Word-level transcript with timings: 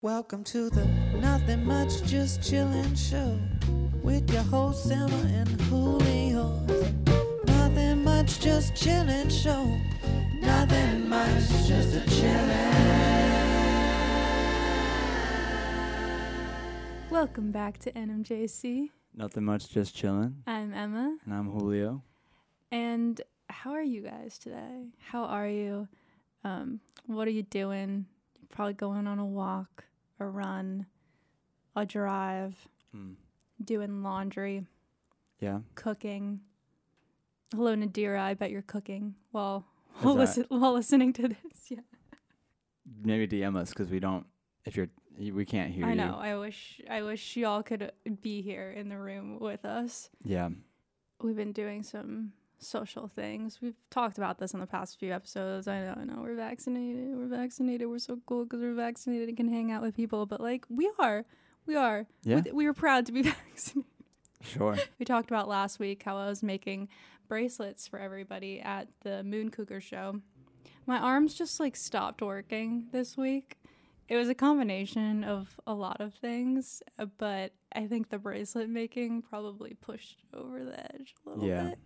Welcome 0.00 0.44
to 0.44 0.70
the 0.70 0.84
Nothing 1.20 1.64
Much 1.64 2.04
Just 2.04 2.40
Chillin' 2.40 2.96
Show 2.96 3.36
with 4.00 4.30
your 4.32 4.44
host 4.44 4.92
Emma 4.92 5.12
and 5.26 5.60
Julio. 5.62 6.50
Nothing 7.46 8.04
much, 8.04 8.38
just 8.38 8.74
chillin' 8.74 9.28
show. 9.28 9.64
Nothing 10.40 11.08
much, 11.08 11.48
just 11.66 11.96
a 11.96 12.00
chillin'. 12.06 13.10
Welcome 17.10 17.50
back 17.50 17.78
to 17.78 17.90
NMJC. 17.90 18.90
Nothing 19.16 19.44
much, 19.44 19.68
just 19.68 19.96
chilling. 19.96 20.36
I'm 20.46 20.72
Emma. 20.72 21.16
And 21.24 21.34
I'm 21.34 21.50
Julio. 21.50 22.04
And 22.70 23.20
how 23.50 23.72
are 23.72 23.82
you 23.82 24.02
guys 24.02 24.38
today? 24.38 24.90
How 25.00 25.24
are 25.24 25.48
you? 25.48 25.88
Um, 26.44 26.78
what 27.06 27.26
are 27.26 27.32
you 27.32 27.42
doing? 27.42 28.06
You're 28.40 28.46
probably 28.48 28.74
going 28.74 29.08
on 29.08 29.18
a 29.18 29.26
walk, 29.26 29.86
a 30.20 30.26
run, 30.26 30.86
a 31.76 31.84
drive, 31.86 32.68
Mm. 32.94 33.16
doing 33.62 34.02
laundry, 34.02 34.66
Yeah. 35.40 35.60
cooking. 35.74 36.40
Hello, 37.52 37.74
Nadira. 37.74 38.20
I 38.20 38.34
bet 38.34 38.50
you're 38.50 38.62
cooking 38.62 39.14
while 39.30 39.66
while, 40.00 40.14
listen, 40.14 40.44
while 40.48 40.72
listening 40.74 41.12
to 41.14 41.28
this. 41.28 41.38
Yeah, 41.70 41.80
Maybe 43.02 43.26
DM 43.28 43.56
us 43.56 43.70
because 43.70 43.90
we 43.90 44.00
don't. 44.00 44.26
If 44.64 44.76
you're, 44.76 44.88
we 45.18 45.44
can't 45.44 45.70
hear 45.72 45.84
I 45.86 45.90
you. 45.90 45.94
know. 45.96 46.16
I 46.18 46.36
wish 46.36 46.80
I 46.88 47.02
wish 47.02 47.36
y'all 47.36 47.62
could 47.62 47.92
be 48.22 48.40
here 48.42 48.70
in 48.70 48.88
the 48.88 48.96
room 48.98 49.38
with 49.38 49.64
us. 49.64 50.08
Yeah. 50.24 50.50
we've 51.20 51.36
been 51.36 51.52
doing 51.52 51.82
some 51.82 52.32
social 52.58 53.08
things. 53.08 53.58
We've 53.62 53.74
talked 53.90 54.18
about 54.18 54.38
this 54.38 54.52
in 54.54 54.60
the 54.60 54.66
past 54.66 54.98
few 54.98 55.12
episodes. 55.12 55.68
I 55.68 55.80
know, 55.80 55.94
I 56.00 56.04
know. 56.04 56.20
We're 56.22 56.34
vaccinated. 56.36 57.16
We're 57.16 57.26
vaccinated. 57.28 57.88
We're 57.88 57.98
so 57.98 58.18
cool 58.26 58.44
because 58.44 58.60
we're 58.60 58.74
vaccinated 58.74 59.28
and 59.28 59.36
can 59.36 59.48
hang 59.48 59.70
out 59.70 59.82
with 59.82 59.94
people. 59.94 60.26
But 60.26 60.40
like, 60.40 60.64
we 60.68 60.90
are, 60.98 61.24
we 61.66 61.76
are. 61.76 62.06
Yeah. 62.24 62.36
With- 62.36 62.52
we 62.52 62.66
were 62.66 62.74
proud 62.74 63.06
to 63.06 63.12
be 63.12 63.22
vaccinated. 63.22 63.90
Sure. 64.42 64.76
We 64.98 65.04
talked 65.04 65.30
about 65.30 65.48
last 65.48 65.78
week 65.80 66.02
how 66.04 66.16
I 66.16 66.26
was 66.28 66.42
making 66.42 66.88
bracelets 67.26 67.88
for 67.88 67.98
everybody 67.98 68.60
at 68.60 68.88
the 69.02 69.22
Moon 69.24 69.50
Cougar 69.50 69.80
show. 69.80 70.20
My 70.86 70.96
arms 70.98 71.34
just 71.34 71.58
like 71.60 71.76
stopped 71.76 72.22
working 72.22 72.86
this 72.92 73.16
week. 73.16 73.56
It 74.08 74.16
was 74.16 74.28
a 74.30 74.34
combination 74.34 75.22
of 75.22 75.60
a 75.66 75.74
lot 75.74 76.00
of 76.00 76.14
things, 76.14 76.82
uh, 76.98 77.04
but 77.18 77.52
I 77.74 77.86
think 77.86 78.08
the 78.08 78.18
bracelet 78.18 78.70
making 78.70 79.20
probably 79.20 79.76
pushed 79.82 80.22
over 80.32 80.64
the 80.64 80.80
edge 80.94 81.14
a 81.26 81.28
little 81.28 81.44
Yeah. 81.46 81.64
bit. 81.64 81.78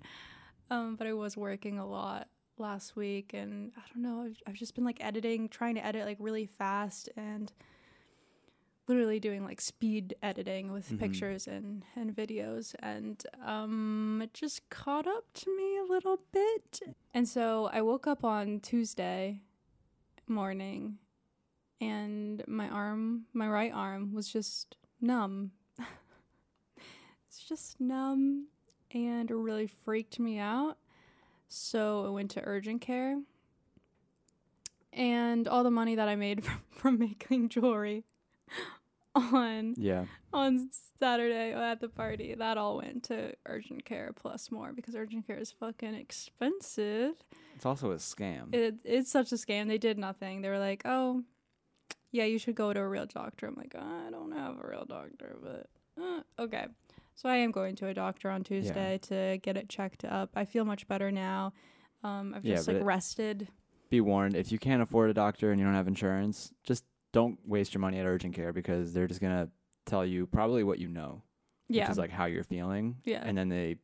Um, 0.72 0.96
but 0.96 1.06
I 1.06 1.12
was 1.12 1.36
working 1.36 1.78
a 1.78 1.86
lot 1.86 2.28
last 2.56 2.96
week, 2.96 3.34
and 3.34 3.72
I 3.76 3.80
don't 3.92 4.02
know. 4.02 4.22
I've, 4.22 4.38
I've 4.46 4.54
just 4.54 4.74
been 4.74 4.84
like 4.84 5.04
editing, 5.04 5.48
trying 5.50 5.74
to 5.74 5.84
edit 5.84 6.06
like 6.06 6.16
really 6.18 6.46
fast, 6.46 7.10
and 7.16 7.52
literally 8.88 9.20
doing 9.20 9.44
like 9.44 9.60
speed 9.60 10.14
editing 10.22 10.72
with 10.72 10.88
Mhm. 10.90 10.98
pictures 10.98 11.46
and 11.46 11.84
and 11.94 12.14
videos 12.16 12.74
and 12.80 13.24
um 13.44 14.20
it 14.22 14.34
just 14.34 14.68
caught 14.70 15.06
up 15.06 15.24
to 15.34 15.56
me 15.56 15.78
a 15.78 15.84
little 15.84 16.18
bit 16.32 16.80
and 17.14 17.28
so 17.28 17.70
i 17.72 17.80
woke 17.80 18.08
up 18.08 18.24
on 18.24 18.58
tuesday 18.58 19.40
morning 20.26 20.98
and 21.80 22.42
my 22.48 22.68
arm 22.68 23.24
my 23.32 23.48
right 23.48 23.72
arm 23.72 24.12
was 24.12 24.28
just 24.28 24.76
numb 25.00 25.52
it's 27.28 27.38
just 27.48 27.80
numb 27.80 28.48
and 28.94 29.30
it 29.30 29.34
really 29.34 29.66
freaked 29.66 30.18
me 30.18 30.38
out 30.38 30.76
so 31.48 32.04
i 32.06 32.08
went 32.10 32.30
to 32.30 32.40
urgent 32.44 32.80
care 32.80 33.18
and 34.92 35.48
all 35.48 35.62
the 35.64 35.70
money 35.70 35.94
that 35.94 36.08
i 36.08 36.14
made 36.16 36.44
from, 36.44 36.60
from 36.70 36.98
making 36.98 37.48
jewelry 37.48 38.04
on 39.14 39.74
Yeah. 39.76 40.06
on 40.32 40.70
Saturday 40.98 41.52
at 41.52 41.80
the 41.80 41.88
party. 41.88 42.34
That 42.34 42.56
all 42.56 42.76
went 42.78 43.02
to 43.04 43.34
urgent 43.44 43.84
care 43.84 44.12
plus 44.14 44.50
more 44.50 44.72
because 44.72 44.94
urgent 44.94 45.26
care 45.26 45.36
is 45.36 45.50
fucking 45.50 45.94
expensive. 45.94 47.14
It's 47.56 47.66
also 47.66 47.90
a 47.90 47.96
scam. 47.96 48.54
It, 48.54 48.76
it's 48.84 49.10
such 49.10 49.32
a 49.32 49.34
scam. 49.34 49.66
They 49.68 49.78
did 49.78 49.98
nothing. 49.98 50.40
They 50.42 50.48
were 50.48 50.58
like, 50.60 50.82
"Oh, 50.86 51.24
yeah, 52.12 52.24
you 52.24 52.38
should 52.38 52.54
go 52.54 52.72
to 52.72 52.80
a 52.80 52.88
real 52.88 53.04
doctor." 53.06 53.46
I'm 53.48 53.54
like, 53.56 53.74
"I 53.74 54.10
don't 54.10 54.32
have 54.32 54.54
a 54.62 54.66
real 54.68 54.84
doctor, 54.86 55.36
but 55.42 55.66
uh, 56.02 56.20
okay." 56.38 56.66
So 57.14 57.28
I 57.28 57.36
am 57.36 57.50
going 57.52 57.76
to 57.76 57.88
a 57.88 57.94
doctor 57.94 58.30
on 58.30 58.42
Tuesday 58.42 58.98
to 59.02 59.38
get 59.42 59.56
it 59.56 59.68
checked 59.68 60.04
up. 60.04 60.30
I 60.34 60.44
feel 60.44 60.64
much 60.64 60.88
better 60.88 61.10
now. 61.12 61.52
Um, 62.02 62.34
I've 62.34 62.44
Yeah, 62.44 62.56
just 62.56 62.66
but 62.66 62.74
like 62.74 62.82
it- 62.82 62.84
rested. 62.86 63.48
Be 63.90 64.00
warned: 64.00 64.34
if 64.34 64.50
you 64.50 64.58
can't 64.58 64.82
afford 64.82 65.10
a 65.10 65.14
doctor 65.14 65.50
and 65.50 65.60
you 65.60 65.66
don't 65.66 65.74
have 65.74 65.86
insurance, 65.86 66.52
just 66.64 66.84
don't 67.12 67.38
waste 67.46 67.74
your 67.74 67.80
money 67.82 67.98
at 67.98 68.06
urgent 68.06 68.34
care 68.34 68.52
because 68.52 68.92
they're 68.94 69.06
just 69.06 69.20
gonna 69.20 69.50
tell 69.84 70.04
you 70.04 70.26
probably 70.26 70.64
what 70.64 70.78
you 70.78 70.88
know, 70.88 71.22
Yeah, 71.68 71.84
which 71.84 71.90
is 71.92 71.98
like 71.98 72.10
how 72.10 72.24
you're 72.24 72.42
feeling. 72.42 72.96
Yeah. 73.04 73.22
And 73.24 73.36
then 73.36 73.50
they 73.50 73.76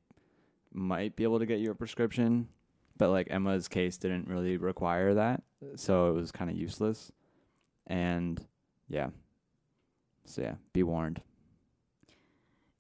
might 0.72 1.14
be 1.14 1.24
able 1.24 1.38
to 1.40 1.46
get 1.46 1.58
you 1.60 1.70
a 1.70 1.74
prescription, 1.74 2.48
but 2.96 3.10
like 3.10 3.28
Emma's 3.30 3.68
case 3.68 3.98
didn't 3.98 4.26
really 4.28 4.56
require 4.56 5.12
that, 5.14 5.42
so 5.76 6.08
it 6.08 6.14
was 6.14 6.32
kind 6.32 6.50
of 6.50 6.56
useless. 6.56 7.12
And 7.86 8.42
yeah. 8.88 9.10
So 10.24 10.40
yeah, 10.42 10.54
be 10.72 10.82
warned. 10.82 11.20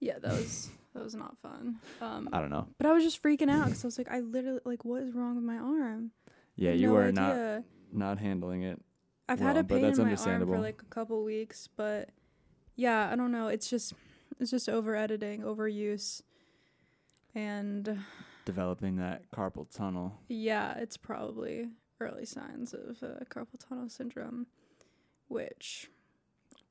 Yeah, 0.00 0.18
that 0.18 0.32
was 0.32 0.70
that 0.94 1.02
was 1.04 1.14
not 1.14 1.36
fun. 1.38 1.76
Um, 2.00 2.28
I 2.32 2.40
don't 2.40 2.50
know. 2.50 2.66
But 2.78 2.86
I 2.86 2.92
was 2.92 3.04
just 3.04 3.22
freaking 3.22 3.50
out 3.50 3.66
because 3.66 3.84
I 3.84 3.86
was 3.88 3.98
like, 3.98 4.10
I 4.10 4.20
literally 4.20 4.60
like, 4.64 4.84
what 4.84 5.02
is 5.02 5.14
wrong 5.14 5.36
with 5.36 5.44
my 5.44 5.56
arm? 5.58 6.10
Yeah, 6.56 6.72
you 6.72 6.88
no 6.88 6.94
were 6.94 7.12
not 7.12 7.32
idea. 7.32 7.64
not 7.92 8.18
handling 8.18 8.62
it. 8.62 8.80
I've 9.28 9.38
had 9.40 9.54
well, 9.56 9.60
a 9.60 9.62
but 9.64 9.74
pain 9.76 9.82
that's 9.82 9.98
in 9.98 10.04
my 10.06 10.14
arm 10.16 10.46
for 10.46 10.58
like 10.58 10.80
a 10.82 10.86
couple 10.86 11.22
weeks, 11.22 11.68
but 11.76 12.08
yeah, 12.76 13.10
I 13.12 13.16
don't 13.16 13.30
know. 13.32 13.48
It's 13.48 13.68
just 13.70 13.92
it's 14.40 14.50
just 14.50 14.68
over 14.68 14.96
editing, 14.96 15.42
overuse, 15.42 16.22
and 17.34 17.98
Developing 18.44 18.96
that 18.96 19.30
carpal 19.30 19.70
tunnel. 19.70 20.14
yeah, 20.28 20.74
it's 20.78 20.96
probably 20.96 21.68
early 22.00 22.24
signs 22.24 22.72
of 22.72 23.02
uh, 23.02 23.24
carpal 23.28 23.58
tunnel 23.68 23.88
syndrome, 23.88 24.46
which 25.28 25.90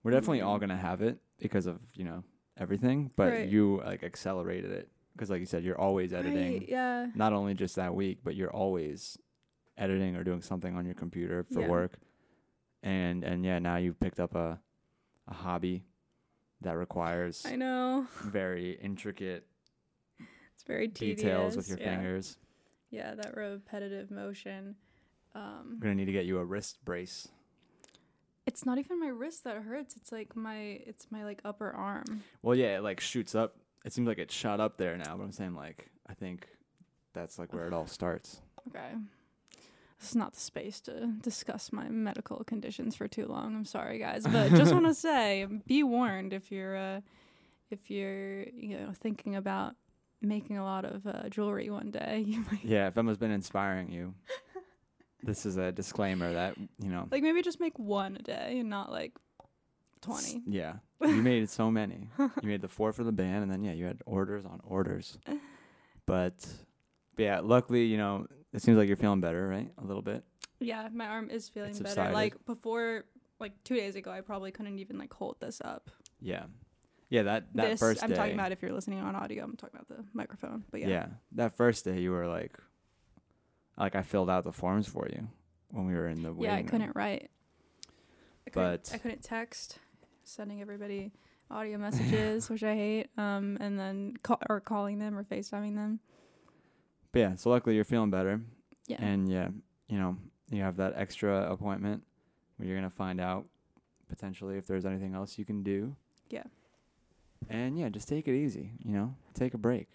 We're 0.03 0.11
definitely 0.11 0.41
all 0.41 0.57
Mm. 0.57 0.61
gonna 0.61 0.77
have 0.77 1.01
it 1.01 1.19
because 1.39 1.67
of 1.67 1.79
you 1.95 2.03
know 2.03 2.23
everything, 2.59 3.11
but 3.15 3.31
Right. 3.33 3.47
you 3.49 3.81
like 3.85 4.03
accelerated 4.03 4.71
it 4.71 4.89
because, 5.13 5.29
like 5.29 5.39
you 5.39 5.45
said, 5.45 5.63
you're 5.63 5.79
always 5.79 6.13
editing. 6.13 6.59
Right, 6.59 6.69
yeah, 6.69 7.07
Not 7.15 7.33
only 7.33 7.53
just 7.53 7.75
that 7.75 7.93
week, 7.95 8.19
but 8.23 8.35
you're 8.35 8.51
always 8.53 9.17
editing 9.77 10.15
or 10.15 10.23
doing 10.23 10.41
something 10.41 10.75
on 10.75 10.85
your 10.85 10.95
computer 10.95 11.43
for 11.51 11.61
Yeah. 11.61 11.67
work. 11.69 11.97
And 12.83 13.23
and 13.23 13.43
yeah, 13.45 13.59
now 13.59 13.77
you've 13.77 13.99
picked 13.99 14.19
up 14.19 14.35
a 14.35 14.59
a 15.27 15.33
hobby 15.33 15.83
that 16.61 16.77
requires 16.77 17.45
I 17.45 17.55
know 17.57 18.07
very 18.23 18.71
intricate 18.81 19.45
it's 20.53 20.63
very 20.65 20.87
tedious. 20.87 21.17
details 21.21 21.57
with 21.57 21.67
your 21.69 21.77
yeah. 21.79 21.95
fingers. 21.95 22.37
Yeah, 22.89 23.13
that 23.15 23.35
repetitive 23.35 24.09
motion. 24.09 24.75
Um, 25.35 25.71
I'm 25.73 25.79
gonna 25.79 25.95
need 25.95 26.05
to 26.05 26.11
get 26.13 26.25
you 26.25 26.37
a 26.39 26.45
wrist 26.45 26.83
brace. 26.85 27.27
It's 28.47 28.65
not 28.65 28.77
even 28.77 28.99
my 28.99 29.09
wrist 29.09 29.43
that 29.43 29.57
hurts. 29.57 29.95
It's 29.97 30.11
like 30.11 30.35
my 30.35 30.57
it's 30.85 31.07
my 31.11 31.23
like 31.25 31.41
upper 31.43 31.69
arm. 31.69 32.23
Well, 32.41 32.55
yeah, 32.55 32.77
it 32.77 32.81
like 32.83 32.99
shoots 33.01 33.35
up. 33.35 33.57
It 33.85 33.93
seems 33.93 34.07
like 34.07 34.17
it 34.17 34.31
shot 34.31 34.59
up 34.59 34.77
there 34.77 34.97
now, 34.97 35.17
but 35.17 35.23
I'm 35.23 35.31
saying 35.33 35.53
like 35.53 35.89
I 36.09 36.13
think 36.13 36.47
that's 37.13 37.37
like 37.37 37.53
where 37.53 37.67
it 37.67 37.73
all 37.73 37.87
starts. 37.87 38.41
Okay. 38.69 38.95
This 39.99 40.09
is 40.11 40.15
not 40.15 40.33
the 40.33 40.39
space 40.39 40.79
to 40.81 41.07
discuss 41.21 41.73
my 41.73 41.89
medical 41.89 42.43
conditions 42.45 42.95
for 42.95 43.07
too 43.07 43.25
long. 43.25 43.55
I'm 43.55 43.65
sorry 43.65 43.99
guys, 43.99 44.25
but 44.25 44.49
just 44.51 44.73
want 44.73 44.85
to 44.85 44.93
say 45.07 45.45
be 45.65 45.83
warned 45.83 46.33
if 46.33 46.51
you're 46.51 46.77
uh 46.77 47.01
if 47.69 47.91
you're 47.91 48.43
you 48.43 48.77
know 48.77 48.93
thinking 48.93 49.35
about 49.35 49.75
making 50.21 50.57
a 50.57 50.63
lot 50.63 50.85
of 50.85 51.05
uh, 51.05 51.29
jewelry 51.29 51.69
one 51.69 51.91
day, 51.91 52.23
you 52.25 52.39
might 52.51 52.63
Yeah, 52.63 52.87
if 52.87 52.97
Emma's 52.97 53.17
been 53.17 53.31
inspiring 53.31 53.91
you, 53.91 54.13
this 55.23 55.45
is 55.45 55.57
a 55.57 55.71
disclaimer 55.71 56.33
that 56.33 56.57
you 56.57 56.89
know. 56.89 57.07
like 57.11 57.23
maybe 57.23 57.41
just 57.41 57.59
make 57.59 57.77
one 57.77 58.15
a 58.17 58.23
day 58.23 58.59
and 58.59 58.69
not 58.69 58.91
like 58.91 59.13
20. 60.01 60.43
Yeah, 60.47 60.75
you 61.01 61.21
made 61.21 61.49
so 61.49 61.71
many. 61.71 62.09
You 62.17 62.47
made 62.47 62.61
the 62.61 62.67
four 62.67 62.93
for 62.93 63.03
the 63.03 63.11
band, 63.11 63.43
and 63.43 63.51
then 63.51 63.63
yeah, 63.63 63.73
you 63.73 63.85
had 63.85 64.01
orders 64.05 64.45
on 64.45 64.61
orders. 64.63 65.17
But, 66.05 66.45
but 67.15 67.23
yeah, 67.23 67.39
luckily, 67.39 67.85
you 67.85 67.97
know, 67.97 68.27
it 68.53 68.61
seems 68.61 68.77
like 68.77 68.87
you're 68.87 68.97
feeling 68.97 69.21
better, 69.21 69.47
right? 69.47 69.71
A 69.77 69.85
little 69.85 70.01
bit. 70.01 70.23
Yeah, 70.59 70.87
my 70.93 71.05
arm 71.07 71.29
is 71.29 71.49
feeling 71.49 71.73
better. 71.73 71.85
subsided. 71.85 72.13
Like 72.13 72.45
before 72.45 73.05
like 73.39 73.51
2 73.65 73.75
days 73.75 73.95
ago 73.95 74.09
I 74.09 74.21
probably 74.21 74.51
couldn't 74.51 74.79
even 74.79 74.97
like 74.97 75.13
hold 75.13 75.39
this 75.39 75.61
up. 75.63 75.91
Yeah, 76.19 76.45
yeah. 77.09 77.23
That 77.23 77.53
that 77.55 77.71
this 77.71 77.79
first 77.79 78.03
I'm 78.03 78.09
day. 78.09 78.15
talking 78.15 78.33
about 78.33 78.51
if 78.51 78.61
you're 78.61 78.73
listening 78.73 78.99
on 78.99 79.15
audio, 79.15 79.43
I'm 79.43 79.55
talking 79.55 79.79
about 79.79 79.95
the 79.95 80.03
microphone. 80.13 80.63
But 80.71 80.81
yeah. 80.81 80.87
yeah. 80.87 81.05
that 81.33 81.55
first 81.55 81.85
day 81.85 81.99
you 81.99 82.11
were 82.11 82.27
like, 82.27 82.57
like 83.77 83.95
I 83.95 84.01
filled 84.01 84.29
out 84.29 84.43
the 84.43 84.51
forms 84.51 84.87
for 84.87 85.07
you 85.11 85.27
when 85.71 85.85
we 85.87 85.93
were 85.93 86.07
in 86.07 86.21
the 86.23 86.33
Yeah, 86.33 86.53
I 86.53 86.57
room. 86.57 86.67
couldn't 86.67 86.95
write. 86.95 87.29
I 88.45 88.49
couldn't, 88.49 88.83
But- 88.83 88.91
I 88.93 88.97
couldn't 88.97 89.23
text, 89.23 89.79
sending 90.23 90.61
everybody 90.61 91.11
audio 91.51 91.77
messages, 91.77 92.49
which 92.49 92.63
I 92.63 92.75
hate. 92.75 93.07
Um, 93.17 93.57
and 93.59 93.77
then 93.79 94.15
call 94.23 94.39
or 94.49 94.59
calling 94.59 94.99
them 94.99 95.17
or 95.17 95.23
FaceTiming 95.23 95.75
them. 95.75 95.99
But 97.11 97.19
yeah, 97.19 97.35
so 97.35 97.49
luckily 97.49 97.75
you're 97.75 97.83
feeling 97.85 98.09
better, 98.09 98.41
Yeah. 98.87 98.97
and 99.03 99.29
yeah, 99.29 99.49
you 99.87 99.97
know, 99.97 100.17
you 100.49 100.61
have 100.61 100.77
that 100.77 100.93
extra 100.95 101.49
appointment 101.51 102.03
where 102.57 102.67
you're 102.67 102.77
gonna 102.77 102.89
find 102.89 103.19
out 103.21 103.45
potentially 104.09 104.57
if 104.57 104.65
there's 104.67 104.85
anything 104.85 105.13
else 105.13 105.37
you 105.37 105.45
can 105.45 105.63
do. 105.63 105.95
Yeah. 106.29 106.43
And 107.49 107.77
yeah, 107.77 107.89
just 107.89 108.07
take 108.07 108.27
it 108.27 108.35
easy. 108.35 108.71
You 108.83 108.91
know, 108.93 109.15
take 109.33 109.53
a 109.53 109.57
break 109.57 109.87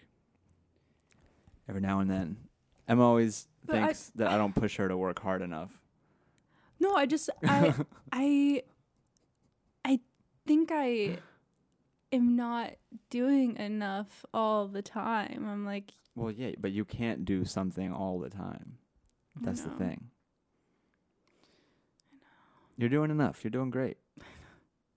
every 1.67 1.81
now 1.81 1.99
and 1.99 2.09
then. 2.09 2.37
Emma 2.87 3.03
always 3.07 3.47
But 3.65 3.75
I- 3.77 3.85
thinks 3.85 4.11
that 4.15 4.27
I 4.27 4.37
don't 4.37 4.53
push 4.55 4.77
her 4.77 4.87
to 4.87 4.97
work 4.97 5.19
hard 5.21 5.41
enough. 5.41 5.71
No, 6.79 6.95
I 6.95 7.05
just 7.05 7.29
I 7.43 7.73
I 8.11 8.63
I 9.85 9.99
think 10.45 10.69
I 10.71 11.17
am 12.11 12.35
not 12.35 12.71
doing 13.09 13.55
enough 13.57 14.25
all 14.33 14.67
the 14.67 14.81
time. 14.81 15.47
I'm 15.47 15.65
like, 15.65 15.93
Well, 16.15 16.31
yeah, 16.31 16.51
but 16.59 16.71
you 16.71 16.83
can't 16.85 17.23
do 17.25 17.45
something 17.45 17.91
all 17.93 18.19
the 18.19 18.29
time. 18.29 18.77
That's 19.41 19.61
the 19.61 19.69
thing. 19.71 20.09
You're 22.77 22.89
doing 22.89 23.11
enough. 23.11 23.43
You're 23.43 23.51
doing 23.51 23.69
great. 23.69 23.97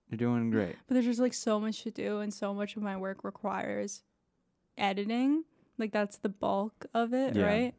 You're 0.09 0.17
doing 0.17 0.49
great. 0.51 0.75
but 0.87 0.93
there's 0.93 1.05
just 1.05 1.19
like 1.19 1.33
so 1.33 1.59
much 1.59 1.83
to 1.83 1.91
do 1.91 2.19
and 2.19 2.33
so 2.33 2.53
much 2.53 2.75
of 2.75 2.81
my 2.81 2.95
work 2.97 3.23
requires 3.23 4.03
editing. 4.77 5.43
Like 5.77 5.91
that's 5.91 6.17
the 6.17 6.29
bulk 6.29 6.85
of 6.93 7.13
it, 7.13 7.35
Yeah. 7.35 7.45
right? 7.45 7.75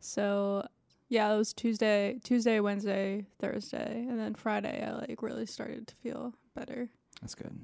So 0.00 0.66
yeah, 1.08 1.32
it 1.32 1.36
was 1.38 1.52
Tuesday, 1.52 2.18
Tuesday, 2.24 2.60
Wednesday, 2.60 3.26
Thursday, 3.38 4.06
and 4.08 4.18
then 4.18 4.34
Friday 4.34 4.84
I 4.86 4.92
like 4.92 5.22
really 5.22 5.46
started 5.46 5.86
to 5.88 5.94
feel 5.96 6.34
better. 6.54 6.88
That's 7.20 7.34
good. 7.34 7.56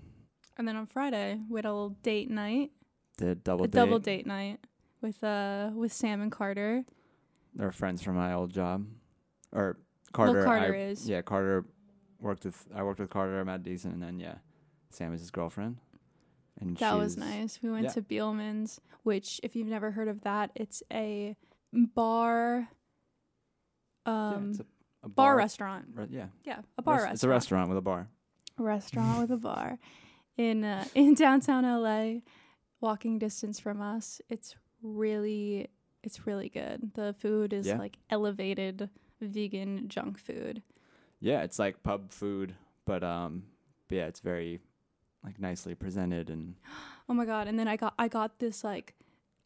And 0.57 0.67
then 0.69 0.77
on 0.77 0.87
Friday 0.87 1.41
we 1.49 1.59
had 1.59 1.65
a 1.67 1.73
little 1.73 1.97
date 2.03 2.31
night, 2.31 2.71
Did 3.19 3.45
double 3.45 3.65
a 3.65 3.69
date. 3.69 3.77
double 3.79 3.99
date 3.99 4.27
night 4.27 4.61
with 5.01 5.23
uh 5.25 5.71
with 5.75 5.93
Sam 5.93 6.21
and 6.21 6.33
Carter. 6.33 6.85
They're 7.55 7.73
friends 7.73 8.01
from 8.03 8.15
my 8.17 8.33
old 8.33 8.53
job, 8.53 8.87
or 9.53 9.79
Carter. 10.13 10.45
Carter 10.45 10.75
I- 10.75 10.79
is. 10.79 11.09
Yeah, 11.09 11.21
Carter 11.23 11.65
worked 12.21 12.45
with. 12.45 12.67
I 12.75 12.83
worked 12.83 13.01
with 13.01 13.11
Carter. 13.11 13.45
Matt 13.45 13.63
Deason, 13.65 13.87
and 13.93 14.03
then 14.03 14.21
yeah, 14.21 14.37
Sam 14.91 15.13
is 15.13 15.21
his 15.21 15.31
girlfriend. 15.33 15.79
And 16.61 16.77
That 16.77 16.97
was 16.99 17.17
nice. 17.17 17.59
We 17.63 17.71
went 17.71 17.85
yeah. 17.85 17.91
to 17.93 18.03
Beelman's, 18.03 18.81
which 19.03 19.41
if 19.43 19.57
you've 19.57 19.67
never 19.69 19.91
heard 19.91 20.09
of 20.09 20.23
that, 20.23 20.51
it's 20.55 20.83
a 20.93 21.37
bar 21.73 22.69
yeah, 24.07 24.29
um 24.35 24.51
it's 24.51 24.61
a, 24.61 24.65
a 25.05 25.09
bar, 25.09 25.37
restaurant. 25.37 25.87
Re- 25.95 26.07
yeah, 26.11 26.27
Yeah, 26.45 26.61
a 26.79 26.83
bar 26.83 26.95
Res- 26.97 27.01
restaurant. 27.03 27.15
It's 27.15 27.25
a 27.25 27.29
restaurant 27.29 27.69
with 27.69 27.79
a 27.79 27.83
bar. 27.83 28.09
A 28.59 28.63
restaurant 28.63 29.21
with 29.21 29.31
a 29.31 29.37
bar 29.49 29.79
in 30.37 30.65
uh, 30.65 30.85
in 30.95 31.15
downtown 31.15 31.65
LA, 31.65 32.21
walking 32.81 33.19
distance 33.19 33.59
from 33.61 33.81
us. 33.81 34.21
It's 34.29 34.55
really 34.83 35.69
it's 36.03 36.27
really 36.27 36.49
good. 36.49 36.93
The 36.95 37.15
food 37.19 37.53
is 37.53 37.67
Yeah. 37.67 37.79
like 37.79 37.99
elevated 38.11 38.89
vegan 39.21 39.89
junk 39.89 40.19
food. 40.19 40.63
Yeah, 41.21 41.43
it's 41.43 41.59
like 41.59 41.83
pub 41.83 42.11
food, 42.11 42.55
but 42.87 43.03
um, 43.05 43.45
but 43.89 43.97
yeah, 43.97 44.07
it's 44.07 44.21
very 44.21 44.61
like 45.25 45.39
nicely 45.41 45.75
presented 45.75 46.31
and 46.31 46.55
Oh 47.09 47.15
my 47.15 47.25
god! 47.25 47.49
And 47.49 47.59
then 47.59 47.67
I 47.69 47.77
got 47.77 47.95
I 47.99 48.09
got 48.09 48.39
this 48.39 48.63
like, 48.63 48.95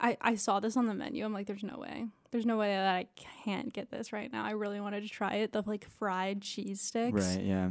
I 0.00 0.16
I 0.20 0.34
saw 0.34 0.60
this 0.60 0.76
on 0.76 0.86
the 0.86 0.94
menu. 0.94 1.24
I'm 1.24 1.32
like, 1.32 1.46
there's 1.46 1.62
no 1.64 1.78
way, 1.78 2.06
there's 2.30 2.44
no 2.46 2.58
way 2.58 2.68
that 2.74 2.94
I 2.94 3.06
can't 3.44 3.72
get 3.72 3.90
this 3.90 4.12
right 4.12 4.30
now. 4.30 4.44
I 4.44 4.50
really 4.50 4.80
wanted 4.80 5.02
to 5.02 5.08
try 5.08 5.36
it. 5.36 5.52
The 5.52 5.62
like 5.66 5.88
fried 5.98 6.42
cheese 6.42 6.80
sticks. 6.80 7.34
right, 7.36 7.42
yeah. 7.44 7.70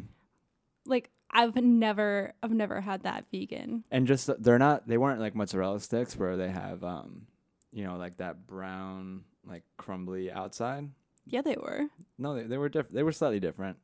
Like 0.86 1.12
I've 1.32 1.56
never 1.56 2.34
I've 2.42 2.52
never 2.52 2.82
had 2.82 3.04
that 3.04 3.26
vegan. 3.32 3.84
and 3.92 4.06
just 4.08 4.30
they're 4.44 4.60
not 4.60 4.88
they 4.88 4.98
weren't 4.98 5.20
like 5.20 5.36
mozzarella 5.36 5.80
sticks 5.80 6.16
where 6.18 6.36
they 6.38 6.50
have 6.50 6.84
um 6.84 7.28
you 7.72 7.84
know 7.84 7.96
like 7.98 8.18
that 8.18 8.46
brown 8.46 9.24
like 9.48 9.64
crumbly 9.78 10.32
outside 10.32 10.90
Yeah, 11.26 11.42
they 11.42 11.56
were. 11.56 11.88
no 12.18 12.36
they, 12.36 12.44
they 12.44 12.58
were 12.58 12.70
diff- 12.70 12.90
they 12.90 13.02
were 13.04 13.12
slightly 13.12 13.40
different 13.40 13.78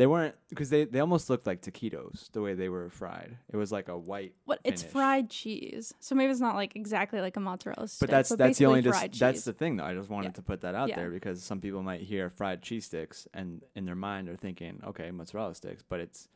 they 0.00 0.06
weren't 0.06 0.34
because 0.48 0.70
they 0.70 0.84
they 0.86 0.98
almost 1.00 1.28
looked 1.28 1.46
like 1.46 1.60
taquitos 1.60 2.30
the 2.32 2.40
way 2.40 2.54
they 2.54 2.68
were 2.70 2.88
fried 2.88 3.36
it 3.52 3.56
was 3.56 3.70
like 3.70 3.88
a 3.88 3.96
white 3.98 4.32
What? 4.46 4.58
It's 4.64 4.80
finish. 4.82 4.92
fried 4.92 5.30
cheese, 5.30 5.92
so 6.00 6.14
maybe 6.14 6.30
it's 6.32 6.40
not 6.40 6.54
like 6.56 6.74
exactly 6.74 7.20
like 7.20 7.36
a 7.36 7.40
mozzarella 7.40 7.86
stick. 7.86 8.08
but 8.08 8.10
that's 8.10 8.30
that's 8.30 8.58
the 8.58 8.64
only 8.66 8.80
dis- 8.82 9.18
that's 9.18 9.44
the 9.44 9.52
thing 9.52 9.76
though 9.76 9.84
i 9.84 9.94
just 9.94 10.08
wanted 10.08 10.28
Yeah. 10.28 10.32
to 10.40 10.42
put 10.42 10.62
that 10.62 10.74
out 10.74 10.88
Yeah. 10.88 10.96
there 10.96 11.10
because 11.10 11.42
some 11.42 11.60
people 11.60 11.82
might 11.82 12.00
hear 12.00 12.30
fried 12.30 12.62
cheese 12.62 12.86
sticks 12.86 13.28
and 13.34 13.62
in 13.74 13.84
their 13.84 13.94
mind 13.94 14.28
are 14.30 14.36
thinking 14.36 14.80
okay 14.86 15.10
mozzarella 15.10 15.54
sticks 15.54 15.82
but 15.86 16.00
it's 16.00 16.28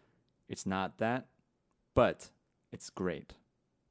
it's 0.49 0.67
not 0.67 0.99
that 0.99 1.27
but 1.95 2.29
it's 2.71 2.91
great 2.91 3.33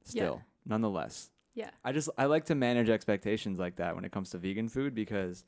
Yeah. 0.05 0.09
still 0.11 0.41
nonetheless 0.65 1.31
yeah. 1.55 1.69
I 1.83 1.91
just 1.91 2.09
I 2.17 2.25
like 2.25 2.45
to 2.45 2.55
manage 2.55 2.89
expectations 2.89 3.59
like 3.59 3.75
that 3.75 3.93
when 3.95 4.05
it 4.05 4.11
comes 4.11 4.31
to 4.31 4.39
vegan 4.39 4.69
food 4.69 4.95
because 4.95 5.45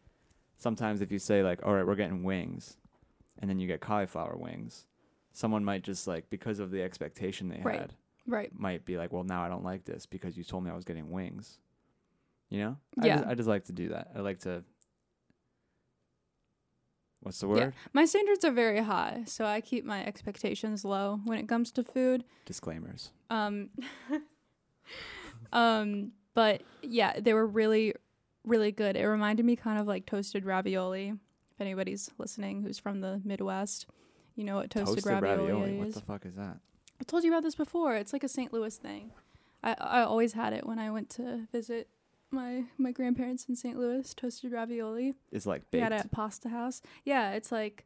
sometimes 0.57 1.01
if 1.01 1.11
you 1.11 1.17
say 1.17 1.41
like, 1.41 1.65
all 1.65 1.73
right, 1.73 1.85
we're 1.85 1.95
getting 1.95 2.21
wings, 2.23 2.77
and 3.39 3.49
then 3.49 3.59
you 3.59 3.67
get 3.67 3.81
cauliflower 3.81 4.35
wings, 4.37 4.85
someone 5.33 5.63
might 5.65 5.83
just 5.83 6.07
like 6.07 6.29
because 6.29 6.59
of 6.59 6.71
the 6.71 6.81
expectation 6.81 7.49
they 7.49 7.61
Right. 7.63 7.79
had 7.81 7.93
Right. 8.27 8.51
might 8.57 8.85
be 8.85 8.97
like, 8.97 9.11
well, 9.13 9.23
now 9.23 9.43
I 9.43 9.49
don't 9.49 9.63
like 9.63 9.85
this 9.85 10.05
because 10.05 10.37
you 10.37 10.43
told 10.43 10.63
me 10.63 10.71
I 10.71 10.75
was 10.75 10.85
getting 10.85 11.11
wings. 11.11 11.59
You 12.49 12.59
know? 12.59 12.77
I 12.99 13.07
Yeah. 13.07 13.15
Just, 13.17 13.27
I 13.27 13.35
just 13.35 13.49
like 13.49 13.65
to 13.65 13.73
do 13.73 13.89
that. 13.89 14.11
I 14.15 14.19
like 14.19 14.39
to. 14.41 14.63
What's 17.21 17.39
the 17.39 17.47
Yeah. 17.47 17.65
word? 17.65 17.73
My 17.93 18.05
standards 18.05 18.45
are 18.45 18.51
very 18.51 18.81
high, 18.83 19.23
so 19.25 19.45
I 19.45 19.59
keep 19.61 19.83
my 19.83 20.05
expectations 20.05 20.85
low 20.85 21.21
when 21.25 21.39
it 21.39 21.47
comes 21.47 21.71
to 21.71 21.83
food. 21.83 22.23
Disclaimers. 22.45 23.11
Um, 23.31 23.71
um, 25.51 26.11
but 26.33 26.61
yeah, 26.83 27.19
they 27.19 27.33
were 27.33 27.47
really, 27.47 27.93
really 28.43 28.71
good. 28.71 28.95
It 28.95 29.07
reminded 29.07 29.45
me 29.45 29.55
kind 29.55 29.79
of 29.79 29.87
like 29.87 30.05
toasted 30.05 30.45
ravioli. 30.45 31.13
If 31.55 31.61
anybody's 31.61 32.09
listening 32.17 32.61
who's 32.63 32.77
from 32.79 33.01
the 33.01 33.21
Midwest, 33.23 33.87
you 34.35 34.43
know 34.43 34.57
what 34.57 34.69
toasted, 34.69 35.05
ravioli, 35.05 35.37
ravioli, 35.51 35.71
is. 35.71 35.77
What 35.79 35.93
the 35.93 36.01
fuck 36.01 36.25
is 36.25 36.35
that? 36.35 36.57
I 36.99 37.03
told 37.05 37.23
you 37.23 37.31
about 37.31 37.43
this 37.43 37.55
before. 37.55 37.95
It's 37.95 38.11
like 38.13 38.23
a 38.23 38.27
St. 38.29 38.51
Louis 38.51 38.75
thing. 38.75 39.11
I 39.63 39.75
I 39.79 40.01
always 40.03 40.33
had 40.33 40.51
it 40.53 40.65
when 40.65 40.79
I 40.79 40.91
went 40.91 41.09
to 41.11 41.47
visit 41.51 41.87
my 42.31 42.65
my 42.77 42.91
grandparents 42.91 43.45
in 43.47 43.55
St. 43.55 43.77
Louis. 43.77 44.13
Toasted 44.13 44.51
ravioli. 44.51 45.13
It's 45.31 45.45
like 45.45 45.61
We 45.71 45.79
baked. 45.79 45.83
had 45.83 45.91
it 45.93 46.05
at 46.05 46.11
Pasta 46.11 46.49
House. 46.49 46.81
Yeah, 47.05 47.31
it's 47.31 47.51
like 47.51 47.85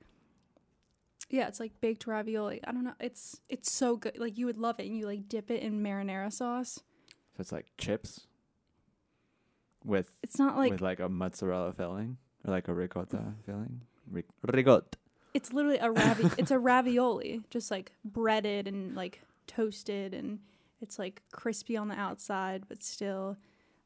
yeah, 1.29 1.47
it's 1.47 1.59
like 1.59 1.79
baked 1.79 2.07
ravioli. 2.07 2.61
I 2.65 2.71
don't 2.71 2.83
know. 2.83 2.95
It's 2.99 3.39
it's 3.49 3.71
so 3.71 3.97
good. 3.97 4.17
Like 4.17 4.37
you 4.37 4.47
would 4.47 4.57
love 4.57 4.79
it, 4.79 4.87
and 4.87 4.97
you 4.97 5.05
like 5.05 5.29
dip 5.29 5.51
it 5.51 5.61
in 5.61 5.83
marinara 5.83 6.33
sauce. 6.33 6.79
so 7.35 7.41
it's 7.41 7.51
like 7.51 7.67
chips. 7.77 8.25
With 9.85 10.11
It's 10.23 10.37
not 10.39 10.57
like 10.57 10.71
with 10.71 10.81
like 10.81 10.99
a 10.99 11.07
mozzarella 11.07 11.71
filling 11.71 12.17
or 12.45 12.51
like 12.51 12.67
a 12.67 12.73
ricotta 12.73 13.33
filling. 13.45 13.81
Ri- 14.11 14.23
ricotta. 14.43 14.97
it's 15.33 15.53
literally 15.53 15.77
a 15.77 15.91
ravi. 15.91 16.29
it's 16.37 16.51
a 16.51 16.59
ravioli, 16.59 17.41
just 17.49 17.69
like 17.71 17.91
breaded 18.03 18.67
and 18.67 18.95
like 18.95 19.21
toasted, 19.47 20.13
and 20.13 20.39
it's 20.81 20.97
like 20.99 21.21
crispy 21.31 21.77
on 21.77 21.87
the 21.87 21.95
outside, 21.99 22.63
but 22.67 22.81
still 22.83 23.37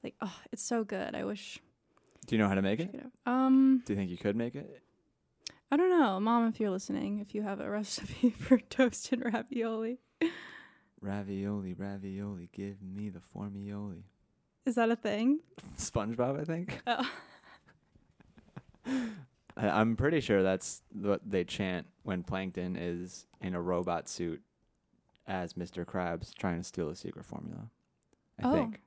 like 0.04 0.16
oh, 0.22 0.36
it's 0.52 0.64
so 0.64 0.84
good. 0.84 1.16
I 1.16 1.24
wish. 1.24 1.60
Do 2.26 2.36
you 2.36 2.42
know 2.42 2.48
how 2.48 2.56
to 2.56 2.62
make 2.62 2.80
it? 2.80 2.90
it. 2.94 3.06
Um, 3.26 3.82
Do 3.86 3.92
you 3.94 3.98
think 3.98 4.10
you 4.10 4.18
could 4.18 4.36
make 4.38 4.56
it? 4.56 4.82
I 5.70 5.76
don't 5.76 5.90
know, 5.90 6.20
mom. 6.22 6.48
If 6.48 6.60
you're 6.60 6.70
listening, 6.70 7.20
if 7.20 7.34
you 7.36 7.42
have 7.42 7.60
a 7.60 7.70
recipe 7.80 8.30
for 8.30 8.58
toasted 8.60 9.22
ravioli, 9.26 10.00
Ravioli, 11.02 11.74
ravioli, 11.74 12.50
give 12.54 12.82
me 12.82 13.10
the 13.10 13.20
formioli. 13.20 14.04
is 14.66 14.76
that 14.76 14.90
a 14.90 14.96
thing? 14.96 15.40
SpongeBob, 15.78 16.40
I 16.40 16.46
think. 16.46 16.82
Oh. 16.88 17.10
I'm 19.56 19.96
pretty 19.96 20.20
sure 20.20 20.42
that's 20.42 20.82
what 20.92 21.22
they 21.26 21.44
chant 21.44 21.88
when 22.04 22.24
Plankton 22.24 22.76
is 22.76 23.28
in 23.42 23.54
a 23.54 23.62
robot 23.62 24.10
suit 24.10 24.42
as 25.28 25.54
Mr. 25.54 25.86
Krabs 25.86 26.34
trying 26.34 26.58
to 26.58 26.64
steal 26.64 26.90
the 26.90 26.96
secret 26.96 27.26
formula. 27.26 27.70
I 28.42 28.48
Oh. 28.48 28.54
think, 28.54 28.82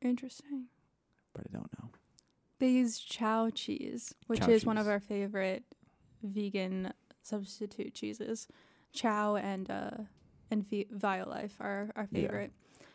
Interesting. 0.00 0.66
but 1.34 1.44
I 1.48 1.52
don't 1.52 1.70
know. 1.78 1.90
They 2.60 2.70
use 2.70 2.98
Chao 2.98 3.50
cheese, 3.50 4.14
which 4.26 4.40
Chao 4.40 4.50
is 4.50 4.64
one 4.64 4.78
of 4.78 4.86
our 4.86 5.00
favorite 5.00 5.64
vegan 6.22 6.92
substitute 7.22 7.94
cheeses. 7.94 8.46
Chao 8.92 9.36
and 9.36 9.70
uh 9.70 9.90
and 10.52 10.66
v- 10.66 10.86
Violife 10.92 11.52
are 11.60 11.90
our 11.96 12.08
Yeah. 12.10 12.22
favorite. 12.22 12.52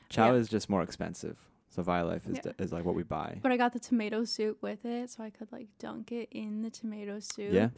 Chao 0.10 0.32
Yeah. 0.32 0.40
is 0.40 0.50
just 0.50 0.70
more 0.70 0.82
expensive, 0.84 1.50
so 1.70 1.84
Violife 1.84 2.28
is 2.30 2.38
Yeah. 2.38 2.52
d- 2.58 2.64
is 2.64 2.72
like 2.72 2.86
what 2.86 2.96
we 2.96 3.04
buy. 3.04 3.40
But 3.42 3.52
I 3.52 3.58
got 3.58 3.74
the 3.74 3.80
tomato 3.80 4.24
soup 4.24 4.62
with 4.62 4.86
it, 4.86 5.10
so 5.10 5.24
I 5.24 5.30
could 5.30 5.52
like 5.52 5.68
dunk 5.80 6.12
it 6.12 6.30
in 6.32 6.62
the 6.62 6.70
tomato 6.70 7.20
soup. 7.20 7.52
Yeah? 7.54 7.70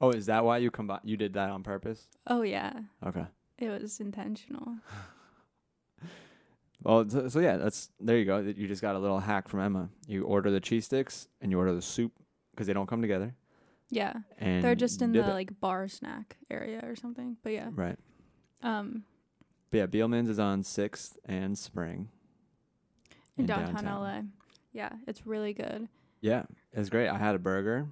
Oh, 0.00 0.10
is 0.10 0.26
that 0.26 0.44
why 0.44 0.58
you 0.58 0.70
combine? 0.70 1.00
You 1.02 1.16
did 1.16 1.32
that 1.34 1.50
on 1.50 1.62
purpose? 1.62 2.06
Oh 2.26 2.42
yeah, 2.42 2.72
Okay. 3.04 3.26
it 3.58 3.68
was 3.68 3.98
intentional. 4.00 4.76
Well, 6.84 7.08
so, 7.08 7.28
so 7.28 7.40
yeah, 7.40 7.56
that's 7.56 7.90
there 7.98 8.16
you 8.18 8.24
go. 8.24 8.38
You 8.38 8.68
just 8.68 8.82
got 8.82 8.94
a 8.94 8.98
little 9.00 9.18
hack 9.18 9.48
from 9.48 9.58
Emma. 9.60 9.88
You 10.06 10.22
order 10.24 10.50
the 10.50 10.60
cheese 10.60 10.84
sticks 10.84 11.26
and 11.40 11.50
you 11.50 11.58
order 11.58 11.74
the 11.74 11.82
soup 11.82 12.12
because 12.52 12.68
they 12.68 12.72
don't 12.72 12.86
come 12.86 13.02
together. 13.02 13.34
Yeah, 13.90 14.12
And 14.38 14.62
they're 14.62 14.74
just 14.76 15.02
in 15.02 15.12
the 15.12 15.20
it. 15.28 15.32
like 15.32 15.58
bar 15.60 15.88
snack 15.88 16.36
area 16.50 16.80
or 16.84 16.94
something. 16.94 17.36
But 17.42 17.52
yeah, 17.52 17.70
right. 17.74 17.96
um, 18.62 19.02
But 19.70 19.78
yeah, 19.78 19.86
Beelman's 19.86 20.28
is 20.28 20.38
on 20.38 20.62
Sixth 20.62 21.16
and 21.24 21.58
Spring. 21.58 22.10
In 23.38 23.46
downtown, 23.46 23.84
LA. 23.84 24.20
Yeah, 24.72 24.90
it's 25.06 25.26
really 25.26 25.52
good. 25.52 25.88
Yeah, 26.20 26.44
it's 26.72 26.88
great. 26.90 27.08
I 27.08 27.16
had 27.18 27.34
a 27.34 27.38
burger. 27.38 27.86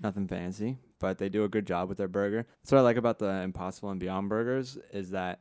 nothing 0.00 0.26
fancy, 0.28 0.78
but 1.00 1.18
they 1.18 1.28
do 1.28 1.44
a 1.44 1.48
good 1.48 1.66
job 1.66 1.88
with 1.88 1.98
their 1.98 2.08
burger. 2.08 2.46
That's 2.62 2.72
what 2.72 2.78
I 2.78 2.82
like 2.82 2.96
about 2.96 3.18
the 3.18 3.28
Impossible 3.42 3.90
and 3.90 3.98
Beyond 4.00 4.28
burgers 4.28 4.78
is 4.92 5.10
that 5.10 5.40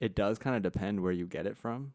it 0.00 0.14
does 0.14 0.38
kind 0.38 0.56
of 0.56 0.62
depend 0.62 1.00
where 1.00 1.12
you 1.12 1.26
get 1.26 1.46
it 1.46 1.56
from. 1.56 1.92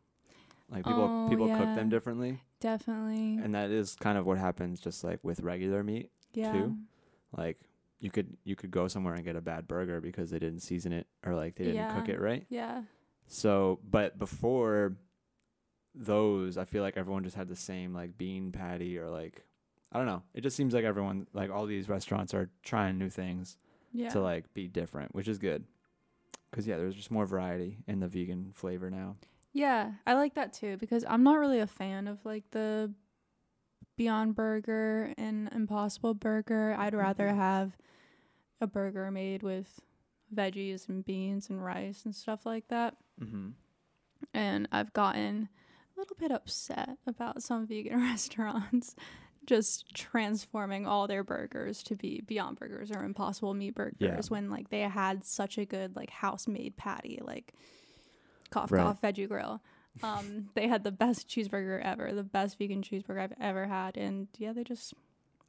Like 0.69 0.85
people 0.85 1.03
Oh, 1.03 1.27
people 1.29 1.47
cook 1.49 1.75
them 1.75 1.89
differently, 1.89 2.39
Definitely. 2.59 3.37
and 3.43 3.53
that 3.55 3.69
is 3.69 3.95
kind 3.95 4.17
of 4.17 4.25
what 4.25 4.37
happens 4.37 4.79
just 4.79 5.03
like 5.03 5.19
with 5.23 5.41
regular 5.41 5.83
meat. 5.83 6.09
yeah. 6.33 6.67
Like 7.37 7.59
you 7.99 8.09
could 8.11 8.35
you 8.43 8.55
could 8.55 8.71
go 8.71 8.87
somewhere 8.87 9.13
and 9.13 9.23
get 9.23 9.35
a 9.35 9.41
bad 9.41 9.67
burger 9.67 9.99
because 10.01 10.29
they 10.31 10.39
didn't 10.39 10.59
season 10.61 10.91
it 10.93 11.07
or 11.25 11.35
like 11.35 11.55
they 11.55 11.65
didn't 11.65 11.93
cook 11.95 12.09
it 12.09 12.19
right. 12.19 12.45
Yeah. 12.49 12.83
So, 13.27 13.79
but 13.89 14.17
before 14.19 14.95
those, 15.95 16.57
I 16.57 16.65
feel 16.65 16.81
like 16.83 16.97
everyone 16.97 17.23
just 17.23 17.35
had 17.35 17.47
the 17.47 17.55
same 17.55 17.93
like 17.93 18.17
bean 18.17 18.51
patty 18.51 18.97
or 18.97 19.09
like 19.09 19.43
I 19.91 19.97
don't 19.97 20.07
know. 20.07 20.23
It 20.33 20.41
just 20.41 20.55
seems 20.57 20.73
like 20.73 20.85
everyone 20.85 21.27
like 21.33 21.51
all 21.51 21.65
these 21.67 21.87
restaurants 21.87 22.33
are 22.33 22.49
trying 22.63 22.97
new 22.97 23.09
things 23.09 23.57
Yeah. 23.91 24.09
to 24.09 24.21
like 24.21 24.51
be 24.53 24.67
different, 24.67 25.13
which 25.13 25.27
is 25.27 25.37
good. 25.37 25.65
Cuz 26.51 26.67
yeah, 26.67 26.77
there's 26.77 26.95
just 26.95 27.11
more 27.11 27.25
variety 27.27 27.77
in 27.87 27.99
the 27.99 28.07
vegan 28.07 28.51
flavor 28.53 28.89
now. 28.89 29.17
Yeah, 29.51 29.93
I 30.07 30.13
like 30.15 30.33
that 30.33 30.51
too 30.53 30.77
because 30.77 31.05
I'm 31.07 31.21
not 31.23 31.37
really 31.37 31.59
a 31.59 31.67
fan 31.67 32.07
of 32.07 32.25
like 32.25 32.49
the 32.51 32.91
Beyond 33.95 34.33
Burger 34.33 35.13
and 35.19 35.47
Impossible 35.53 36.15
Burger. 36.15 36.75
I'd 36.77 36.95
rather 36.95 37.27
Mhm. 37.27 37.35
have 37.35 37.77
a 38.59 38.65
burger 38.65 39.11
made 39.11 39.43
with 39.43 39.79
veggies 40.33 40.89
and 40.89 41.05
beans 41.05 41.49
and 41.51 41.63
rice 41.63 42.03
and 42.05 42.15
stuff 42.15 42.43
like 42.47 42.67
that. 42.69 42.97
Mhm. 43.21 43.53
And 44.33 44.67
I've 44.71 44.93
gotten 44.93 45.49
little 45.99 46.15
bit 46.19 46.31
upset 46.31 46.97
about 47.07 47.43
some 47.43 47.67
vegan 47.67 47.99
restaurants 48.09 48.95
just 49.45 49.93
transforming 49.93 50.87
all 50.87 51.05
their 51.07 51.23
burgers 51.23 51.83
to 51.83 51.95
be 51.95 52.21
Beyond 52.25 52.57
Burgers 52.59 52.91
or 52.91 53.03
Impossible 53.03 53.53
Meat 53.53 53.75
Burgers 53.75 54.31
when 54.31 54.49
like 54.49 54.69
they 54.69 54.81
had 54.81 55.25
such 55.25 55.57
a 55.57 55.65
good 55.65 55.95
like 55.95 56.09
house 56.09 56.47
made 56.47 56.77
patty 56.77 57.19
like 57.21 57.53
cough 58.51 58.71
Right. 58.71 58.81
cough 58.83 59.01
veggie 59.01 59.27
grill. 59.27 59.61
Um, 60.01 60.49
they 60.55 60.67
had 60.67 60.83
the 60.85 60.91
best 60.91 61.27
cheeseburger 61.27 61.81
ever, 61.83 62.13
the 62.13 62.23
best 62.23 62.57
vegan 62.57 62.81
cheeseburger 62.83 63.19
I've 63.19 63.33
ever 63.39 63.67
had, 63.67 63.97
and 63.97 64.27
yeah, 64.37 64.53
they 64.53 64.63
just 64.63 64.93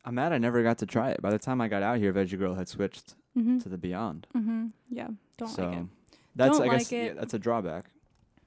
I'm 0.04 0.16
mad 0.16 0.32
I 0.32 0.38
never 0.38 0.62
got 0.62 0.78
to 0.78 0.86
try 0.86 1.10
it. 1.10 1.22
By 1.22 1.30
the 1.30 1.38
time 1.38 1.60
I 1.60 1.68
got 1.68 1.82
out 1.82 1.98
here, 1.98 2.12
Veggie 2.12 2.36
Grill 2.36 2.56
had 2.56 2.68
switched 2.68 3.14
mm-hmm, 3.38 3.58
to 3.60 3.68
the 3.68 3.78
Beyond. 3.78 4.26
mm-hmm, 4.36 4.66
yeah, 4.90 5.08
don't 5.38 5.48
so 5.48 5.68
like 5.68 5.78
it. 5.78 5.86
that's 6.34 6.58
Don't 6.58 6.68
I 6.68 6.72
guess 6.72 6.90
like 6.90 7.00
it. 7.00 7.04
yeah, 7.06 7.12
that's 7.20 7.32
a 7.34 7.38
drawback. 7.38 7.86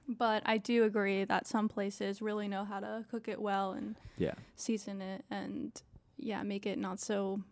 But 0.08 0.42
I 0.46 0.56
do 0.56 0.84
agree 0.84 1.24
that 1.24 1.46
some 1.46 1.68
places 1.68 2.22
really 2.22 2.48
know 2.48 2.64
how 2.64 2.80
to 2.80 3.04
cook 3.10 3.28
it 3.28 3.40
well 3.40 3.72
and 3.72 3.94
Yeah. 4.16 4.34
season 4.56 5.02
it 5.02 5.24
and 5.30 5.70
yeah, 6.16 6.42
make 6.42 6.64
it 6.66 6.78
not 6.78 6.98
so 6.98 7.42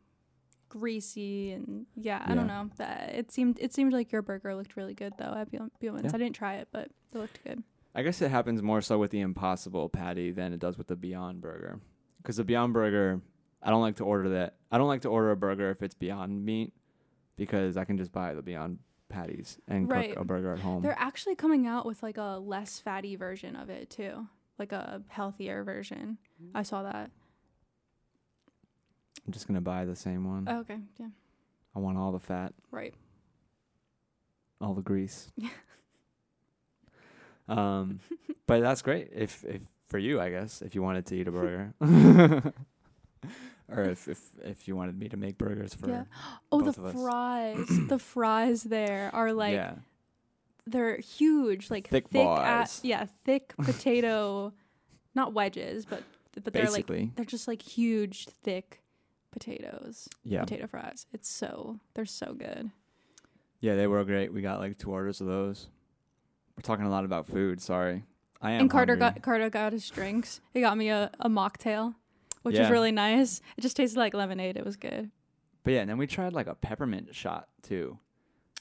greasy 0.69 1.53
and 1.53 1.87
yeah, 1.95 2.23
I 2.27 2.35
don't 2.35 2.47
know. 2.47 2.71
That 2.77 3.15
it 3.15 3.31
seemed 3.31 3.59
it 3.61 3.73
seemed 3.75 3.93
like 3.93 4.11
your 4.11 4.23
burger 4.23 4.55
looked 4.55 4.77
really 4.77 4.95
good 4.95 5.13
though 5.19 5.35
at 5.37 5.51
Beelman's. 5.53 6.05
Yeah. 6.05 6.11
I 6.15 6.19
didn't 6.19 6.35
try 6.35 6.55
it, 6.57 6.69
but 6.73 6.87
it 7.13 7.19
looked 7.19 7.43
good. 7.45 7.63
I 7.95 8.03
guess 8.03 8.21
it 8.21 8.31
happens 8.31 8.63
more 8.63 8.81
so 8.83 8.99
with 8.99 9.11
the 9.11 9.21
Impossible 9.21 9.89
patty 9.89 10.31
than 10.31 10.53
it 10.53 10.61
does 10.61 10.77
with 10.77 10.87
the 10.89 10.97
Beyond 10.97 11.41
Burger. 11.41 11.81
Because 12.19 12.37
the 12.37 12.45
Beyond 12.45 12.73
Burger, 12.75 13.21
I 13.63 13.71
don't 13.71 13.81
like 13.81 13.97
to 13.97 14.05
order 14.05 14.29
that. 14.31 14.57
I 14.71 14.77
don't 14.79 14.89
like 14.89 15.03
to 15.03 15.09
order 15.09 15.31
a 15.31 15.37
burger 15.37 15.71
if 15.71 15.83
it's 15.83 15.95
Beyond 15.95 16.45
meat 16.45 16.73
because 17.37 17.77
I 17.77 17.85
can 17.85 17.97
just 17.97 18.13
buy 18.13 18.35
the 18.35 18.43
Beyond 18.43 18.79
patties 19.09 19.59
and 19.69 19.91
Right. 19.91 20.11
cook 20.11 20.19
a 20.21 20.25
burger 20.25 20.53
at 20.53 20.61
home. 20.61 20.83
They're 20.83 20.99
actually 20.99 21.35
coming 21.37 21.67
out 21.67 21.87
with 21.87 22.03
like 22.03 22.17
a 22.19 22.39
less 22.43 22.79
fatty 22.81 23.17
version 23.17 23.55
of 23.57 23.71
it 23.71 23.89
too, 23.91 24.27
like 24.59 24.73
a 24.73 25.03
healthier 25.09 25.63
version. 25.65 26.19
I 26.55 26.63
saw 26.63 26.83
that. 26.83 27.11
I'm 29.27 29.33
just 29.33 29.47
gonna 29.47 29.61
buy 29.61 29.85
the 29.85 29.97
same 29.97 30.25
one. 30.25 30.47
Oh, 30.49 30.59
okay, 30.61 30.79
yeah, 30.99 31.09
I 31.75 31.79
want 31.81 31.99
all 31.99 32.13
the 32.13 32.21
fat, 32.21 32.53
right. 32.71 32.95
all 34.61 34.75
the 34.75 34.83
grease. 34.83 35.31
Yeah. 35.37 35.49
um, 37.49 38.01
but 38.47 38.61
that's 38.61 38.83
great 38.83 39.11
if 39.13 39.45
if 39.45 39.63
for 39.85 39.99
you, 39.99 40.21
I 40.21 40.31
guess, 40.31 40.63
if 40.63 40.75
you 40.75 40.83
wanted 40.83 41.07
to 41.07 41.17
eat 41.17 41.29
a 41.29 41.31
burger. 41.31 41.73
Or 43.69 43.83
if, 43.83 44.07
if 44.09 44.21
if 44.45 44.69
you 44.69 44.77
wanted 44.77 44.99
me 44.99 45.09
to 45.09 45.17
make 45.17 45.39
burgers 45.39 45.75
for 45.75 45.89
Yeah. 45.89 46.05
Oh, 46.53 46.61
the 46.63 46.73
fries! 46.73 47.67
the 47.89 47.99
fries 47.99 48.63
there 48.63 49.11
are 49.13 49.33
like 49.33 49.55
yeah 49.55 49.75
they're 50.69 50.97
huge, 50.99 51.71
like 51.71 51.89
Thick 51.89 52.09
thick, 52.09 52.25
boys. 52.25 52.81
yeah, 52.83 53.07
thick 53.25 53.55
potato, 53.63 54.53
not 55.15 55.33
wedges, 55.33 55.85
but 55.85 56.03
but 56.43 56.53
they're 56.53 56.65
like 56.65 56.73
basically 56.73 57.13
they're 57.17 57.25
just 57.25 57.47
like 57.49 57.63
huge, 57.63 58.27
thick 58.43 58.83
potatoes, 59.31 60.09
yeah 60.25 60.41
potato 60.43 60.67
fries. 60.67 61.07
It's 61.13 61.29
so 61.29 61.79
they're 61.95 62.05
so 62.07 62.35
good. 62.35 62.71
Yeah, 63.61 63.75
they 63.75 63.87
were 63.87 64.03
great. 64.05 64.33
We 64.33 64.43
got 64.43 64.59
like 64.61 64.77
two 64.79 64.91
orders 64.91 65.21
of 65.21 65.27
those. 65.27 65.69
We're 66.57 66.63
talking 66.63 66.85
a 66.85 66.91
lot 66.91 67.05
about 67.05 67.27
food. 67.27 67.61
Sorry, 67.61 68.05
I 68.43 68.53
am. 68.53 68.63
and 68.63 68.71
Carter 68.71 68.95
hungry. 68.95 69.15
got 69.15 69.23
Carter 69.23 69.51
got 69.51 69.73
his 69.73 69.89
drinks. 69.89 70.41
He 70.53 70.61
got 70.61 70.77
me 70.77 70.89
a, 70.89 71.11
a 71.21 71.29
mocktail, 71.29 71.95
which 72.47 72.59
was 72.59 72.71
really 72.71 72.93
nice. 72.93 73.41
It 73.57 73.61
just 73.61 73.77
tasted 73.77 73.99
like 73.99 74.15
lemonade. 74.15 74.57
It 74.57 74.65
was 74.65 74.77
good. 74.77 75.11
But 75.65 75.73
yeah, 75.75 75.81
and 75.81 75.91
then 75.91 75.99
we 75.99 76.07
tried 76.07 76.33
like 76.33 76.47
a 76.47 76.55
peppermint 76.55 77.15
shot 77.15 77.49
too, 77.63 77.99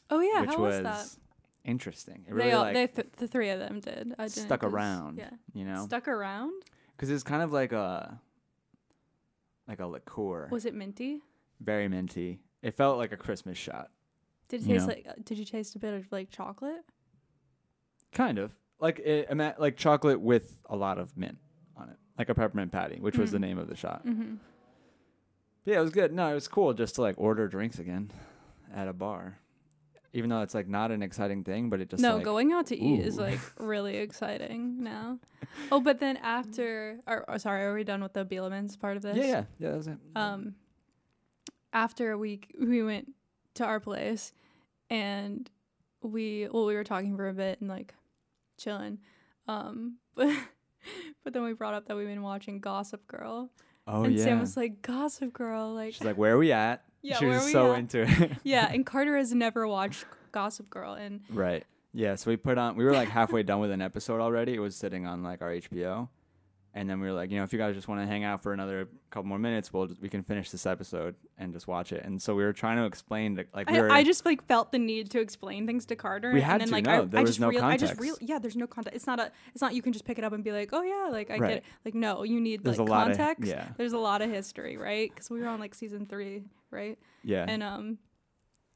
Oh 0.10 0.20
yeah, 0.22 0.42
which 0.42 0.50
how 0.51 0.58
was, 0.62 0.75
was, 0.75 0.84
that? 0.84 1.15
interesting. 1.63 2.25
It 2.27 2.30
they 2.30 2.34
really 2.34 2.51
all 2.51 2.63
like 2.63 2.74
they 2.74 2.88
th- 2.88 3.08
the 3.18 3.27
three 3.27 3.50
of 3.50 3.60
them 3.60 3.80
did. 3.80 4.13
I 4.18 4.27
stuck 4.27 4.63
around. 4.63 5.18
Yeah, 5.20 5.30
You 5.54 5.65
know, 5.65 5.86
stuck 5.86 6.08
around. 6.08 6.54
because 6.96 7.10
it's 7.10 7.24
kind 7.24 7.42
of 7.44 7.51
like 7.51 7.72
a 7.72 8.20
like 9.68 9.80
a 9.80 9.86
liqueur, 9.88 10.48
Was 10.51 10.65
it 10.65 10.74
minty? 10.74 11.22
very 11.60 11.88
minty. 11.88 12.42
It 12.62 12.74
felt 12.75 12.98
like 12.98 13.12
a 13.12 13.18
Christmas 13.18 13.58
shot, 13.58 13.92
Did 14.50 14.62
it 14.63 14.65
taste 14.68 14.88
know. 14.88 14.94
like? 14.94 15.08
Did 15.24 15.38
you 15.38 15.46
taste 15.46 15.75
a 15.75 15.80
bit 15.80 15.94
of 15.94 16.12
like 16.12 16.30
chocolate? 16.32 16.84
kind 18.12 18.38
of 18.39 18.51
like 18.80 18.98
it, 19.00 19.27
like 19.60 19.75
chocolate 19.77 20.22
with 20.22 20.58
a 20.70 20.75
lot 20.75 20.98
of 20.98 21.15
mint 21.18 21.38
like 22.17 22.29
a 22.29 22.36
peppermint 22.36 22.72
patty, 22.72 23.00
which 23.00 23.17
was 23.17 23.31
the 23.31 23.38
Mm. 23.38 23.41
name 23.41 23.57
of 23.57 23.67
the 23.67 23.75
shot. 23.75 24.05
Mm-hmm. 24.05 24.36
But 25.65 25.72
yeah, 25.72 25.79
it 25.79 25.81
was 25.81 25.91
good. 25.91 26.13
No, 26.13 26.29
it 26.31 26.34
was 26.36 26.48
cool 26.48 26.74
just 26.74 26.95
to 26.95 27.01
like 27.01 27.15
order 27.17 27.48
drinks 27.48 27.79
again 27.79 28.12
at 28.74 28.88
a 28.88 28.93
bar. 28.93 29.39
Even 30.13 30.29
though 30.29 30.41
it's 30.41 30.53
like 30.53 30.67
not 30.69 30.91
an 30.91 31.01
exciting 31.03 31.43
thing, 31.43 31.69
but 31.69 31.81
it 31.81 31.89
just 31.89 32.01
no, 32.01 32.15
like, 32.15 32.24
going 32.24 32.53
out 32.53 32.67
to 32.67 32.77
eat 32.79 33.01
is 33.01 33.17
like 33.17 33.39
really 33.60 33.98
exciting 33.98 34.81
now. 34.81 35.19
Oh, 35.74 35.81
but 35.81 36.00
then 36.00 36.15
after, 36.17 37.00
or, 37.05 37.29
or 37.29 37.38
sorry, 37.38 37.63
are 37.63 37.74
we 37.74 37.84
done 37.84 38.01
with 38.01 38.13
the 38.13 38.24
Beelman's 38.24 38.77
part 38.77 38.95
of 38.95 39.03
this? 39.03 39.17
Yeah, 39.17 39.24
yeah, 39.25 39.43
yeah. 39.60 39.69
That 39.72 39.77
was 39.77 39.88
it. 39.88 39.98
Um, 40.15 40.55
after 41.74 42.12
a 42.12 42.17
week, 42.17 42.55
we 42.57 42.81
went 42.81 43.12
to 43.55 43.65
our 43.65 43.81
place, 43.81 44.31
and 44.89 45.50
we 46.01 46.48
well, 46.50 46.65
we 46.65 46.75
were 46.75 46.86
talking 46.86 47.17
for 47.17 47.27
a 47.27 47.34
bit 47.34 47.60
and 47.60 47.69
like 47.69 47.93
chilling. 48.57 49.00
Um, 49.50 49.98
but 50.15 50.34
but 51.24 51.34
then 51.34 51.44
we 51.44 51.54
brought 51.54 51.74
up 51.74 51.88
that 51.88 51.98
we've 51.98 52.08
been 52.08 52.22
watching 52.22 52.60
Gossip 52.60 53.06
Girl, 53.08 53.50
oh 53.88 54.04
and 54.04 54.15
yeah. 54.15 54.24
Sam 54.24 54.39
was 54.39 54.56
like, 54.58 54.82
"Gossip 54.82 55.34
Girl," 55.34 55.74
like 55.74 55.94
She's 55.94 56.04
like, 56.04 56.18
"Where 56.18 56.34
are 56.34 56.38
we 56.38 56.51
at?" 56.51 56.84
Yeah, 57.06 57.18
she 57.18 57.25
was 57.27 57.51
so 57.51 57.74
at? 57.74 57.80
into 57.80 58.01
it. 58.01 58.32
yeah. 58.44 58.68
And 58.72 58.84
Carter 58.84 59.15
has 59.15 59.32
never 59.32 59.68
watched 59.68 60.06
Gossip 60.32 60.72
Girl, 60.72 60.94
and 60.94 61.22
right. 61.30 61.63
Yeah. 61.94 62.15
So 62.15 62.32
we 62.32 62.36
put 62.38 62.58
on. 62.58 62.75
We 62.75 62.84
were 62.84 62.94
like 62.94 63.10
halfway 63.10 63.44
done 63.44 63.60
with 63.60 63.70
an 63.70 63.82
episode 63.82 64.20
already. 64.22 64.56
It 64.56 64.60
was 64.60 64.75
sitting 64.75 65.06
on 65.06 65.22
like 65.22 65.44
our 65.44 65.51
HBO, 65.51 66.10
and 66.77 66.89
then 66.89 67.00
we 67.00 67.08
were 67.08 67.13
like, 67.13 67.32
you 67.32 67.38
know, 67.38 67.44
if 67.46 67.53
you 67.53 67.58
guys 67.58 67.74
just 67.74 67.88
want 67.88 68.01
to 68.01 68.05
hang 68.05 68.25
out 68.25 68.44
for 68.44 68.51
another 68.51 68.89
couple 69.10 69.27
more 69.29 69.39
minutes, 69.39 69.72
we'll 69.72 69.88
just, 69.88 70.01
we 70.01 70.10
can 70.10 70.24
finish 70.24 70.51
this 70.51 70.65
episode 70.65 71.15
and 71.38 71.53
just 71.53 71.67
watch 71.67 71.94
it. 71.94 72.03
And 72.03 72.22
so 72.22 72.36
we 72.36 72.44
were 72.44 72.51
trying 72.51 72.75
to 72.77 72.84
explain 72.84 73.38
to, 73.38 73.46
like 73.53 73.70
we 73.70 73.77
I, 73.77 73.82
were. 73.82 73.89
I 73.91 74.03
just 74.03 74.25
like 74.25 74.46
felt 74.46 74.74
the 74.74 74.77
need 74.77 75.10
to 75.12 75.22
explain 75.22 75.65
things 75.65 75.86
to 75.88 75.96
Carter. 75.96 76.32
We 76.34 76.41
and 76.41 76.51
had 76.51 76.62
then 76.62 76.67
to, 76.67 76.74
like 76.74 76.86
no, 76.86 77.01
I, 77.03 77.05
there 77.05 77.20
I 77.20 77.22
was 77.24 77.29
just 77.32 77.39
no 77.39 77.48
real, 77.48 77.63
I 77.63 77.77
just 77.77 77.94
context. 77.96 78.01
real, 78.01 78.17
yeah. 78.29 78.39
There's 78.39 78.58
no 78.58 78.67
context. 78.67 78.96
It's 78.98 79.08
not 79.08 79.20
a. 79.22 79.32
It's 79.53 79.62
not 79.62 79.74
you 79.74 79.82
can 79.82 79.94
just 79.94 80.03
pick 80.05 80.17
it 80.20 80.24
up 80.25 80.34
and 80.34 80.44
be 80.44 80.51
like, 80.51 80.70
oh 80.74 80.82
yeah, 80.84 81.10
like 81.12 81.32
I 81.32 81.38
Right. 81.38 81.48
get 81.48 81.58
it. 81.60 81.63
Like 81.86 81.96
no, 81.96 82.24
you 82.24 82.41
need 82.41 82.63
There's 82.63 82.77
like 82.77 82.88
a 82.88 82.91
lot 82.91 83.08
context. 83.08 83.44
of 83.44 83.48
yeah, 83.48 83.70
There's 83.77 83.94
a 83.94 83.98
lot 83.98 84.22
of 84.22 84.29
history, 84.29 84.75
right? 84.75 85.10
Because 85.10 85.29
we 85.29 85.39
were 85.39 85.48
on 85.48 85.60
like 85.62 85.74
season 85.74 86.05
three, 86.05 86.44
right? 86.72 87.00
yeah. 87.24 87.46
And 87.48 87.63
um, 87.63 87.98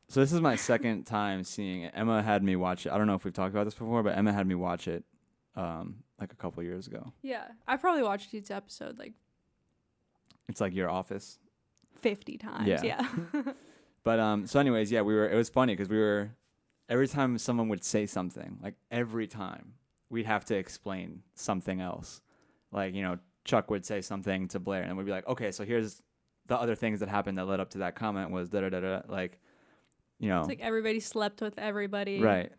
So 0.08 0.22
this 0.22 0.32
is 0.32 0.40
my 0.40 0.56
second 0.56 1.04
time 1.04 1.44
seeing 1.44 1.82
it. 1.82 1.92
Emma 1.96 2.24
had 2.24 2.44
me 2.44 2.56
watch 2.56 2.86
it. 2.86 2.94
I 2.94 2.98
don't 2.98 3.08
know 3.08 3.16
if 3.16 3.26
we've 3.26 3.34
talked 3.34 3.54
about 3.54 3.66
this 3.66 3.74
before, 3.76 4.04
but 4.04 4.18
Emma 4.18 4.32
had 4.32 4.48
me 4.48 4.56
watch 4.56 4.88
it 4.88 5.04
um 5.56 5.98
like 6.20 6.34
a 6.34 6.36
couple 6.36 6.62
years 6.64 6.88
ago. 6.88 7.14
yeah, 7.22 7.48
I 7.68 7.78
probably 7.78 8.04
watched 8.04 8.34
each 8.34 8.52
episode 8.52 8.98
like 9.00 9.14
It's 10.48 10.62
like 10.62 10.74
your 10.74 10.90
office. 10.90 11.40
50 11.98 12.38
times. 12.38 12.68
Yeah. 12.68 12.82
Yeah. 12.84 13.42
But 14.04 14.20
um 14.22 14.48
so 14.48 14.60
anyways, 14.62 14.92
yeah, 14.92 15.02
we 15.02 15.14
were 15.14 15.30
it 15.30 15.36
was 15.36 15.50
funny 15.50 15.76
cuz 15.76 15.90
we 15.90 15.98
were 15.98 16.32
every 16.88 17.08
time 17.08 17.38
someone 17.38 17.68
would 17.68 17.84
say 17.84 18.06
something, 18.06 18.58
like 18.64 18.76
every 18.90 19.28
time, 19.28 19.74
we'd 20.10 20.26
have 20.26 20.46
to 20.46 20.56
explain 20.56 21.22
something 21.36 21.82
else. 21.82 22.22
Like, 22.72 22.96
you 22.96 23.02
know, 23.04 23.18
Chuck 23.44 23.70
would 23.70 23.86
say 23.86 24.00
something 24.02 24.48
to 24.48 24.60
Blair 24.60 24.84
and 24.84 24.98
we'd 24.98 25.06
be 25.06 25.12
like, 25.12 25.28
"Okay, 25.28 25.52
so 25.52 25.66
here's 25.66 26.02
the 26.48 26.58
other 26.58 26.76
things 26.76 27.02
that 27.02 27.10
happened 27.10 27.38
that 27.38 27.46
led 27.46 27.60
up 27.60 27.70
to 27.72 27.80
that 27.80 27.96
comment 27.96 28.32
was 28.32 28.50
da 28.50 28.62
da 28.62 28.70
da 28.70 28.80
da 28.80 29.02
like 29.10 29.40
you 30.18 30.30
know, 30.30 30.40
it's 30.40 30.48
like 30.50 30.62
everybody 30.62 31.00
slept 31.02 31.42
with 31.42 31.60
everybody. 31.60 32.20
right. 32.22 32.52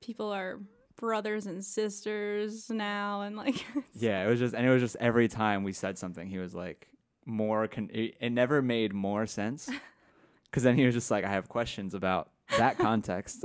People 0.00 0.30
are 0.32 0.60
brothers 0.98 1.46
and 1.46 1.64
sisters 1.64 2.68
now, 2.68 3.22
and 3.22 3.36
like 3.36 3.64
Yeah, 3.94 4.26
it 4.26 4.28
was 4.28 4.38
just, 4.38 4.54
and 4.54 4.66
it 4.66 4.70
was 4.70 4.82
just 4.82 4.96
every 5.00 5.28
time 5.28 5.64
we 5.64 5.72
said 5.72 5.96
something, 5.96 6.28
he 6.28 6.38
was 6.38 6.54
like, 6.54 6.88
more. 7.24 7.66
Con- 7.68 7.90
it, 7.92 8.16
it 8.20 8.30
never 8.30 8.60
made 8.60 8.92
more 8.92 9.26
sense 9.26 9.70
because 10.44 10.62
then 10.62 10.76
he 10.76 10.84
was 10.84 10.94
just 10.94 11.10
like, 11.10 11.24
I 11.24 11.30
have 11.30 11.48
questions 11.48 11.94
about 11.94 12.30
that 12.58 12.78
context. 12.78 13.44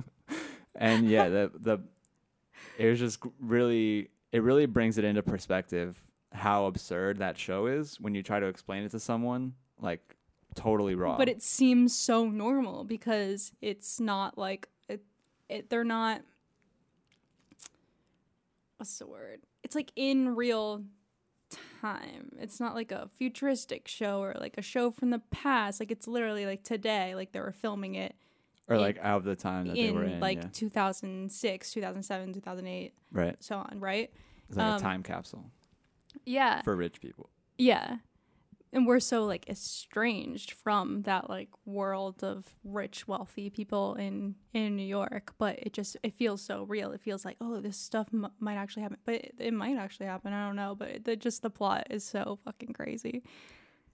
and 0.74 1.08
yeah, 1.08 1.28
the 1.28 1.50
the 1.58 1.78
it 2.78 2.88
was 2.88 2.98
just 2.98 3.20
really 3.40 4.10
it 4.32 4.42
really 4.42 4.66
brings 4.66 4.98
it 4.98 5.04
into 5.04 5.22
perspective 5.22 5.98
how 6.32 6.66
absurd 6.66 7.18
that 7.18 7.38
show 7.38 7.66
is 7.66 7.98
when 8.00 8.14
you 8.14 8.22
try 8.22 8.38
to 8.38 8.46
explain 8.46 8.82
it 8.82 8.90
to 8.90 9.00
someone 9.00 9.54
like 9.80 10.16
totally 10.54 10.94
wrong. 10.94 11.16
But 11.16 11.28
it 11.28 11.42
seems 11.42 11.96
so 11.96 12.28
normal 12.28 12.84
because 12.84 13.52
it's 13.62 14.00
not 14.00 14.36
like 14.36 14.68
it, 14.88 15.02
it 15.48 15.70
they're 15.70 15.84
not 15.84 16.22
what's 18.76 18.98
the 18.98 19.06
word? 19.06 19.40
It's 19.62 19.74
like 19.74 19.92
in 19.96 20.34
real 20.36 20.84
time. 21.80 22.32
It's 22.38 22.60
not 22.60 22.74
like 22.74 22.92
a 22.92 23.08
futuristic 23.16 23.88
show 23.88 24.20
or 24.20 24.34
like 24.38 24.56
a 24.58 24.62
show 24.62 24.90
from 24.90 25.10
the 25.10 25.20
past. 25.30 25.80
Like 25.80 25.90
it's 25.90 26.06
literally 26.08 26.46
like 26.46 26.62
today, 26.62 27.14
like 27.14 27.32
they 27.32 27.40
were 27.40 27.52
filming 27.52 27.94
it 27.94 28.14
or 28.68 28.76
in- 28.76 28.82
like 28.82 28.98
out 29.00 29.18
of 29.18 29.24
the 29.24 29.36
time 29.36 29.66
that 29.68 29.74
they 29.76 29.90
were 29.92 30.04
in 30.04 30.12
in, 30.14 30.20
like 30.20 30.38
yeah. 30.38 30.48
2006, 30.52 31.72
2007, 31.72 32.32
2008, 32.34 32.94
right? 33.12 33.36
so 33.40 33.56
on, 33.58 33.78
right? 33.80 34.10
It's 34.48 34.56
like 34.56 34.66
um, 34.66 34.76
a 34.76 34.80
time 34.80 35.02
capsule 35.02 35.44
Yeah. 36.24 36.62
for 36.62 36.74
rich 36.76 37.00
people. 37.00 37.30
Yeah. 37.58 37.96
And 38.76 38.86
we're 38.86 39.00
so 39.00 39.24
like 39.24 39.48
estranged 39.48 40.52
from 40.52 41.00
that 41.04 41.30
like 41.30 41.48
world 41.64 42.22
of 42.22 42.44
rich, 42.62 43.08
wealthy 43.08 43.48
people 43.48 43.94
in 43.94 44.34
in 44.52 44.76
New 44.76 44.86
York, 44.86 45.32
but 45.38 45.58
it 45.60 45.72
just 45.72 45.96
it 46.02 46.12
feels 46.12 46.42
so 46.42 46.62
real. 46.64 46.92
It 46.92 47.00
feels 47.00 47.24
like 47.24 47.38
oh, 47.40 47.62
this 47.62 47.78
stuff 47.78 48.08
m- 48.12 48.30
might 48.38 48.56
actually 48.56 48.82
happen, 48.82 48.98
but 49.06 49.14
it, 49.14 49.34
it 49.38 49.54
might 49.54 49.78
actually 49.78 50.04
happen. 50.04 50.34
I 50.34 50.46
don't 50.46 50.56
know, 50.56 50.74
but 50.74 50.88
it, 50.88 51.04
the, 51.06 51.16
just 51.16 51.40
the 51.40 51.48
plot 51.48 51.86
is 51.88 52.04
so 52.04 52.38
fucking 52.44 52.74
crazy. 52.74 53.22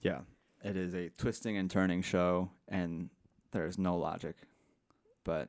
Yeah, 0.01 0.19
it 0.65 0.75
is 0.75 0.93
a 0.93 1.07
twisting 1.11 1.55
and 1.55 1.71
turning 1.71 2.01
show, 2.01 2.49
and 2.67 3.09
there's 3.51 3.77
no 3.77 3.95
logic, 3.95 4.35
but 5.23 5.47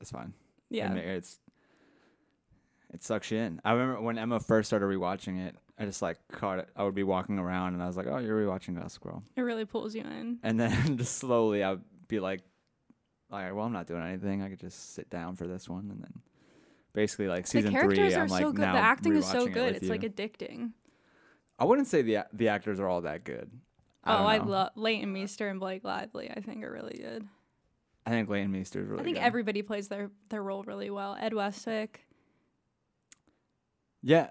it's 0.00 0.10
fine. 0.10 0.32
Yeah, 0.70 0.92
it's 0.92 1.38
it 2.96 3.04
sucks 3.04 3.30
you 3.30 3.38
in. 3.38 3.60
I 3.64 3.72
remember 3.72 4.00
when 4.00 4.16
Emma 4.18 4.40
first 4.40 4.68
started 4.68 4.86
rewatching 4.86 5.46
it. 5.46 5.54
I 5.78 5.84
just 5.84 6.00
like 6.00 6.16
caught 6.32 6.58
it. 6.60 6.68
I 6.74 6.82
would 6.84 6.94
be 6.94 7.02
walking 7.02 7.38
around, 7.38 7.74
and 7.74 7.82
I 7.82 7.86
was 7.86 7.96
like, 7.96 8.06
"Oh, 8.06 8.16
you're 8.16 8.42
rewatching 8.42 8.80
Gossip 8.80 9.02
Girl," 9.02 9.22
it 9.36 9.42
really 9.42 9.66
pulls 9.66 9.94
you 9.94 10.00
in. 10.00 10.38
and 10.42 10.58
then 10.58 10.96
just 10.96 11.18
slowly 11.18 11.62
I'd 11.62 11.80
be 12.08 12.18
like, 12.18 12.40
"All 13.30 13.38
right, 13.38 13.52
well, 13.52 13.66
I'm 13.66 13.72
not 13.74 13.86
doing 13.86 14.02
anything. 14.02 14.42
I 14.42 14.48
could 14.48 14.60
just 14.60 14.94
sit 14.94 15.10
down 15.10 15.36
for 15.36 15.46
this 15.46 15.68
one," 15.68 15.90
and 15.90 16.02
then 16.02 16.22
basically 16.94 17.28
like 17.28 17.46
season 17.46 17.72
the 17.72 17.78
characters 17.78 18.12
three, 18.12 18.14
are 18.14 18.22
I'm 18.22 18.28
like 18.28 18.42
so 18.42 18.52
good. 18.52 18.62
now 18.62 18.72
The 18.72 18.78
acting 18.78 19.14
is 19.16 19.26
so 19.26 19.44
it 19.44 19.52
good. 19.52 19.74
with 19.74 19.82
It's 19.82 19.90
like 19.90 20.00
addicting. 20.00 20.72
I 21.58 21.66
wouldn't 21.66 21.88
say 21.88 22.00
the 22.00 22.24
the 22.32 22.48
actors 22.48 22.80
are 22.80 22.88
all 22.88 23.02
that 23.02 23.24
good. 23.24 23.50
I 24.02 24.14
oh, 24.18 24.24
I 24.24 24.38
love 24.38 24.70
Leighton 24.76 25.12
Meester 25.12 25.48
and 25.48 25.60
Blake 25.60 25.84
Lively. 25.84 26.30
I 26.30 26.40
think 26.40 26.64
are 26.64 26.72
really 26.72 26.96
good. 26.96 27.28
I 28.06 28.10
think 28.10 28.30
Leighton 28.30 28.52
Meester 28.52 28.80
is 28.80 28.88
really. 28.88 29.00
I 29.00 29.04
think 29.04 29.16
good. 29.16 29.24
everybody 29.24 29.60
plays 29.60 29.88
their 29.88 30.10
their 30.30 30.42
role 30.42 30.62
really 30.62 30.88
well. 30.88 31.16
Ed 31.20 31.34
Westwick. 31.34 32.05
Yeah, 34.08 34.28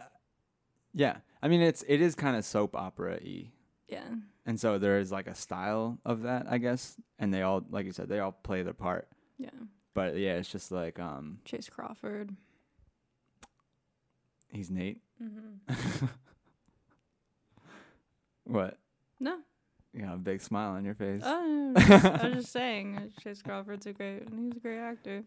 yeah. 0.93 1.17
I 1.41 1.49
mean, 1.49 1.61
it's 1.61 1.83
it 1.87 1.99
is 1.99 2.15
kind 2.15 2.37
of 2.37 2.45
soap 2.45 2.75
opera 2.77 3.19
y, 3.21 3.51
Yeah. 3.89 4.07
and 4.45 4.57
so 4.57 4.77
there 4.79 4.99
is 4.99 5.11
like 5.11 5.27
a 5.27 5.35
style 5.35 5.99
of 6.05 6.21
that, 6.21 6.45
I 6.49 6.59
guess. 6.59 6.95
And 7.19 7.33
they 7.33 7.41
all, 7.41 7.61
like 7.69 7.85
you 7.85 7.91
said, 7.91 8.07
they 8.07 8.19
all 8.19 8.31
play 8.31 8.63
their 8.63 8.73
part. 8.73 9.09
Yeah. 9.37 9.49
But 9.93 10.15
yeah, 10.17 10.35
it's 10.37 10.49
just 10.49 10.71
like 10.71 10.97
um, 10.97 11.39
Chace 11.43 11.67
Crawford. 11.69 12.33
he's 14.49 14.69
Nate. 14.71 15.01
Mm-hmm. 15.21 16.05
What? 18.45 18.77
No. 19.19 19.37
You 19.93 20.01
got 20.05 20.15
a 20.15 20.17
big 20.19 20.41
smile 20.41 20.71
on 20.73 20.85
your 20.85 20.93
face. 20.93 21.21
Oh, 21.25 21.73
I 21.75 21.79
was 21.79 21.87
just- 21.87 22.05
I 22.05 22.27
was 22.27 22.33
just 22.37 22.51
saying, 22.53 22.97
uh, 22.97 23.21
Chace 23.21 23.41
Crawford's 23.41 23.85
a 23.87 23.93
great, 23.93 24.23
he's 24.29 24.55
a 24.55 24.59
great 24.59 24.77
actor. 24.79 25.23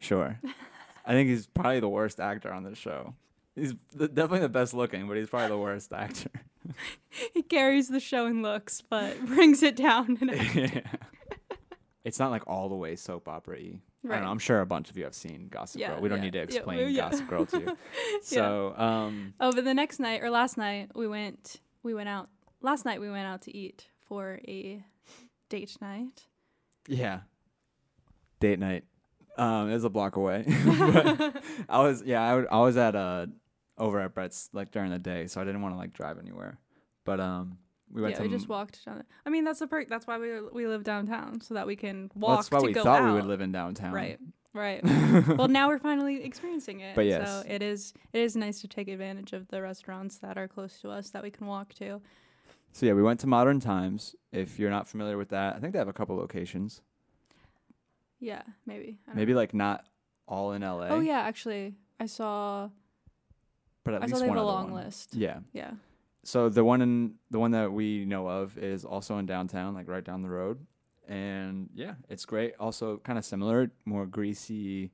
Sure. 0.00 0.38
I 1.06 1.12
think 1.12 1.28
he's 1.30 1.46
probably 1.46 1.80
the 1.80 1.88
worst 1.88 2.20
actor 2.20 2.52
on 2.52 2.62
the 2.64 2.74
show. 2.74 3.14
He's 3.60 3.74
definitely 3.96 4.40
the 4.40 4.48
best 4.48 4.72
looking, 4.74 5.06
but 5.06 5.16
he's 5.16 5.28
probably 5.28 5.48
the 5.48 5.58
worst 5.58 5.92
actor. 5.92 6.30
He 7.34 7.42
carries 7.42 7.88
the 7.88 7.98
show 8.00 8.26
in 8.26 8.42
looks, 8.42 8.80
but 8.88 9.18
brings 9.26 9.62
it 9.62 9.74
down. 9.76 10.18
In 10.20 10.28
yeah. 10.54 10.80
It's 12.04 12.18
not 12.18 12.30
like 12.30 12.46
all 12.46 12.68
the 12.68 12.76
way 12.76 12.94
soap 12.96 13.28
opera 13.28 13.56
y. 13.60 13.80
I 14.04 14.08
Right. 14.08 14.14
don't 14.16 14.24
know. 14.24 14.30
I'm 14.30 14.38
sure 14.38 14.60
a 14.60 14.66
bunch 14.66 14.88
of 14.88 14.96
you 14.96 15.04
have 15.04 15.14
seen 15.14 15.48
Gossip 15.50 15.80
Yeah, 15.80 15.88
Girl. 15.94 16.00
We 16.00 16.08
don't 16.08 16.18
yeah, 16.18 16.24
need 16.24 16.32
to 16.34 16.38
explain 16.42 16.90
yeah. 16.90 17.10
Gossip 17.10 17.28
Girl 17.28 17.44
to 17.46 17.58
you. 17.60 17.76
So, 18.22 18.74
um, 18.76 19.34
Oh, 19.40 19.52
but 19.52 19.64
the 19.64 19.74
next 19.74 19.98
night 20.00 20.22
or 20.22 20.30
last 20.30 20.56
night 20.56 20.90
we 20.94 21.08
went, 21.08 21.60
we 21.82 21.92
went 21.92 22.08
out. 22.08 22.28
Last 22.62 22.84
night 22.84 23.00
we 23.00 23.10
went 23.10 23.26
out 23.26 23.42
to 23.42 23.56
eat 23.56 23.88
for 24.06 24.38
a 24.46 24.82
date 25.48 25.76
night. 25.80 26.26
yeah. 26.88 27.20
Date 28.38 28.58
night. 28.60 28.84
Um, 29.36 29.70
it 29.70 29.74
was 29.74 29.84
a 29.84 29.90
block 29.90 30.16
away. 30.16 30.44
I 30.48 31.32
was, 31.82 32.02
yeah, 32.04 32.22
I, 32.22 32.42
I 32.44 32.60
was 32.60 32.76
at, 32.76 32.94
uh, 32.94 33.26
over 33.80 33.98
at 33.98 34.14
Brett's, 34.14 34.48
like, 34.52 34.70
during 34.70 34.90
the 34.90 34.98
day, 34.98 35.26
so 35.26 35.40
I 35.40 35.44
didn't 35.44 35.62
want 35.62 35.74
to, 35.74 35.78
like, 35.78 35.92
drive 35.92 36.18
anywhere. 36.18 36.58
But, 37.04 37.18
um, 37.18 37.58
we 37.92 38.02
went 38.02 38.12
yeah, 38.12 38.18
to 38.18 38.22
we 38.22 38.28
just 38.28 38.48
walked 38.48 38.84
down. 38.84 39.02
I 39.26 39.30
mean, 39.30 39.44
that's 39.44 39.58
the 39.58 39.66
perk. 39.66 39.88
That's 39.88 40.06
why 40.06 40.18
we 40.18 40.40
we 40.52 40.66
live 40.68 40.84
downtown 40.84 41.40
so 41.40 41.54
that 41.54 41.66
we 41.66 41.74
can 41.74 42.10
walk 42.14 42.28
well, 42.28 42.36
that's 42.36 42.50
why 42.50 42.60
to 42.60 42.66
we 42.66 42.72
go 42.72 42.84
thought 42.84 43.02
out. 43.02 43.08
we 43.08 43.14
would 43.14 43.24
live 43.24 43.40
in 43.40 43.50
downtown. 43.50 43.92
Right. 43.92 44.20
Right. 44.52 44.80
well, 45.36 45.48
now 45.48 45.68
we're 45.68 45.78
finally 45.78 46.24
experiencing 46.24 46.80
it. 46.80 46.94
But 46.96 47.06
yes. 47.06 47.28
So 47.28 47.42
it 47.48 47.62
is 47.62 47.92
it 48.12 48.20
is 48.20 48.36
nice 48.36 48.60
to 48.60 48.68
take 48.68 48.88
advantage 48.88 49.32
of 49.32 49.48
the 49.48 49.62
restaurants 49.62 50.18
that 50.18 50.38
are 50.38 50.48
close 50.48 50.80
to 50.80 50.90
us 50.90 51.10
that 51.10 51.22
we 51.22 51.30
can 51.30 51.46
walk 51.46 51.74
to. 51.74 52.00
So 52.72 52.86
yeah, 52.86 52.92
we 52.92 53.02
went 53.02 53.20
to 53.20 53.26
Modern 53.26 53.60
Times. 53.60 54.14
If 54.32 54.58
you're 54.58 54.70
not 54.70 54.86
familiar 54.86 55.16
with 55.16 55.30
that, 55.30 55.56
I 55.56 55.58
think 55.58 55.72
they 55.72 55.78
have 55.78 55.88
a 55.88 55.92
couple 55.92 56.16
locations. 56.16 56.82
Yeah, 58.20 58.42
maybe. 58.66 58.98
Maybe 59.14 59.32
know. 59.32 59.38
like 59.38 59.54
not 59.54 59.84
all 60.28 60.52
in 60.52 60.62
LA. 60.62 60.88
Oh 60.88 61.00
yeah, 61.00 61.20
actually, 61.20 61.74
I 61.98 62.06
saw 62.06 62.70
but 63.84 63.94
at 63.94 64.02
I 64.02 64.06
least 64.06 64.16
saw 64.16 64.20
they 64.20 64.26
have 64.26 64.36
one 64.36 64.38
a 64.38 64.40
other 64.40 64.52
long 64.52 64.70
one. 64.72 64.84
list. 64.84 65.14
Yeah. 65.14 65.40
Yeah. 65.52 65.72
So 66.22 66.48
the 66.48 66.64
one 66.64 66.82
in 66.82 67.14
the 67.30 67.38
one 67.38 67.52
that 67.52 67.72
we 67.72 68.04
know 68.04 68.28
of 68.28 68.58
is 68.58 68.84
also 68.84 69.18
in 69.18 69.26
downtown, 69.26 69.74
like 69.74 69.88
right 69.88 70.04
down 70.04 70.22
the 70.22 70.28
road. 70.28 70.66
And 71.08 71.70
yeah, 71.74 71.94
it's 72.08 72.24
great. 72.24 72.54
Also 72.60 72.98
kind 72.98 73.18
of 73.18 73.24
similar, 73.24 73.70
more 73.84 74.06
greasy 74.06 74.90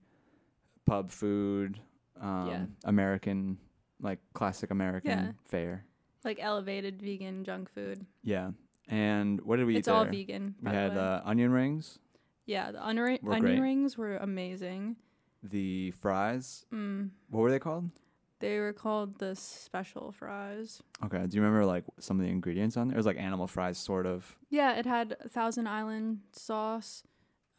pub 0.87 1.11
food, 1.11 1.79
um 2.20 2.49
Yeah. 2.49 2.64
American 2.85 3.59
like 4.01 4.18
classic 4.35 4.70
American 4.70 5.11
Yeah. 5.18 5.33
fare. 5.46 5.85
Like 6.25 6.38
elevated 6.40 7.01
vegan 7.03 7.44
junk 7.44 7.70
food. 7.70 8.05
Yeah. 8.22 8.51
And 8.88 9.40
what 9.40 9.57
did 9.57 9.66
we 9.66 9.77
it's 9.77 9.88
eat 9.88 9.90
all 9.90 10.05
vegan. 10.05 10.55
We 10.61 10.64
by 10.66 10.70
the 10.72 10.77
had 10.79 10.94
way. 10.94 10.99
uh, 11.01 11.20
onion 11.25 11.51
rings, 11.51 11.99
yeah, 12.46 12.70
the 12.70 12.87
onion, 12.87 13.18
were 13.22 13.33
onion 13.33 13.40
great. 13.57 13.61
rings 13.61 13.99
were 13.99 14.16
amazing. 14.18 14.96
the 15.42 15.90
fries. 15.92 16.64
Mm. 16.72 17.11
What 17.31 17.40
were 17.40 17.51
they 17.51 17.59
called? 17.59 17.90
They 18.38 18.59
were 18.59 18.72
called 18.72 19.18
the 19.18 19.35
special 19.35 20.12
fries. 20.12 20.83
Okay. 21.05 21.27
Do 21.27 21.37
you 21.37 21.42
remember 21.42 21.64
like 21.64 21.85
some 21.99 22.18
of 22.18 22.27
the 22.27 22.31
ingredients 22.31 22.77
on 22.77 22.88
there? 22.88 22.96
It 22.96 22.99
was 22.99 23.07
like 23.07 23.18
animal 23.18 23.46
fries, 23.46 23.79
sort 23.79 24.07
of. 24.07 24.37
Yeah, 24.51 24.77
it 24.77 24.85
had 24.85 25.16
Thousand 25.31 25.66
Island 25.66 26.20
sauce. 26.33 27.03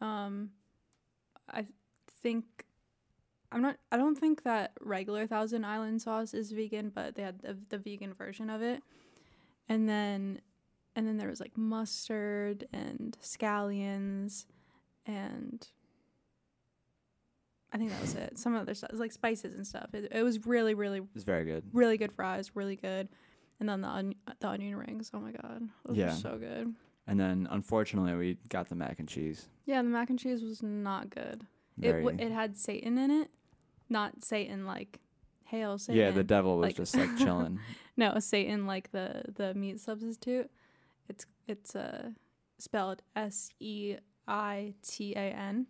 Um, 0.00 0.50
I 1.52 1.66
think 2.22 2.44
I'm 3.50 3.62
not. 3.62 3.76
I 3.90 3.96
don't 3.96 4.16
think 4.16 4.44
that 4.44 4.72
regular 4.80 5.26
Thousand 5.26 5.64
Island 5.64 6.02
sauce 6.02 6.34
is 6.34 6.52
vegan, 6.52 6.90
but 6.94 7.14
they 7.14 7.22
had 7.22 7.40
the, 7.40 7.56
the 7.70 7.78
vegan 7.78 8.14
version 8.14 8.50
of 8.50 8.62
it. 8.62 8.82
And 9.68 9.88
then, 9.88 10.40
and 10.94 11.06
then 11.06 11.16
there 11.18 11.28
was 11.28 11.40
like 11.40 11.56
mustard 11.56 12.68
and 12.72 13.16
scallions, 13.22 14.46
and 15.06 15.66
I 17.72 17.76
think 17.78 17.90
that 17.90 18.00
was 18.00 18.14
it. 18.14 18.38
Some 18.38 18.54
other 18.56 18.74
stuff, 18.74 18.90
like 18.94 19.12
spices 19.12 19.54
and 19.54 19.66
stuff. 19.66 19.92
It, 19.92 20.08
it 20.10 20.22
was 20.22 20.46
really, 20.46 20.74
really, 20.74 20.98
It 20.98 21.04
was 21.14 21.24
very 21.24 21.44
good. 21.44 21.64
really 21.72 21.98
good 21.98 22.12
fries, 22.12 22.52
really 22.54 22.76
good. 22.76 23.08
And 23.60 23.68
then 23.68 23.80
the 23.82 23.88
on, 23.88 24.14
the 24.40 24.48
onion 24.48 24.76
rings. 24.76 25.10
Oh 25.12 25.20
my 25.20 25.32
god, 25.32 25.68
those 25.84 25.96
Yeah. 25.96 26.06
were 26.06 26.12
so 26.12 26.38
good. 26.38 26.74
And 27.06 27.18
then 27.18 27.46
unfortunately 27.50 28.14
we 28.14 28.38
got 28.48 28.68
the 28.68 28.74
mac 28.74 28.98
and 29.00 29.08
cheese. 29.08 29.48
Yeah, 29.66 29.82
the 29.82 29.88
mac 29.88 30.10
and 30.10 30.18
cheese 30.18 30.42
was 30.42 30.62
not 30.62 31.10
good. 31.10 31.46
Very, 31.76 32.02
It 32.02 32.06
w- 32.06 32.26
it 32.26 32.32
had 32.32 32.56
Satan 32.56 32.98
in 32.98 33.10
it, 33.10 33.30
not 33.88 34.24
Satan 34.24 34.64
like 34.66 35.00
hail 35.44 35.78
Satan. 35.78 36.00
yeah, 36.00 36.10
the 36.10 36.24
devil 36.24 36.56
was 36.58 36.68
like- 36.68 36.76
just 36.76 36.96
like 36.96 37.16
chilling. 37.18 37.58
no 37.96 38.18
Satan 38.18 38.66
like 38.66 38.90
the 38.92 39.24
the 39.34 39.54
meat 39.54 39.80
substitute. 39.80 40.50
It's 41.08 41.26
it's 41.46 41.74
uh 41.74 42.10
spelled 42.58 43.02
S 43.16 43.50
E 43.60 43.96
I 44.26 44.74
T 44.86 45.14
A 45.14 45.18
N, 45.32 45.66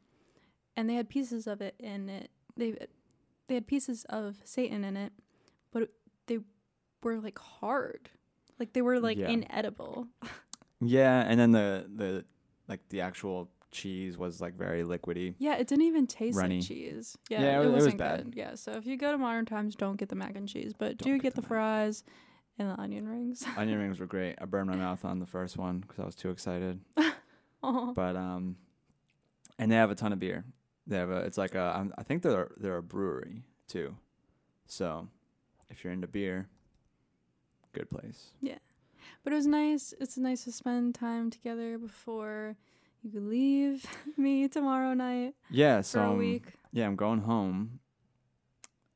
and 0.79 0.89
they 0.89 0.95
had 0.95 1.09
pieces 1.09 1.47
of 1.49 1.61
it 1.61 1.75
in 1.81 2.09
it. 2.09 2.31
They 2.57 2.75
they 3.49 3.55
had 3.55 3.67
pieces 3.67 4.05
of 4.09 4.37
Satan 4.45 4.85
in 4.85 4.97
it, 4.97 5.13
but 5.73 5.89
they 6.29 6.39
were 7.03 7.19
like 7.19 7.39
hard, 7.39 8.09
like 8.61 8.73
they 8.73 8.83
were 8.83 9.01
like 9.01 9.19
Yeah. 9.19 9.29
inedible. 9.29 10.07
yeah, 10.81 11.25
and 11.27 11.39
then 11.41 11.51
the 11.53 11.87
the 11.95 12.25
like 12.69 12.81
the 12.91 13.01
actual 13.01 13.51
cheese 13.71 14.17
was 14.17 14.41
like 14.41 14.55
very 14.57 14.83
liquidy. 14.85 15.35
Yeah, 15.39 15.57
it 15.57 15.67
didn't 15.67 15.85
even 15.87 16.07
taste 16.07 16.39
Runny. 16.39 16.59
like 16.59 16.69
cheese. 16.69 17.17
Yeah, 17.29 17.43
Yeah, 17.43 17.47
it 17.49 17.55
it, 17.55 17.59
was- 17.59 17.67
it 17.67 17.73
was 17.75 17.85
wasn't 17.85 17.99
bad. 17.99 18.25
good. 18.27 18.35
Yeah, 18.37 18.55
so 18.55 18.73
if 18.73 18.87
you 18.87 18.97
go 18.97 19.11
to 19.13 19.19
Modern 19.19 19.45
Times, 19.47 19.75
don't 19.75 19.97
get 19.97 20.09
the 20.11 20.15
mac 20.17 20.37
and 20.37 20.49
cheese, 20.49 20.73
but 20.79 20.97
Don't 20.99 21.07
do 21.09 21.15
get 21.17 21.23
get 21.23 21.35
the 21.35 21.41
the 21.43 21.47
fries 21.49 22.05
And 22.59 22.69
the 22.71 22.81
onion 22.81 23.07
rings. 23.09 23.45
Onion 23.57 23.79
rings 23.79 23.99
were 24.01 24.07
great. 24.07 24.37
I 24.41 24.45
burned 24.47 24.69
my 24.71 24.77
mouth 24.77 25.05
on 25.05 25.19
the 25.19 25.27
first 25.27 25.57
one 25.57 25.81
because 25.81 25.99
I 26.01 26.05
was 26.07 26.15
too 26.17 26.31
excited. 26.31 26.81
But 27.63 28.15
um, 28.17 28.57
and 29.59 29.71
they 29.71 29.77
have 29.77 29.91
a 29.91 29.95
ton 29.97 30.13
of 30.13 30.19
beer. 30.21 30.45
They 30.89 30.97
have 30.97 31.11
a. 31.11 31.19
It's 31.19 31.39
like 31.39 31.55
a. 31.55 31.73
I'm- 31.77 31.93
I 31.97 32.03
think 32.03 32.23
they're 32.23 32.51
they're 32.57 32.79
a 32.79 32.83
brewery 32.83 33.45
too. 33.69 33.95
So, 34.67 35.07
if 35.71 35.85
you're 35.85 35.93
into 35.93 36.07
beer, 36.09 36.49
good 37.73 37.89
place. 37.91 38.33
Yeah, 38.41 38.59
but 39.23 39.33
it 39.33 39.37
was 39.37 39.47
nice. 39.47 39.95
It's 40.01 40.17
nice 40.19 40.45
to 40.45 40.53
spend 40.53 40.95
time 40.95 41.31
together 41.31 41.79
before 41.79 42.57
you 43.03 43.21
leave 43.21 43.87
me 44.17 44.49
tomorrow 44.49 44.93
night 44.95 45.35
Yeah. 45.51 45.83
So 45.83 46.01
a 46.01 46.11
um, 46.11 46.19
week. 46.19 46.47
yeah, 46.73 46.87
I'm 46.87 46.97
going 46.97 47.21
home. 47.21 47.79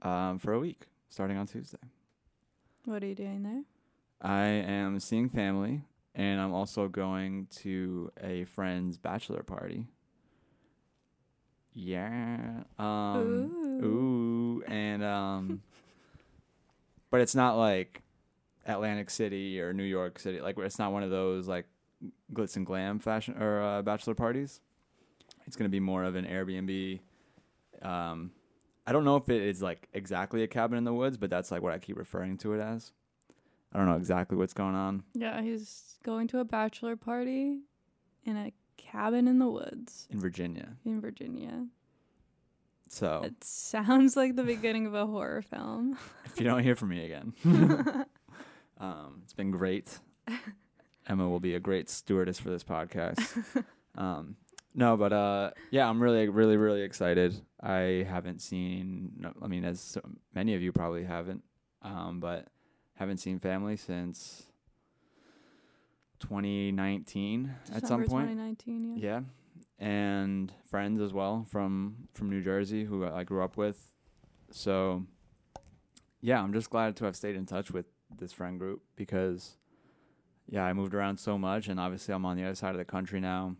Um, 0.02 0.40
for 0.40 0.52
a 0.52 0.58
week 0.58 0.86
starting 1.10 1.36
on 1.36 1.46
Tuesday. 1.46 1.78
What 2.86 3.04
are 3.04 3.06
you 3.06 3.14
doing 3.14 3.44
there? 3.44 3.62
I 4.20 4.46
am 4.46 4.98
seeing 4.98 5.28
family, 5.28 5.82
and 6.16 6.40
I'm 6.40 6.52
also 6.52 6.88
going 6.88 7.46
to 7.58 8.10
a 8.20 8.44
friend's 8.46 8.98
bachelor 8.98 9.44
party. 9.44 9.86
Yeah. 11.74 12.64
Um. 12.78 13.52
Ooh. 13.82 13.84
Ooh. 13.84 14.62
And 14.66 15.02
um. 15.02 15.62
but 17.10 17.20
it's 17.20 17.34
not 17.34 17.56
like 17.56 18.02
Atlantic 18.66 19.10
City 19.10 19.60
or 19.60 19.72
New 19.72 19.84
York 19.84 20.18
City. 20.18 20.40
Like 20.40 20.58
it's 20.58 20.78
not 20.78 20.92
one 20.92 21.02
of 21.02 21.10
those 21.10 21.48
like 21.48 21.66
glitz 22.32 22.56
and 22.56 22.66
glam 22.66 22.98
fashion 22.98 23.40
or 23.40 23.62
uh, 23.62 23.82
bachelor 23.82 24.14
parties. 24.14 24.60
It's 25.46 25.56
gonna 25.56 25.68
be 25.68 25.80
more 25.80 26.04
of 26.04 26.16
an 26.16 26.24
Airbnb. 26.24 27.00
Um, 27.82 28.30
I 28.86 28.92
don't 28.92 29.04
know 29.04 29.16
if 29.16 29.28
it 29.28 29.42
is 29.42 29.62
like 29.62 29.88
exactly 29.92 30.42
a 30.42 30.48
cabin 30.48 30.78
in 30.78 30.84
the 30.84 30.94
woods, 30.94 31.16
but 31.16 31.30
that's 31.30 31.50
like 31.50 31.62
what 31.62 31.72
I 31.72 31.78
keep 31.78 31.96
referring 31.96 32.38
to 32.38 32.54
it 32.54 32.60
as. 32.60 32.92
I 33.72 33.78
don't 33.78 33.86
know 33.86 33.96
exactly 33.96 34.36
what's 34.36 34.52
going 34.52 34.74
on. 34.74 35.02
Yeah, 35.14 35.40
he's 35.40 35.96
going 36.04 36.28
to 36.28 36.40
a 36.40 36.44
bachelor 36.44 36.96
party 36.96 37.60
in 38.24 38.36
a 38.36 38.52
cabin 38.76 39.26
in 39.28 39.38
the 39.38 39.48
woods 39.48 40.06
in 40.10 40.20
Virginia. 40.20 40.76
in 40.84 41.00
Virginia. 41.00 41.66
So 42.88 43.22
It 43.24 43.42
sounds 43.42 44.16
like 44.16 44.36
the 44.36 44.42
beginning 44.42 44.86
of 44.86 44.94
a 44.94 45.06
horror 45.06 45.40
film. 45.42 45.96
if 46.26 46.38
you 46.38 46.44
don't 46.44 46.62
hear 46.62 46.76
from 46.76 46.90
me 46.90 47.04
again, 47.06 47.32
um, 48.78 49.20
it's 49.24 49.32
been 49.32 49.50
great. 49.50 49.98
Emma 51.08 51.28
will 51.28 51.40
be 51.40 51.54
a 51.54 51.60
great 51.60 51.88
stewardess 51.88 52.38
for 52.38 52.50
this 52.50 52.64
podcast. 52.64 53.20
Um, 53.94 54.36
no, 54.74 54.96
but 54.96 55.12
uh, 55.12 55.50
yeah, 55.70 55.86
I'm 55.86 56.02
really, 56.02 56.26
really, 56.30 56.56
really 56.56 56.80
excited. 56.80 57.38
I 57.62 58.06
haven't 58.08 58.40
seen. 58.40 59.12
No, 59.18 59.34
I 59.42 59.48
mean, 59.48 59.66
as 59.66 59.98
many 60.34 60.54
of 60.54 60.62
you 60.62 60.72
probably 60.72 61.04
haven't, 61.04 61.42
um, 61.82 62.18
but 62.18 62.46
haven't 62.94 63.18
seen 63.18 63.38
family 63.38 63.76
since 63.76 64.44
2019 66.22 67.54
at 67.74 67.86
some 67.86 68.04
point. 68.04 68.28
2019, 68.28 68.96
yeah. 68.96 69.20
Yeah, 69.78 69.84
and 69.84 70.52
friends 70.64 71.00
as 71.00 71.12
well 71.12 71.44
from 71.50 72.08
from 72.14 72.30
New 72.30 72.42
Jersey 72.42 72.84
who 72.84 73.04
I 73.04 73.24
grew 73.24 73.42
up 73.42 73.56
with. 73.56 73.90
So, 74.50 75.04
yeah, 76.20 76.40
I'm 76.40 76.52
just 76.52 76.70
glad 76.70 76.96
to 76.96 77.04
have 77.04 77.16
stayed 77.16 77.36
in 77.36 77.46
touch 77.46 77.70
with 77.70 77.86
this 78.18 78.32
friend 78.32 78.58
group 78.58 78.82
because, 78.96 79.56
yeah, 80.46 80.64
I 80.64 80.72
moved 80.72 80.94
around 80.94 81.18
so 81.18 81.36
much, 81.38 81.68
and 81.68 81.80
obviously 81.80 82.14
I'm 82.14 82.24
on 82.24 82.36
the 82.36 82.44
other 82.44 82.54
side 82.54 82.70
of 82.70 82.78
the 82.78 82.84
country 82.84 83.20
now. 83.20 83.56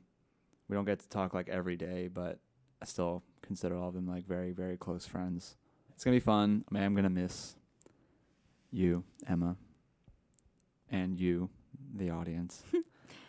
We 0.68 0.74
don't 0.76 0.84
get 0.84 1.00
to 1.00 1.08
talk 1.08 1.34
like 1.34 1.48
every 1.48 1.76
day, 1.76 2.08
but 2.08 2.38
I 2.80 2.84
still 2.84 3.22
consider 3.42 3.76
all 3.76 3.88
of 3.88 3.94
them 3.94 4.06
like 4.06 4.26
very 4.26 4.52
very 4.52 4.76
close 4.76 5.04
friends. 5.06 5.56
It's 5.94 6.04
gonna 6.04 6.16
be 6.16 6.20
fun. 6.20 6.64
I 6.70 6.74
mean, 6.74 6.82
I'm 6.84 6.94
gonna 6.94 7.10
miss 7.10 7.56
you, 8.70 9.04
Emma, 9.28 9.56
and 10.90 11.18
you, 11.18 11.50
the 11.94 12.10
audience. 12.10 12.62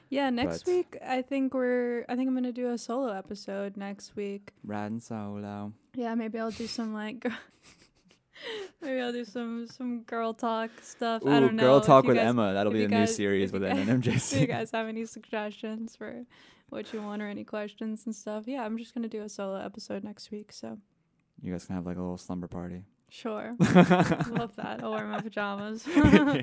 Yeah, 0.09 0.29
next 0.29 0.65
But- 0.65 0.71
week 0.71 0.97
I 1.03 1.23
think 1.23 1.55
we're 1.55 2.05
I 2.07 2.15
think 2.15 2.27
I'm 2.27 2.35
gonna 2.35 2.51
do 2.51 2.69
a 2.69 2.77
solo 2.77 3.11
episode 3.11 3.75
next 3.77 4.15
week. 4.15 4.51
Riding 4.63 4.99
solo. 4.99 5.73
Yeah, 5.95 6.13
maybe 6.13 6.37
I'll 6.37 6.51
do 6.51 6.67
some 6.67 6.93
like 6.93 7.25
maybe 8.81 9.01
I'll 9.01 9.11
do 9.11 9.25
some 9.25 9.65
some 9.67 10.01
girl 10.01 10.35
talk 10.35 10.69
stuff. 10.83 11.23
I 11.25 11.37
Ooh, 11.37 11.39
don't 11.39 11.55
know. 11.55 11.63
Girl 11.63 11.81
Talk 11.81 12.05
with 12.05 12.17
guys- 12.17 12.27
Emma. 12.27 12.53
That'll 12.53 12.71
be 12.73 12.79
you 12.79 12.85
a 12.85 12.89
new 12.89 13.07
series 13.07 13.51
with 13.51 13.63
guys- 13.63 13.87
NMJC. 13.87 14.33
Do 14.35 14.39
you 14.41 14.45
guys 14.47 14.69
have 14.71 14.87
any 14.87 15.05
suggestions 15.05 15.95
for 15.95 16.25
what 16.69 16.93
you 16.93 17.01
want 17.01 17.23
or 17.23 17.27
any 17.27 17.43
questions 17.43 18.03
and 18.05 18.15
stuff? 18.15 18.43
Yeah, 18.47 18.63
I'm 18.63 18.77
just 18.77 18.93
gonna 18.93 19.07
do 19.07 19.23
a 19.23 19.29
solo 19.29 19.55
episode 19.55 20.03
next 20.03 20.29
week. 20.29 20.51
So 20.51 20.77
You 21.41 21.51
guys 21.53 21.65
can 21.65 21.75
have 21.75 21.87
like 21.87 21.97
a 21.97 22.01
little 22.01 22.17
slumber 22.19 22.47
party. 22.47 22.83
sure, 23.09 23.55
love 23.59 24.55
that. 24.57 24.81
I'll 24.83 24.91
wear 24.91 25.07
my 25.07 25.21
pajamas. 25.21 25.87
Yeah. 25.87 26.41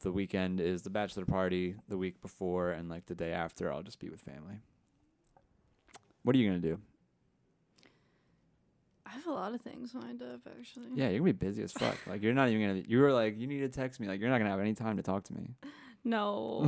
The 0.00 0.12
weekend 0.12 0.60
is 0.60 0.82
the 0.82 0.90
bachelor 0.90 1.24
party. 1.24 1.74
The 1.88 1.98
week 1.98 2.20
before 2.20 2.70
and 2.70 2.88
like 2.88 3.06
the 3.06 3.14
day 3.14 3.32
after, 3.32 3.72
I'll 3.72 3.82
just 3.82 3.98
be 3.98 4.08
with 4.08 4.20
family. 4.20 4.60
What 6.22 6.36
are 6.36 6.38
you 6.38 6.48
gonna 6.48 6.60
do? 6.60 6.78
I 9.06 9.10
have 9.10 9.26
a 9.26 9.32
lot 9.32 9.54
of 9.54 9.60
things 9.60 9.94
lined 9.94 10.22
up 10.22 10.40
actually. 10.58 10.88
Yeah, 10.94 11.08
you're 11.08 11.20
gonna 11.20 11.32
be 11.32 11.46
busy 11.46 11.62
as 11.62 11.72
fuck. 11.72 11.96
Like 12.06 12.22
you're 12.22 12.34
not 12.34 12.48
even 12.48 12.66
gonna. 12.66 12.82
You 12.86 13.00
were 13.00 13.12
like, 13.12 13.38
you 13.38 13.46
need 13.46 13.60
to 13.60 13.68
text 13.68 13.98
me. 14.00 14.06
Like 14.06 14.20
you're 14.20 14.28
not 14.30 14.38
gonna 14.38 14.50
have 14.50 14.60
any 14.60 14.74
time 14.74 14.96
to 14.98 15.02
talk 15.02 15.24
to 15.24 15.34
me. 15.34 15.54
No, 16.04 16.64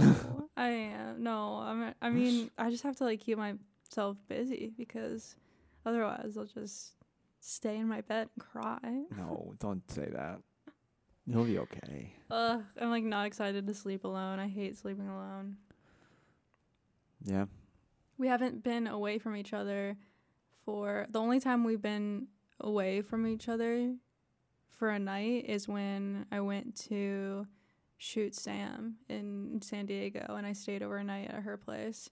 I 0.57 0.69
am. 0.69 1.23
No, 1.23 1.55
I'm. 1.63 1.95
I 2.03 2.11
mean, 2.11 2.51
I 2.59 2.69
just 2.69 2.83
have 2.83 2.97
to 2.97 3.05
like 3.05 3.21
keep 3.21 3.39
myself 3.39 4.17
busy 4.29 4.73
because 4.77 5.37
otherwise 5.87 6.37
I'll 6.37 6.45
just 6.45 6.95
stay 7.39 7.77
in 7.79 7.89
my 7.89 8.01
bed 8.03 8.29
and 8.35 8.45
cry. 8.45 9.05
No, 9.17 9.55
don't 9.61 9.89
say 9.91 10.09
that. 10.13 10.41
You'll 11.31 11.45
be 11.45 11.59
okay. 11.59 12.13
Ugh, 12.31 12.63
I'm 12.81 12.91
like 12.91 13.05
not 13.05 13.27
excited 13.27 13.67
to 13.67 13.75
sleep 13.75 14.05
alone. 14.05 14.39
I 14.39 14.49
hate 14.49 14.77
sleeping 14.77 15.09
alone. 15.09 15.57
Yeah. 17.25 17.47
We 18.19 18.27
haven't 18.27 18.65
been 18.65 18.87
away 18.87 19.19
from 19.19 19.37
each 19.37 19.53
other 19.53 19.97
for 20.65 21.07
the 21.11 21.21
only 21.21 21.41
time 21.41 21.65
we've 21.65 21.81
been 21.81 22.27
away 22.61 23.01
from 23.01 23.27
each 23.27 23.49
other 23.49 23.95
for 24.69 24.91
a 24.91 24.99
night 24.99 25.45
is 25.47 25.69
when 25.69 26.27
I 26.33 26.41
went 26.41 26.75
to 26.89 27.47
shoot 27.97 28.35
Sam 28.35 28.97
in 29.09 29.61
San 29.63 29.87
Diego 29.87 30.35
and 30.37 30.47
I 30.47 30.53
stayed 30.53 30.83
overnight 30.83 31.31
at 31.31 31.43
her 31.43 31.57
place. 31.57 32.11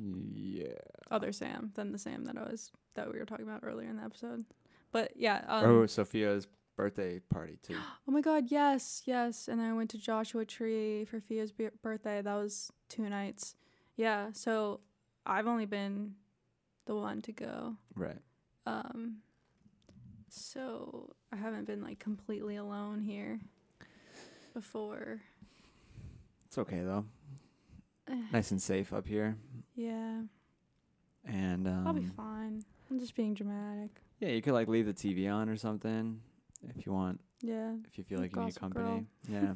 Yeah. 0.00 0.74
other 1.10 1.32
Sam 1.32 1.72
than 1.74 1.90
the 1.90 1.98
Sam 1.98 2.24
that 2.26 2.38
I 2.38 2.42
was 2.42 2.70
that 2.94 3.12
we 3.12 3.18
were 3.18 3.24
talking 3.24 3.48
about 3.48 3.64
earlier 3.64 3.88
in 3.88 3.96
the 3.96 4.04
episode. 4.04 4.44
But 4.92 5.12
yeah, 5.16 5.44
um, 5.48 5.64
oh, 5.64 5.86
Sophia's 5.86 6.46
birthday 6.78 7.18
party 7.28 7.58
too. 7.62 7.76
oh 8.08 8.12
my 8.12 8.22
god, 8.22 8.44
yes, 8.48 9.02
yes. 9.04 9.48
And 9.48 9.60
then 9.60 9.68
I 9.68 9.74
went 9.74 9.90
to 9.90 9.98
Joshua 9.98 10.46
Tree 10.46 11.04
for 11.04 11.20
Fia's 11.20 11.52
b- 11.52 11.68
birthday. 11.82 12.22
That 12.22 12.34
was 12.36 12.72
two 12.88 13.06
nights. 13.10 13.56
Yeah, 13.96 14.28
so 14.32 14.80
I've 15.26 15.46
only 15.48 15.66
been 15.66 16.14
the 16.86 16.94
one 16.94 17.20
to 17.22 17.32
go. 17.32 17.74
Right. 17.94 18.20
Um, 18.64 19.16
so 20.30 21.10
I 21.32 21.36
haven't 21.36 21.66
been 21.66 21.82
like 21.82 21.98
completely 21.98 22.56
alone 22.56 23.02
here 23.02 23.40
before. 24.54 25.20
It's 26.46 26.56
okay 26.58 26.80
though. 26.80 27.04
Nice 28.32 28.52
and 28.52 28.62
safe 28.62 28.92
up 28.94 29.06
here. 29.06 29.36
Yeah, 29.76 30.22
And 31.26 31.66
um, 31.68 31.86
I'll 31.86 31.92
be 31.92 32.06
fine. 32.16 32.64
I'm 32.90 32.98
just 32.98 33.14
being 33.14 33.34
dramatic. 33.34 33.90
Yeah, 34.18 34.30
you 34.30 34.40
could 34.40 34.54
like 34.54 34.66
leave 34.66 34.86
the 34.86 34.94
TV 34.94 35.30
on 35.30 35.48
or 35.50 35.56
something 35.58 36.20
if 36.76 36.84
you 36.86 36.92
want. 36.92 37.20
Yeah. 37.42 37.72
If 37.86 37.98
you 37.98 38.04
feel 38.04 38.18
like 38.20 38.34
you 38.34 38.44
need 38.44 38.56
company. 38.56 39.06
Yeah. 39.28 39.54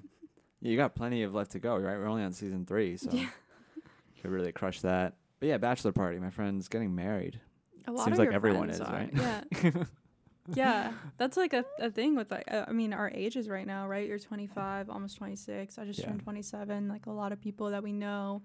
yeah, 0.60 0.70
you 0.70 0.76
got 0.76 0.94
plenty 0.94 1.22
of 1.24 1.34
left 1.34 1.52
to 1.52 1.58
go, 1.58 1.76
right? 1.76 1.96
We're 1.98 2.06
only 2.06 2.22
on 2.22 2.32
season 2.32 2.64
three, 2.66 2.96
so 2.96 3.10
Yeah. 3.12 3.22
you 3.22 3.28
could 4.22 4.30
really 4.30 4.52
crush 4.52 4.80
that. 4.82 5.14
But 5.40 5.48
yeah, 5.48 5.58
bachelor 5.58 5.92
party. 5.92 6.18
My 6.20 6.30
friend's 6.30 6.68
getting 6.68 6.94
married. 6.94 7.40
A 7.88 7.92
lot 7.92 8.04
Seems 8.04 8.18
of 8.20 8.26
like 8.26 8.34
everyone 8.34 8.70
is, 8.70 8.80
are. 8.80 8.92
right? 8.92 9.10
Yeah. 9.12 9.42
yeah, 10.54 10.92
that's 11.18 11.36
like 11.36 11.52
a, 11.52 11.64
a 11.80 11.90
thing 11.90 12.14
with 12.14 12.30
like 12.30 12.44
uh, 12.48 12.64
I 12.68 12.72
mean 12.72 12.92
our 12.92 13.10
ages 13.12 13.48
right 13.48 13.66
now, 13.66 13.88
right? 13.88 14.06
You're 14.06 14.20
25, 14.20 14.88
almost 14.88 15.16
26. 15.18 15.78
I 15.78 15.84
just 15.84 15.98
Yeah. 15.98 16.06
turned 16.06 16.20
27. 16.20 16.88
Like 16.88 17.06
a 17.06 17.10
lot 17.10 17.32
of 17.32 17.40
people 17.40 17.70
that 17.70 17.82
we 17.82 17.92
know 17.92 18.42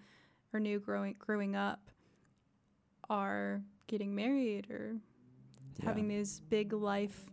or 0.53 0.59
knew 0.59 0.79
growing 0.79 1.15
growing 1.19 1.55
up 1.55 1.91
are 3.09 3.61
getting 3.87 4.15
married 4.15 4.69
or 4.71 4.95
having 5.83 6.07
these 6.07 6.39
big 6.49 6.73
life 6.73 7.25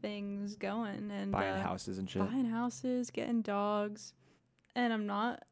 things 0.00 0.56
going 0.56 1.10
and 1.10 1.32
buying 1.32 1.54
uh, 1.54 1.62
houses 1.62 1.98
and 1.98 2.08
shit. 2.08 2.28
buying 2.28 2.46
houses, 2.46 3.10
getting 3.10 3.42
dogs. 3.42 4.12
And 4.74 4.92
I'm 4.92 5.06
not 5.06 5.44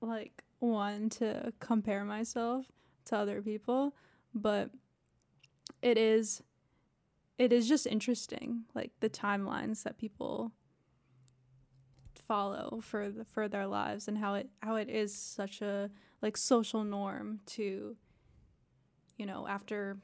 like 0.00 0.44
one 0.58 1.08
to 1.10 1.52
compare 1.60 2.04
myself 2.04 2.66
to 3.06 3.16
other 3.16 3.42
people, 3.42 3.94
but 4.34 4.70
it 5.82 5.96
is 5.98 6.42
it 7.38 7.54
is 7.54 7.66
just 7.66 7.86
interesting 7.86 8.64
like 8.74 8.90
the 9.00 9.08
timelines 9.08 9.82
that 9.82 9.96
people 9.96 10.52
follow 12.14 12.80
for 12.82 13.08
the, 13.08 13.24
for 13.24 13.48
their 13.48 13.66
lives 13.66 14.06
and 14.06 14.18
how 14.18 14.34
it 14.34 14.50
how 14.62 14.76
it 14.76 14.88
is 14.88 15.14
such 15.14 15.62
a 15.62 15.90
like 16.22 16.36
social 16.36 16.84
norm 16.84 17.40
to 17.46 17.96
you 19.16 19.26
know 19.26 19.46
after 19.48 19.96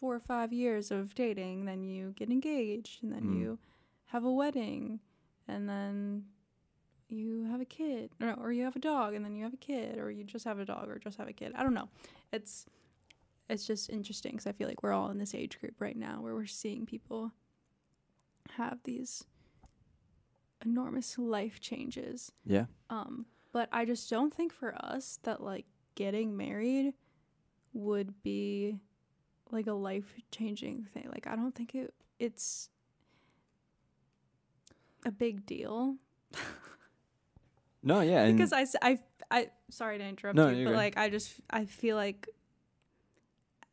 4 0.00 0.14
or 0.16 0.20
5 0.20 0.52
years 0.52 0.90
of 0.90 1.14
dating 1.14 1.66
then 1.66 1.84
you 1.84 2.12
get 2.16 2.30
engaged 2.30 3.02
and 3.02 3.12
then 3.12 3.22
Mm. 3.24 3.38
you 3.38 3.58
have 4.06 4.24
a 4.24 4.32
wedding 4.32 5.00
and 5.46 5.68
then 5.68 6.24
you 7.08 7.44
have 7.50 7.60
a 7.60 7.64
kid, 7.64 8.10
or, 8.20 8.34
or 8.34 8.52
you 8.52 8.62
have 8.62 8.76
a 8.76 8.80
dog, 8.80 9.14
and 9.14 9.24
then 9.24 9.34
you 9.34 9.42
have 9.42 9.52
a 9.52 9.56
kid, 9.56 9.98
or 9.98 10.12
you 10.12 10.22
just 10.22 10.44
have 10.44 10.60
a 10.60 10.64
dog, 10.64 10.88
or 10.88 10.96
just 10.96 11.18
have 11.18 11.26
a 11.26 11.32
kid. 11.32 11.52
I 11.56 11.64
don't 11.64 11.74
know. 11.74 11.88
It's 12.32 12.66
it's 13.48 13.66
just 13.66 13.90
interesting 13.90 14.30
because 14.32 14.46
I 14.46 14.52
feel 14.52 14.68
like 14.68 14.84
we're 14.84 14.92
all 14.92 15.10
in 15.10 15.18
this 15.18 15.34
age 15.34 15.58
group 15.58 15.80
right 15.80 15.96
now 15.96 16.20
where 16.22 16.34
we're 16.36 16.46
seeing 16.46 16.86
people 16.86 17.32
have 18.50 18.78
these 18.84 19.24
enormous 20.64 21.18
life 21.18 21.60
changes. 21.60 22.30
Yeah. 22.44 22.66
Um, 22.90 23.26
but 23.52 23.68
I 23.72 23.84
just 23.84 24.08
don't 24.08 24.32
think 24.32 24.52
for 24.52 24.74
us 24.76 25.18
that 25.24 25.42
like 25.42 25.66
getting 25.96 26.36
married 26.36 26.94
would 27.72 28.22
be 28.22 28.78
like 29.52 29.66
a 29.66 29.72
life 29.72 30.14
changing 30.30 30.86
thing. 30.94 31.08
Like 31.12 31.26
I 31.26 31.36
don't 31.36 31.54
think 31.54 31.74
it 31.74 31.92
it's 32.18 32.68
a 35.06 35.10
big 35.10 35.46
deal 35.46 35.96
No, 37.82 38.00
yeah, 38.02 38.30
because 38.30 38.52
I, 38.52 38.66
I, 38.82 38.98
I 39.30 39.48
sorry 39.70 39.96
to 39.96 40.04
interrupt 40.04 40.36
No, 40.36 40.48
you, 40.50 40.64
but 40.64 40.72
good. 40.72 40.76
like 40.76 40.98
I 40.98 41.08
just 41.08 41.32
I 41.48 41.64
feel 41.64 41.96
like 41.96 42.28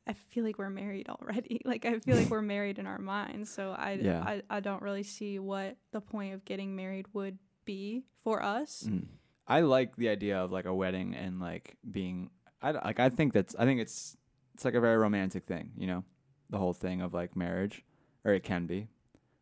I 0.08 0.14
feel 0.14 0.46
like 0.46 0.58
we're 0.58 0.70
married 0.70 1.10
already. 1.10 1.60
Like 1.66 1.86
I 1.86 2.00
feel 2.00 2.16
like 2.16 2.30
we're 2.30 2.42
married 2.42 2.80
in 2.80 2.88
our 2.88 2.98
minds. 3.00 3.50
So 3.50 3.76
I, 3.78 4.00
Yeah. 4.02 4.24
I 4.24 4.42
I 4.50 4.60
don't 4.62 4.82
really 4.82 5.04
see 5.04 5.40
what 5.40 5.76
the 5.92 6.00
point 6.00 6.34
of 6.34 6.46
getting 6.46 6.74
married 6.76 7.08
would 7.14 7.38
be 7.66 8.06
for 8.24 8.42
us. 8.42 8.86
Mm. 8.88 9.08
I 9.46 9.60
like 9.62 9.98
the 9.98 10.08
idea 10.08 10.40
of 10.40 10.52
like 10.54 10.66
a 10.66 10.74
wedding 10.74 11.14
and 11.14 11.42
like 11.42 11.76
being 11.92 12.30
I 12.62 12.72
like 12.72 13.00
I 13.02 13.10
think 13.10 13.34
that's 13.34 13.56
I 13.60 13.66
think 13.66 13.82
it's 13.82 14.16
it's 14.58 14.66
like 14.66 14.74
a 14.74 14.82
very 14.82 14.98
romantic 14.98 15.46
thing, 15.46 15.72
you 15.78 15.86
know, 15.86 16.04
the 16.50 16.58
whole 16.58 16.74
thing 16.74 17.02
of 17.02 17.14
like 17.14 17.36
marriage, 17.36 17.86
or 18.26 18.34
it 18.34 18.44
can 18.44 18.66
be, 18.66 18.88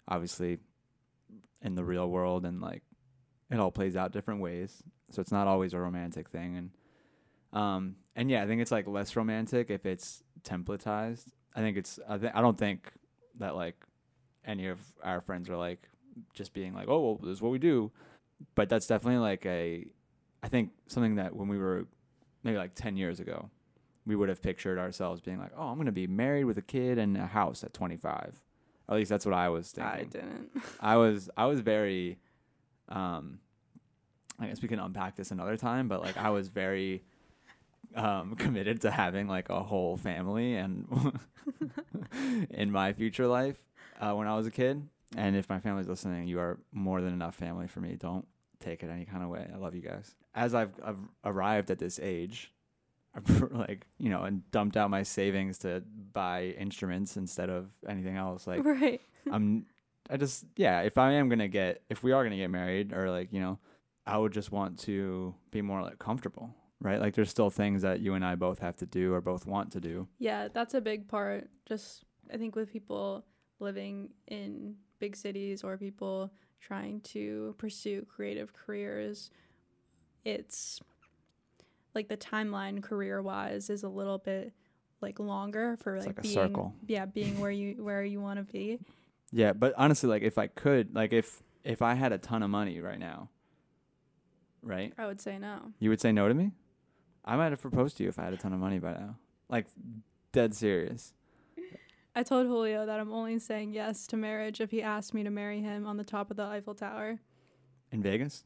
obviously, 0.07 0.59
in 1.61 1.75
the 1.75 1.83
real 1.83 2.09
world 2.09 2.45
and 2.45 2.61
like 2.61 2.83
it 3.49 3.59
all 3.59 3.71
plays 3.71 3.95
out 3.95 4.11
different 4.11 4.41
ways, 4.41 4.83
so 5.09 5.21
it's 5.21 5.31
not 5.31 5.47
always 5.47 5.73
a 5.73 5.79
romantic 5.79 6.29
thing 6.29 6.57
and 6.57 6.69
um 7.59 7.95
and 8.15 8.29
yeah, 8.29 8.43
I 8.43 8.47
think 8.47 8.61
it's 8.61 8.71
like 8.71 8.87
less 8.87 9.15
romantic 9.15 9.69
if 9.69 9.85
it's 9.85 10.21
templatized. 10.43 11.27
I 11.55 11.61
think 11.61 11.77
it's 11.77 11.97
I 12.07 12.17
think 12.17 12.35
I 12.35 12.41
don't 12.41 12.57
think 12.57 12.91
that 13.39 13.55
like 13.55 13.77
any 14.45 14.67
of 14.67 14.79
our 15.01 15.21
friends 15.21 15.49
are 15.49 15.57
like 15.57 15.87
just 16.33 16.53
being 16.53 16.73
like, 16.73 16.87
oh 16.89 16.99
well, 16.99 17.15
this 17.15 17.37
is 17.37 17.41
what 17.41 17.51
we 17.51 17.59
do 17.59 17.91
but 18.55 18.69
that's 18.69 18.87
definitely 18.87 19.19
like 19.19 19.45
a 19.45 19.85
I 20.43 20.47
think 20.47 20.71
something 20.87 21.15
that 21.15 21.35
when 21.35 21.47
we 21.47 21.57
were 21.57 21.87
maybe 22.43 22.57
like 22.57 22.75
10 22.75 22.97
years 22.97 23.19
ago 23.19 23.49
we 24.05 24.15
would 24.15 24.29
have 24.29 24.41
pictured 24.41 24.77
ourselves 24.77 25.21
being 25.21 25.39
like 25.39 25.51
oh 25.57 25.67
I'm 25.67 25.75
going 25.75 25.85
to 25.87 25.91
be 25.91 26.07
married 26.07 26.45
with 26.45 26.57
a 26.57 26.61
kid 26.63 26.97
and 26.97 27.17
a 27.17 27.27
house 27.27 27.63
at 27.63 27.73
25 27.73 28.41
at 28.87 28.95
least 28.95 29.09
that's 29.09 29.25
what 29.25 29.33
I 29.33 29.49
was 29.49 29.71
thinking 29.71 29.93
I 29.93 30.03
didn't. 30.03 30.49
I 30.79 30.97
was 30.97 31.29
I 31.35 31.45
was 31.45 31.59
very 31.59 32.19
um 32.89 33.39
I 34.39 34.47
guess 34.47 34.61
we 34.61 34.67
can 34.67 34.79
unpack 34.79 35.15
this 35.15 35.31
another 35.31 35.55
time, 35.55 35.87
but 35.87 36.01
like 36.01 36.17
I 36.17 36.29
was 36.29 36.49
very 36.49 37.03
um 37.95 38.35
committed 38.37 38.81
to 38.81 38.91
having 38.91 39.27
like 39.27 39.49
a 39.49 39.63
whole 39.63 39.97
family 39.97 40.55
and 40.55 41.19
in 42.49 42.71
my 42.71 42.93
future 42.93 43.27
life 43.27 43.57
uh, 43.99 44.13
when 44.13 44.27
I 44.27 44.35
was 44.35 44.47
a 44.47 44.51
kid. 44.51 44.87
And 45.15 45.35
if 45.35 45.49
my 45.49 45.59
family's 45.59 45.87
listening, 45.87 46.27
you 46.27 46.39
are 46.39 46.59
more 46.73 47.01
than 47.01 47.13
enough 47.13 47.35
family 47.35 47.67
for 47.67 47.79
me. 47.79 47.95
Don't 47.95 48.27
take 48.59 48.83
it 48.83 48.89
any 48.89 49.05
kind 49.05 49.23
of 49.23 49.29
way. 49.29 49.47
I 49.53 49.57
love 49.57 49.75
you 49.75 49.81
guys. 49.81 50.15
As 50.33 50.53
I've, 50.53 50.73
I've 50.83 50.97
arrived 51.23 51.71
at 51.71 51.79
this 51.79 51.99
age, 52.01 52.51
like 53.51 53.85
you 53.97 54.09
know, 54.09 54.23
and 54.23 54.49
dumped 54.51 54.77
out 54.77 54.89
my 54.89 55.03
savings 55.03 55.57
to 55.59 55.83
buy 56.13 56.55
instruments 56.57 57.17
instead 57.17 57.49
of 57.49 57.69
anything 57.87 58.17
else. 58.17 58.47
Like 58.47 58.63
right. 58.65 59.01
I'm 59.31 59.65
I 60.09 60.17
just 60.17 60.45
yeah, 60.55 60.81
if 60.81 60.97
I 60.97 61.13
am 61.13 61.29
gonna 61.29 61.47
get 61.47 61.81
if 61.89 62.03
we 62.03 62.11
are 62.11 62.23
gonna 62.23 62.37
get 62.37 62.49
married 62.49 62.93
or 62.93 63.09
like, 63.09 63.31
you 63.31 63.39
know, 63.39 63.59
I 64.05 64.17
would 64.17 64.33
just 64.33 64.51
want 64.51 64.79
to 64.79 65.33
be 65.51 65.61
more 65.61 65.81
like 65.81 65.99
comfortable. 65.99 66.53
Right? 66.81 66.99
Like 66.99 67.15
there's 67.15 67.29
still 67.29 67.49
things 67.49 67.81
that 67.81 68.01
you 68.01 68.13
and 68.13 68.23
I 68.23 68.35
both 68.35 68.59
have 68.59 68.75
to 68.77 68.85
do 68.85 69.13
or 69.13 69.21
both 69.21 69.47
want 69.47 69.71
to 69.71 69.79
do. 69.79 70.07
Yeah, 70.19 70.49
that's 70.53 70.73
a 70.73 70.81
big 70.81 71.07
part. 71.07 71.47
Just 71.65 72.03
I 72.31 72.37
think 72.37 72.55
with 72.55 72.71
people 72.71 73.25
living 73.59 74.09
in 74.27 74.75
big 74.99 75.15
cities 75.15 75.63
or 75.63 75.77
people 75.77 76.31
trying 76.59 76.99
to 77.01 77.55
pursue 77.57 78.05
creative 78.13 78.53
careers, 78.53 79.31
it's 80.23 80.79
like 81.95 82.09
the 82.09 82.17
timeline 82.17 82.83
career 82.83 83.21
wise 83.21 83.69
is 83.69 83.83
a 83.83 83.89
little 83.89 84.17
bit 84.17 84.53
like 85.01 85.19
longer 85.19 85.77
for 85.81 85.97
like, 85.97 86.07
like 86.07 86.19
a 86.19 86.21
being 86.21 86.33
circle. 86.33 86.73
yeah, 86.87 87.05
being 87.05 87.39
where 87.39 87.51
you 87.51 87.83
where 87.83 88.03
you 88.03 88.21
want 88.21 88.39
to 88.39 88.51
be. 88.51 88.79
Yeah, 89.31 89.53
but 89.53 89.73
honestly, 89.77 90.09
like 90.09 90.21
if 90.21 90.37
I 90.37 90.47
could, 90.47 90.93
like 90.95 91.13
if 91.13 91.41
if 91.63 91.81
I 91.81 91.95
had 91.95 92.11
a 92.11 92.17
ton 92.17 92.43
of 92.43 92.49
money 92.49 92.79
right 92.79 92.99
now, 92.99 93.29
right? 94.61 94.93
I 94.97 95.07
would 95.07 95.21
say 95.21 95.39
no. 95.39 95.71
You 95.79 95.89
would 95.89 96.01
say 96.01 96.11
no 96.11 96.27
to 96.27 96.33
me? 96.33 96.51
I 97.23 97.35
might 97.35 97.51
have 97.51 97.61
proposed 97.61 97.97
to 97.97 98.03
you 98.03 98.09
if 98.09 98.19
I 98.19 98.23
had 98.25 98.33
a 98.33 98.37
ton 98.37 98.53
of 98.53 98.59
money 98.59 98.79
by 98.79 98.93
now. 98.93 99.17
Like 99.49 99.65
dead 100.31 100.53
serious. 100.53 101.13
I 102.17 102.23
told 102.23 102.47
Julio 102.47 102.85
that 102.85 102.99
I'm 102.99 103.11
only 103.11 103.39
saying 103.39 103.73
yes 103.73 104.07
to 104.07 104.17
marriage 104.17 104.61
if 104.61 104.71
he 104.71 104.81
asked 104.81 105.13
me 105.13 105.23
to 105.23 105.29
marry 105.29 105.59
him 105.59 105.85
on 105.85 105.97
the 105.97 106.03
top 106.05 106.31
of 106.31 106.37
the 106.37 106.43
Eiffel 106.43 106.73
Tower. 106.73 107.19
In 107.91 108.01
Vegas? 108.01 108.45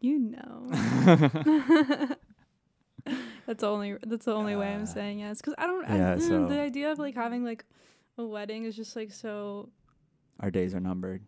You 0.00 0.18
know. 0.36 0.68
that's 3.46 3.60
the 3.60 3.66
only 3.68 3.96
that's 4.06 4.24
the 4.26 4.34
only 4.34 4.54
way 4.56 4.72
I'm 4.72 4.82
Uh, 4.82 4.86
saying 4.86 5.18
yes 5.20 5.42
cuz 5.42 5.54
I 5.58 5.66
don't 5.66 5.82
yeah, 5.88 6.12
I, 6.12 6.16
mm, 6.16 6.20
so- 6.22 6.46
the 6.46 6.60
idea 6.60 6.92
of 6.92 6.98
like 6.98 7.14
having 7.14 7.44
like 7.44 7.64
a 8.18 8.24
wedding 8.24 8.64
is 8.64 8.76
just 8.76 8.94
like 8.96 9.10
so 9.12 9.68
Our 10.40 10.50
days 10.50 10.74
are 10.74 10.80
numbered. 10.80 11.22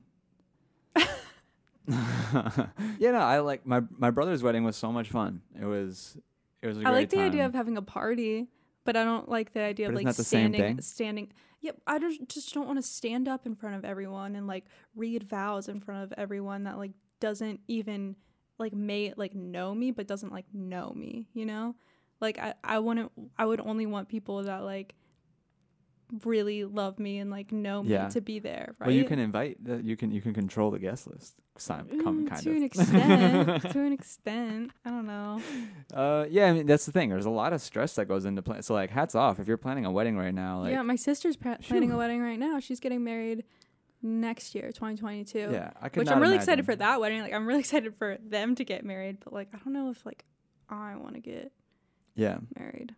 yeah, 1.88 3.10
no, 3.10 3.18
I 3.18 3.40
like 3.40 3.66
my 3.66 3.82
my 3.98 4.10
brother's 4.10 4.42
wedding 4.42 4.64
was 4.64 4.76
so 4.76 4.90
much 4.90 5.10
fun. 5.10 5.42
It 5.60 5.66
was 5.66 6.16
it 6.62 6.66
was 6.66 6.78
a 6.78 6.86
I 6.86 6.90
like 6.90 7.10
the 7.10 7.16
time. 7.16 7.26
idea 7.26 7.44
of 7.46 7.52
having 7.54 7.76
a 7.76 7.82
party, 7.82 8.48
but 8.84 8.96
I 8.96 9.04
don't 9.04 9.28
like 9.28 9.52
the 9.52 9.60
idea 9.60 9.88
But 9.88 9.96
of 9.98 10.04
like 10.04 10.14
standing 10.14 10.60
thing? 10.60 10.80
standing 10.80 11.32
Yep, 11.60 11.80
I 11.86 11.98
just 11.98 12.26
just 12.28 12.54
don't 12.54 12.66
want 12.66 12.78
to 12.78 12.82
stand 12.82 13.28
up 13.28 13.44
in 13.46 13.54
front 13.54 13.76
of 13.76 13.84
everyone 13.84 14.34
and 14.36 14.46
like 14.46 14.64
read 14.94 15.22
vows 15.24 15.68
in 15.68 15.80
front 15.80 16.04
of 16.04 16.12
everyone 16.18 16.64
that 16.64 16.78
like 16.78 16.92
doesn't 17.20 17.60
even 17.68 18.16
like 18.58 18.72
may 18.72 19.12
like 19.16 19.34
know 19.34 19.74
me 19.74 19.90
but 19.90 20.06
doesn't 20.06 20.32
like 20.32 20.46
know 20.52 20.92
me, 20.94 21.26
you 21.34 21.46
know? 21.46 21.74
Like 22.20 22.38
I 22.38 22.54
I 22.62 22.78
wouldn't 22.78 23.10
I 23.36 23.44
would 23.46 23.60
only 23.60 23.86
want 23.86 24.08
people 24.08 24.42
that 24.44 24.62
like 24.64 24.94
really 26.24 26.64
love 26.64 26.98
me 26.98 27.18
and 27.18 27.30
like 27.30 27.50
know 27.50 27.82
me 27.82 27.90
Yeah. 27.90 28.08
to 28.10 28.20
be 28.20 28.38
there, 28.38 28.74
right? 28.78 28.88
Well, 28.88 28.94
you 28.94 29.04
can 29.04 29.18
invite 29.18 29.62
the, 29.64 29.82
you 29.82 29.96
can 29.96 30.10
you 30.12 30.20
can 30.20 30.34
control 30.34 30.70
the 30.70 30.78
guest 30.78 31.06
list. 31.08 31.34
Some, 31.56 31.86
Mm, 31.86 32.28
kind 32.28 32.42
to 32.42 32.50
of. 32.50 32.56
an 32.56 32.62
extent. 32.68 33.62
to 33.72 33.80
an 33.80 33.92
extent. 33.92 34.70
I 34.84 34.90
don't 34.90 35.06
know. 35.06 35.40
uh, 35.94 36.26
yeah, 36.28 36.46
I 36.46 36.52
mean 36.52 36.66
that's 36.66 36.84
the 36.86 36.92
thing. 36.92 37.10
There's 37.10 37.26
a 37.26 37.30
lot 37.30 37.52
of 37.52 37.60
stress 37.60 37.94
that 37.94 38.06
goes 38.06 38.24
into 38.24 38.42
plan. 38.42 38.62
So 38.62 38.74
like, 38.74 38.90
hats 38.90 39.14
off 39.14 39.38
if 39.38 39.46
you're 39.48 39.56
planning 39.56 39.84
a 39.84 39.90
wedding 39.92 40.16
right 40.16 40.34
now. 40.34 40.60
Like, 40.60 40.72
yeah, 40.72 40.82
my 40.82 40.96
sister's 40.96 41.36
pra- 41.36 41.58
planning 41.62 41.90
a 41.92 41.96
wedding 41.96 42.20
right 42.20 42.38
now. 42.38 42.58
She's 42.60 42.80
getting 42.80 43.02
married 43.04 43.44
next 44.04 44.54
year, 44.54 44.66
2022. 44.68 45.38
yeah, 45.50 45.70
I 45.80 45.88
could 45.88 46.00
Which 46.00 46.08
I'm 46.10 46.20
really 46.20 46.34
imagine. 46.34 46.42
excited 46.42 46.64
for 46.66 46.76
that 46.76 47.00
wedding. 47.00 47.20
Like 47.22 47.32
I'm 47.32 47.46
really 47.46 47.60
excited 47.66 47.96
for 47.96 48.18
them 48.22 48.54
to 48.54 48.64
get 48.64 48.84
married, 48.84 49.18
but 49.24 49.32
like 49.32 49.48
I 49.52 49.58
don't 49.58 49.72
know 49.72 49.90
if 49.90 50.04
like 50.06 50.24
I 50.68 50.94
want 50.96 51.14
to 51.14 51.20
get 51.20 51.50
Yeah, 52.14 52.38
married. 52.58 52.94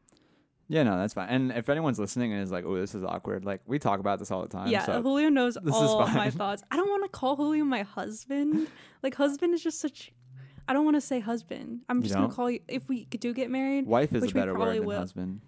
yeah, 0.69 0.83
no, 0.83 0.99
that's 0.99 1.15
fine. 1.15 1.29
And 1.29 1.53
if 1.53 1.69
anyone's 1.69 1.99
listening 1.99 2.33
and 2.33 2.43
is 2.43 2.51
like, 2.53 2.65
"Oh, 2.67 2.77
this 2.77 2.95
is 2.95 3.03
awkward," 3.05 3.45
like 3.45 3.61
we 3.67 3.79
talk 3.79 4.01
about 4.01 4.19
this 4.19 4.31
all 4.31 4.43
the 4.43 4.49
time. 4.49 4.69
yeah, 4.69 4.85
so 4.85 5.01
Julio 5.01 5.29
knows 5.29 5.57
all 5.57 6.07
my 6.09 6.31
thoughts. 6.41 6.63
I 6.71 6.77
don't 6.77 6.89
want 6.91 7.05
to 7.05 7.09
call 7.09 7.37
Julio 7.37 7.65
my 7.65 7.83
husband. 7.83 8.69
Like 9.03 9.15
husband 9.15 9.55
is 9.55 9.63
just 9.63 9.81
such. 9.81 10.13
I 10.69 10.73
don't 10.73 10.85
want 10.85 10.97
to 10.97 11.01
say 11.01 11.21
husband. 11.21 11.83
I'm 11.89 12.03
just 12.03 12.15
gonna 12.15 12.29
call 12.33 12.51
you 12.51 12.59
if 12.67 12.89
we 12.89 13.05
do 13.05 13.33
get 13.33 13.51
married. 13.51 13.87
wife 13.87 14.13
is 14.13 14.25
a 14.25 14.35
better 14.35 14.53
word 14.59 14.77
than 14.79 14.85
will. 14.87 14.99
husband. 14.99 15.41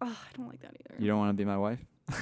Oh, 0.00 0.06
I 0.06 0.36
don't 0.36 0.48
like 0.48 0.60
that 0.60 0.74
either. 0.78 0.94
You 1.02 1.08
don't 1.08 1.18
want 1.18 1.30
to 1.30 1.34
be 1.34 1.44
my 1.44 1.58
wife. 1.58 1.84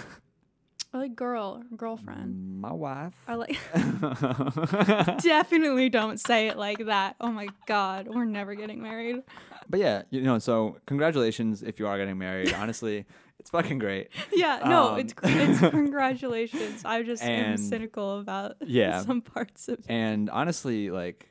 I 0.95 0.99
like 0.99 1.17
girl, 1.17 1.61
girlfriend. 1.77 2.61
My 2.61 2.73
wife. 2.73 3.15
I 3.27 3.35
like. 3.35 3.59
Definitely 5.23 5.89
don't 5.89 6.21
say 6.21 6.47
it 6.49 6.57
like 6.57 6.87
that. 6.87 7.17
Oh 7.21 7.31
my 7.33 7.49
god, 7.67 8.07
we're 8.09 8.25
never 8.25 8.55
getting 8.55 8.81
married. 8.81 9.23
But 9.69 9.81
yeah, 9.81 10.03
you 10.11 10.23
know, 10.23 10.39
so 10.39 10.79
congratulations 10.87 11.63
if 11.63 11.79
you 11.81 11.87
are 11.87 11.99
getting 11.99 12.17
married. 12.19 12.53
Honestly, 12.55 13.07
it's 13.41 13.51
fucking 13.51 13.79
great. 13.79 14.11
Yeah, 14.33 14.61
no, 14.67 14.91
Um, 14.91 15.01
it's 15.01 15.15
it's 15.25 15.61
congratulations. 15.71 16.85
I 16.85 17.03
just 17.03 17.23
am 17.25 17.53
And- 17.55 17.61
cynical 17.61 18.21
about 18.21 18.57
Yeah. 18.65 19.01
some 19.03 19.21
parts 19.21 19.69
of. 19.69 19.81
It. 19.81 19.87
And 19.89 20.31
honestly, 20.31 20.91
like, 20.91 21.29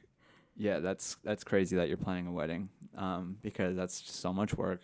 yeah, 0.58 0.80
that's 0.80 1.16
that's 1.24 1.44
crazy 1.44 1.78
that 1.78 1.88
you're 1.88 1.98
planning 1.98 2.28
a 2.28 2.32
wedding, 2.32 2.70
um, 2.98 3.38
because 3.42 3.76
that's 3.76 4.02
just 4.02 4.20
so 4.20 4.34
much 4.34 4.54
work. 4.56 4.82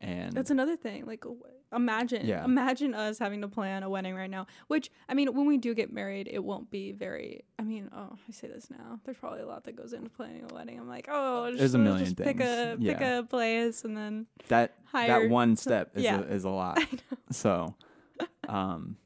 And 0.00 0.32
That's 0.32 0.50
another 0.50 0.76
thing. 0.76 1.06
Like, 1.06 1.20
w- 1.22 1.40
imagine, 1.74 2.26
Yeah. 2.26 2.44
imagine 2.44 2.94
us 2.94 3.18
having 3.18 3.40
to 3.42 3.48
plan 3.48 3.82
a 3.82 3.88
wedding 3.90 4.14
right 4.14 4.30
now. 4.30 4.46
Which 4.68 4.90
I 5.08 5.14
mean, 5.14 5.34
when 5.34 5.46
we 5.46 5.56
do 5.58 5.74
get 5.74 5.92
married, 5.92 6.28
it 6.30 6.42
won't 6.42 6.70
be 6.70 6.92
very. 6.92 7.44
I 7.58 7.62
mean, 7.62 7.90
oh, 7.94 8.16
I 8.28 8.32
say 8.32 8.48
this 8.48 8.70
now. 8.70 9.00
There's 9.04 9.16
probably 9.16 9.40
a 9.40 9.46
lot 9.46 9.64
that 9.64 9.76
goes 9.76 9.92
into 9.92 10.10
planning 10.10 10.44
a 10.50 10.54
wedding. 10.54 10.78
I'm 10.78 10.88
like, 10.88 11.08
oh, 11.10 11.48
just, 11.48 11.58
There's 11.58 11.74
a 11.74 11.78
million 11.78 12.04
just 12.04 12.16
pick 12.16 12.40
a 12.40 12.76
things. 12.76 12.88
pick 12.88 13.00
a 13.00 13.26
place 13.28 13.84
and 13.84 13.96
then 13.96 14.26
that 14.48 14.74
hire. 14.84 15.06
that 15.22 15.28
one 15.30 15.56
step 15.56 15.90
is 15.94 16.04
yeah. 16.04 16.20
a, 16.20 16.22
is 16.22 16.44
a 16.44 16.50
lot. 16.50 16.78
Know. 16.78 17.16
So, 17.30 17.74
um, 18.48 18.96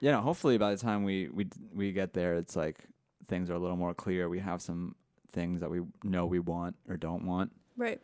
yeah, 0.00 0.12
no, 0.12 0.20
hopefully 0.20 0.58
by 0.58 0.70
the 0.72 0.78
time 0.78 1.04
we 1.04 1.28
we 1.28 1.46
we 1.74 1.92
get 1.92 2.12
there, 2.12 2.34
it's 2.34 2.56
like 2.56 2.84
things 3.28 3.50
are 3.50 3.54
a 3.54 3.58
little 3.58 3.76
more 3.76 3.94
clear. 3.94 4.28
We 4.28 4.40
have 4.40 4.60
some 4.60 4.94
things 5.32 5.60
that 5.60 5.70
we 5.70 5.80
know 6.04 6.26
we 6.26 6.38
want 6.38 6.76
or 6.88 6.96
don't 6.96 7.24
want. 7.24 7.52
Right. 7.76 8.00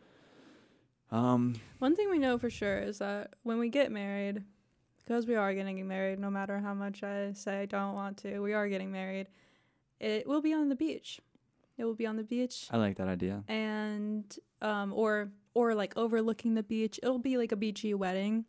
Um, 1.11 1.55
One 1.79 1.97
thing 1.97 2.11
we 2.11 2.19
know 2.19 2.39
for 2.39 2.51
sure 2.51 2.79
is 2.79 2.99
that 2.99 3.35
when 3.43 3.59
we 3.59 3.69
get 3.71 3.91
married, 3.91 4.43
because 5.05 5.27
we 5.27 5.35
are 5.37 5.55
getting 5.55 5.87
married, 5.89 6.19
no 6.19 6.31
matter 6.31 6.59
how 6.59 6.75
much 6.75 7.03
I 7.03 7.33
say 7.33 7.63
I 7.63 7.67
don't 7.67 7.95
want 7.95 8.19
to, 8.19 8.41
we 8.41 8.53
are 8.53 8.69
getting 8.69 8.93
married. 8.93 9.29
It 10.01 10.27
will 10.27 10.43
be 10.43 10.53
on 10.53 10.69
the 10.69 10.77
beach. 10.77 11.21
It 11.79 11.85
will 11.85 11.95
be 11.95 12.07
on 12.07 12.17
the 12.17 12.25
beach, 12.25 12.67
I 12.73 12.77
like 12.77 12.97
that 12.97 13.07
idea. 13.09 13.45
and 13.49 14.25
um, 14.61 14.93
or 14.93 15.31
or 15.55 15.75
like 15.75 15.97
overlooking 15.97 16.55
the 16.55 16.63
beach. 16.65 16.99
It'll 17.03 17.21
be 17.21 17.37
like 17.39 17.53
a 17.53 17.57
beachy 17.57 17.95
wedding 17.95 18.45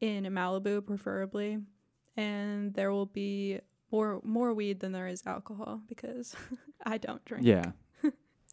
in 0.00 0.24
Malibu, 0.24 0.84
preferably, 0.84 1.58
and 2.16 2.74
there 2.74 2.90
will 2.92 3.06
be 3.06 3.60
more 3.92 4.20
more 4.24 4.52
weed 4.52 4.80
than 4.80 4.90
there 4.92 5.06
is 5.06 5.22
alcohol 5.24 5.80
because 5.88 6.34
I 6.84 6.98
don't 6.98 7.24
drink. 7.24 7.46
Yeah. 7.46 7.72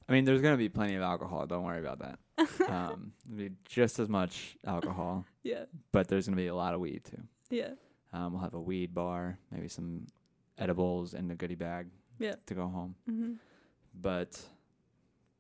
I 0.07 0.11
mean, 0.11 0.25
there's 0.25 0.41
gonna 0.41 0.57
be 0.57 0.69
plenty 0.69 0.95
of 0.95 1.01
alcohol. 1.01 1.45
Don't 1.47 1.63
worry 1.63 1.79
about 1.79 1.99
that. 1.99 2.19
Um, 2.69 3.11
it'll 3.25 3.37
be 3.37 3.51
just 3.65 3.99
as 3.99 4.09
much 4.09 4.57
alcohol, 4.65 5.25
Yeah. 5.43 5.65
but 5.91 6.07
there's 6.07 6.25
gonna 6.27 6.35
be 6.37 6.47
a 6.47 6.55
lot 6.55 6.73
of 6.73 6.79
weed 6.79 7.03
too. 7.05 7.21
Yeah. 7.49 7.71
Um, 8.13 8.33
we'll 8.33 8.41
have 8.41 8.53
a 8.53 8.59
weed 8.61 8.93
bar, 8.93 9.37
maybe 9.51 9.67
some 9.67 10.07
edibles 10.57 11.13
in 11.13 11.27
the 11.27 11.35
goodie 11.35 11.55
bag. 11.55 11.87
Yeah. 12.19 12.35
To 12.47 12.53
go 12.53 12.67
home, 12.67 12.95
hmm 13.05 13.33
but 13.93 14.41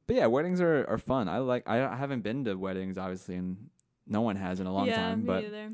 but 0.07 0.15
yeah, 0.15 0.27
weddings 0.27 0.61
are 0.61 0.85
are 0.89 0.97
fun. 0.97 1.27
I 1.29 1.39
like. 1.39 1.63
I, 1.67 1.85
I 1.85 1.95
haven't 1.95 2.21
been 2.21 2.43
to 2.45 2.55
weddings 2.55 2.97
obviously, 2.97 3.35
and 3.35 3.69
no 4.07 4.21
one 4.21 4.35
has 4.35 4.59
in 4.59 4.67
a 4.67 4.73
long 4.73 4.87
yeah, 4.87 4.95
time. 4.97 5.21
me 5.21 5.25
But 5.27 5.43
either. 5.45 5.69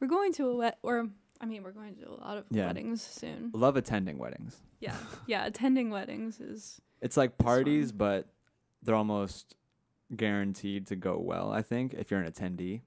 We're 0.00 0.06
going 0.08 0.32
to 0.34 0.48
a 0.48 0.56
wet, 0.56 0.78
or 0.82 1.08
I 1.40 1.46
mean, 1.46 1.62
we're 1.62 1.72
going 1.72 1.94
to 1.96 2.08
a 2.08 2.12
lot 2.12 2.36
of 2.38 2.44
Yeah. 2.50 2.66
weddings 2.66 3.02
soon. 3.02 3.50
love 3.54 3.76
attending 3.76 4.18
weddings. 4.18 4.60
Yeah, 4.84 4.96
yeah. 5.26 5.46
Attending 5.46 5.90
weddings 5.90 6.40
is 6.40 6.80
It's 7.00 7.16
like 7.16 7.36
fun. 7.36 7.44
parties, 7.46 7.90
but 7.92 8.26
they're 8.82 8.94
almost 8.94 9.56
guaranteed 10.14 10.86
to 10.88 10.96
go 10.96 11.18
well. 11.18 11.50
I 11.52 11.62
think 11.62 11.94
if 11.94 12.10
you're 12.10 12.20
an 12.20 12.30
attendee 12.30 12.82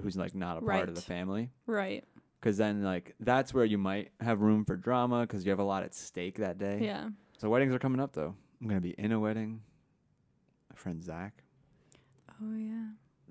who's 0.00 0.16
like 0.16 0.34
not 0.34 0.58
a 0.58 0.60
part 0.60 0.88
of 0.88 0.94
the 0.94 1.00
family, 1.00 1.50
right. 1.66 2.04
because 2.40 2.56
then 2.56 2.82
like 2.82 3.14
that's 3.20 3.54
where 3.54 3.64
you 3.64 3.78
might 3.78 4.10
have 4.20 4.40
room 4.42 4.64
for 4.64 4.76
drama 4.76 5.22
because 5.22 5.44
you 5.44 5.50
have 5.50 5.58
a 5.60 5.64
lot 5.64 5.82
at 5.82 5.94
stake 5.94 6.36
that 6.38 6.58
day. 6.58 6.80
Yeah. 6.82 7.08
So 7.38 7.48
weddings 7.48 7.74
are 7.74 7.78
coming 7.78 8.00
up 8.00 8.12
though. 8.12 8.34
I'm 8.60 8.68
gonna 8.68 8.80
be 8.80 8.90
in 8.98 9.12
a 9.12 9.18
wedding. 9.20 9.60
My 10.70 10.76
friend 10.76 11.02
Zach, 11.02 11.42
Oh 12.42 12.54
yeah. 12.56 12.86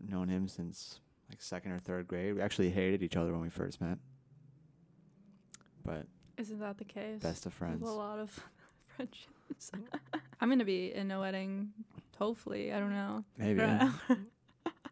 known 0.10 0.30
him 0.30 0.48
since 0.48 1.00
like 1.30 1.42
second 1.42 1.72
or 1.74 1.80
third 1.80 2.08
grade. 2.08 2.36
We 2.36 2.42
actually 2.42 2.70
hated 2.70 3.04
each 3.04 3.16
other 3.18 3.32
when 3.34 3.42
we 3.42 3.50
first 3.50 3.82
met, 3.82 3.98
but 5.86 6.06
Isn't 6.38 6.60
that 6.60 6.78
the 6.78 6.84
case? 6.86 7.22
best 7.22 7.46
of 7.46 7.52
With 7.52 7.58
friends. 7.58 7.82
A 7.88 7.92
lot 7.92 8.20
of 8.20 8.40
friendships. 8.96 9.72
I'm 10.42 10.50
gonna 10.50 10.66
be 10.66 10.94
in 10.94 11.12
a 11.12 11.20
wedding. 11.20 11.70
Hopefully, 12.18 12.72
I 12.74 12.80
don't 12.80 12.92
know. 12.92 13.24
Maybe. 13.38 13.62
I 13.62 13.66
don't 13.68 14.10
know. 14.10 14.18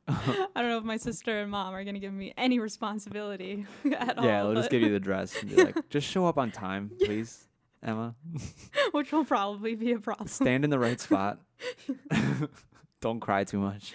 I 0.08 0.62
don't 0.62 0.69
know 0.69 0.77
if 0.77 0.84
my 0.84 0.97
sister 0.97 1.39
and 1.41 1.49
mom 1.51 1.73
are 1.73 1.84
gonna 1.84 1.99
give 1.99 2.13
me 2.13 2.34
any 2.38 2.60
responsibility 2.60 3.65
at 3.97 4.17
all. 4.17 4.25
yeah, 4.25 4.43
they'll 4.43 4.56
just 4.56 4.69
give 4.69 4.82
you 4.82 4.91
the 4.91 4.99
dress 4.99 5.39
and 5.41 5.49
be 5.56 5.63
like, 5.63 5.89
just 5.89 6.08
show 6.08 6.25
up 6.25 6.38
on 6.38 6.51
time, 6.51 6.91
please, 7.06 7.47
Emma. 7.82 8.15
which 8.91 9.12
will 9.12 9.23
probably 9.25 9.75
be 9.75 9.93
a 9.93 9.99
problem. 9.99 10.27
Stand 10.27 10.63
in 10.63 10.69
the 10.69 10.80
right 10.80 10.99
spot. 10.99 11.39
Don't 12.99 13.19
cry 13.19 13.43
too 13.45 13.60
much. 13.60 13.93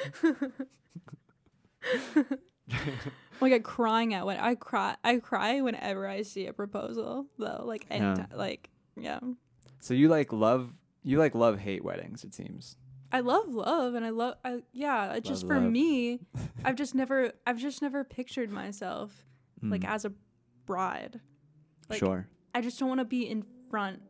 Like 3.41 3.63
crying 3.65 4.15
at 4.15 4.27
when 4.27 4.39
I 4.39 4.55
cry. 4.55 4.97
I 5.05 5.17
cry 5.19 5.61
whenever 5.61 6.07
I 6.09 6.23
see 6.23 6.47
a 6.47 6.53
proposal, 6.53 7.27
though. 7.39 7.63
Like 7.65 7.87
Yeah. 7.91 7.97
anytime. 7.97 8.29
Like 8.35 8.71
yeah. 8.97 9.21
So 9.81 9.95
you 9.95 10.09
like 10.09 10.33
love 10.33 10.73
you 11.03 11.19
like 11.19 11.35
love 11.35 11.59
hate 11.59 11.85
weddings, 11.85 12.25
it 12.25 12.35
seems. 12.35 12.77
I 13.13 13.21
love 13.21 13.49
love, 13.55 13.95
and 13.95 14.05
I 14.05 14.11
love. 14.11 14.35
I 14.45 14.63
yeah. 14.73 15.13
It's 15.15 15.29
just 15.29 15.47
for 15.47 15.61
love. 15.61 15.71
me, 15.71 16.21
I've 16.65 16.75
just 16.77 16.95
never. 16.95 17.33
I've 17.47 17.59
just 17.59 17.81
never 17.83 18.03
pictured 18.05 18.51
myself 18.51 19.13
like 19.63 19.83
Mm, 19.83 19.89
as 19.89 20.05
a 20.05 20.13
bride. 20.67 21.21
like, 21.89 21.99
sure. 22.01 22.27
I 22.55 22.61
just 22.61 22.79
don't 22.79 22.89
want 22.89 23.01
to 23.01 23.05
be 23.05 23.29
in 23.29 23.45
front 23.71 24.03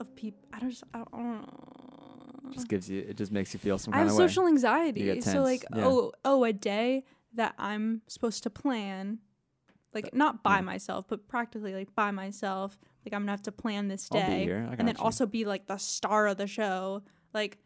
of 0.00 0.14
people. 0.16 0.40
I 0.52 0.58
don't 0.58 0.70
just. 0.70 0.84
I 0.92 0.98
don't, 0.98 1.12
know. 1.42 2.50
Just 2.52 2.68
gives 2.68 2.90
you 2.90 3.04
it 3.08 3.16
just 3.16 3.30
makes 3.30 3.54
you 3.54 3.60
feel 3.60 3.78
some 3.78 3.94
I 3.94 3.98
have 3.98 4.08
of 4.08 4.14
way. 4.14 4.26
social 4.26 4.48
anxiety. 4.48 5.20
So 5.20 5.42
like, 5.42 5.64
yeah. 5.74 5.86
oh, 5.86 6.12
oh, 6.24 6.42
a 6.42 6.52
day 6.52 7.04
that 7.34 7.54
I'm 7.58 8.02
supposed 8.06 8.42
to 8.44 8.50
plan, 8.50 9.18
like 9.94 10.14
not 10.14 10.42
by 10.42 10.60
myself, 10.60 11.06
but 11.08 11.28
practically 11.28 11.74
like 11.74 11.94
by 11.94 12.10
myself. 12.10 12.78
Like 13.04 13.14
I'm 13.14 13.22
gonna 13.22 13.32
have 13.32 13.42
to 13.42 13.52
plan 13.52 13.88
this 13.88 14.08
I'll 14.12 14.20
be 14.20 14.26
day, 14.26 14.44
here. 14.44 14.66
I 14.70 14.74
and 14.74 14.86
then 14.88 14.96
you. 14.98 15.04
also 15.04 15.26
be 15.26 15.44
like 15.44 15.66
the 15.66 15.76
star 15.78 16.26
of 16.26 16.36
the 16.36 16.46
show. 16.46 17.02
Like, 17.32 17.58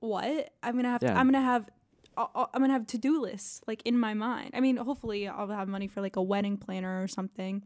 what? 0.00 0.50
I'm 0.62 0.76
gonna 0.76 0.90
have. 0.90 1.02
Yeah. 1.02 1.18
I'm 1.18 1.26
gonna 1.30 1.42
have. 1.44 1.68
I'll- 2.16 2.30
I'll- 2.34 2.50
I'm 2.52 2.60
gonna 2.62 2.72
have 2.72 2.86
to 2.88 2.98
do 2.98 3.20
lists 3.20 3.60
like 3.68 3.80
in 3.86 3.96
my 3.98 4.12
mind. 4.14 4.50
I 4.54 4.60
mean, 4.60 4.76
hopefully 4.76 5.28
I'll 5.28 5.46
have 5.48 5.68
money 5.68 5.86
for 5.86 6.00
like 6.00 6.16
a 6.16 6.22
wedding 6.22 6.56
planner 6.56 7.00
or 7.02 7.06
something. 7.06 7.62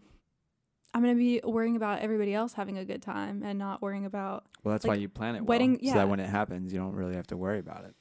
I'm 0.93 1.01
gonna 1.01 1.15
be 1.15 1.41
worrying 1.43 1.75
about 1.77 2.01
everybody 2.01 2.35
else 2.35 2.53
having 2.53 2.77
a 2.77 2.85
good 2.85 3.01
time 3.01 3.43
and 3.43 3.59
not 3.59 3.81
worrying 3.81 4.05
about 4.05 4.45
well, 4.63 4.73
that's 4.75 4.85
like, 4.85 4.91
why 4.99 5.01
you 5.01 5.09
plan 5.09 5.37
it 5.37 5.45
wedding- 5.47 5.73
well, 5.73 5.79
so 5.81 5.87
yeah. 5.87 5.95
that 5.95 6.09
when 6.09 6.21
it 6.21 6.29
happens, 6.29 6.71
you 6.71 6.79
don't 6.79 6.93
really 6.95 7.15
have 7.17 7.27
to 7.29 7.37
worry 7.39 7.61
about 7.61 7.87
it. 7.87 7.95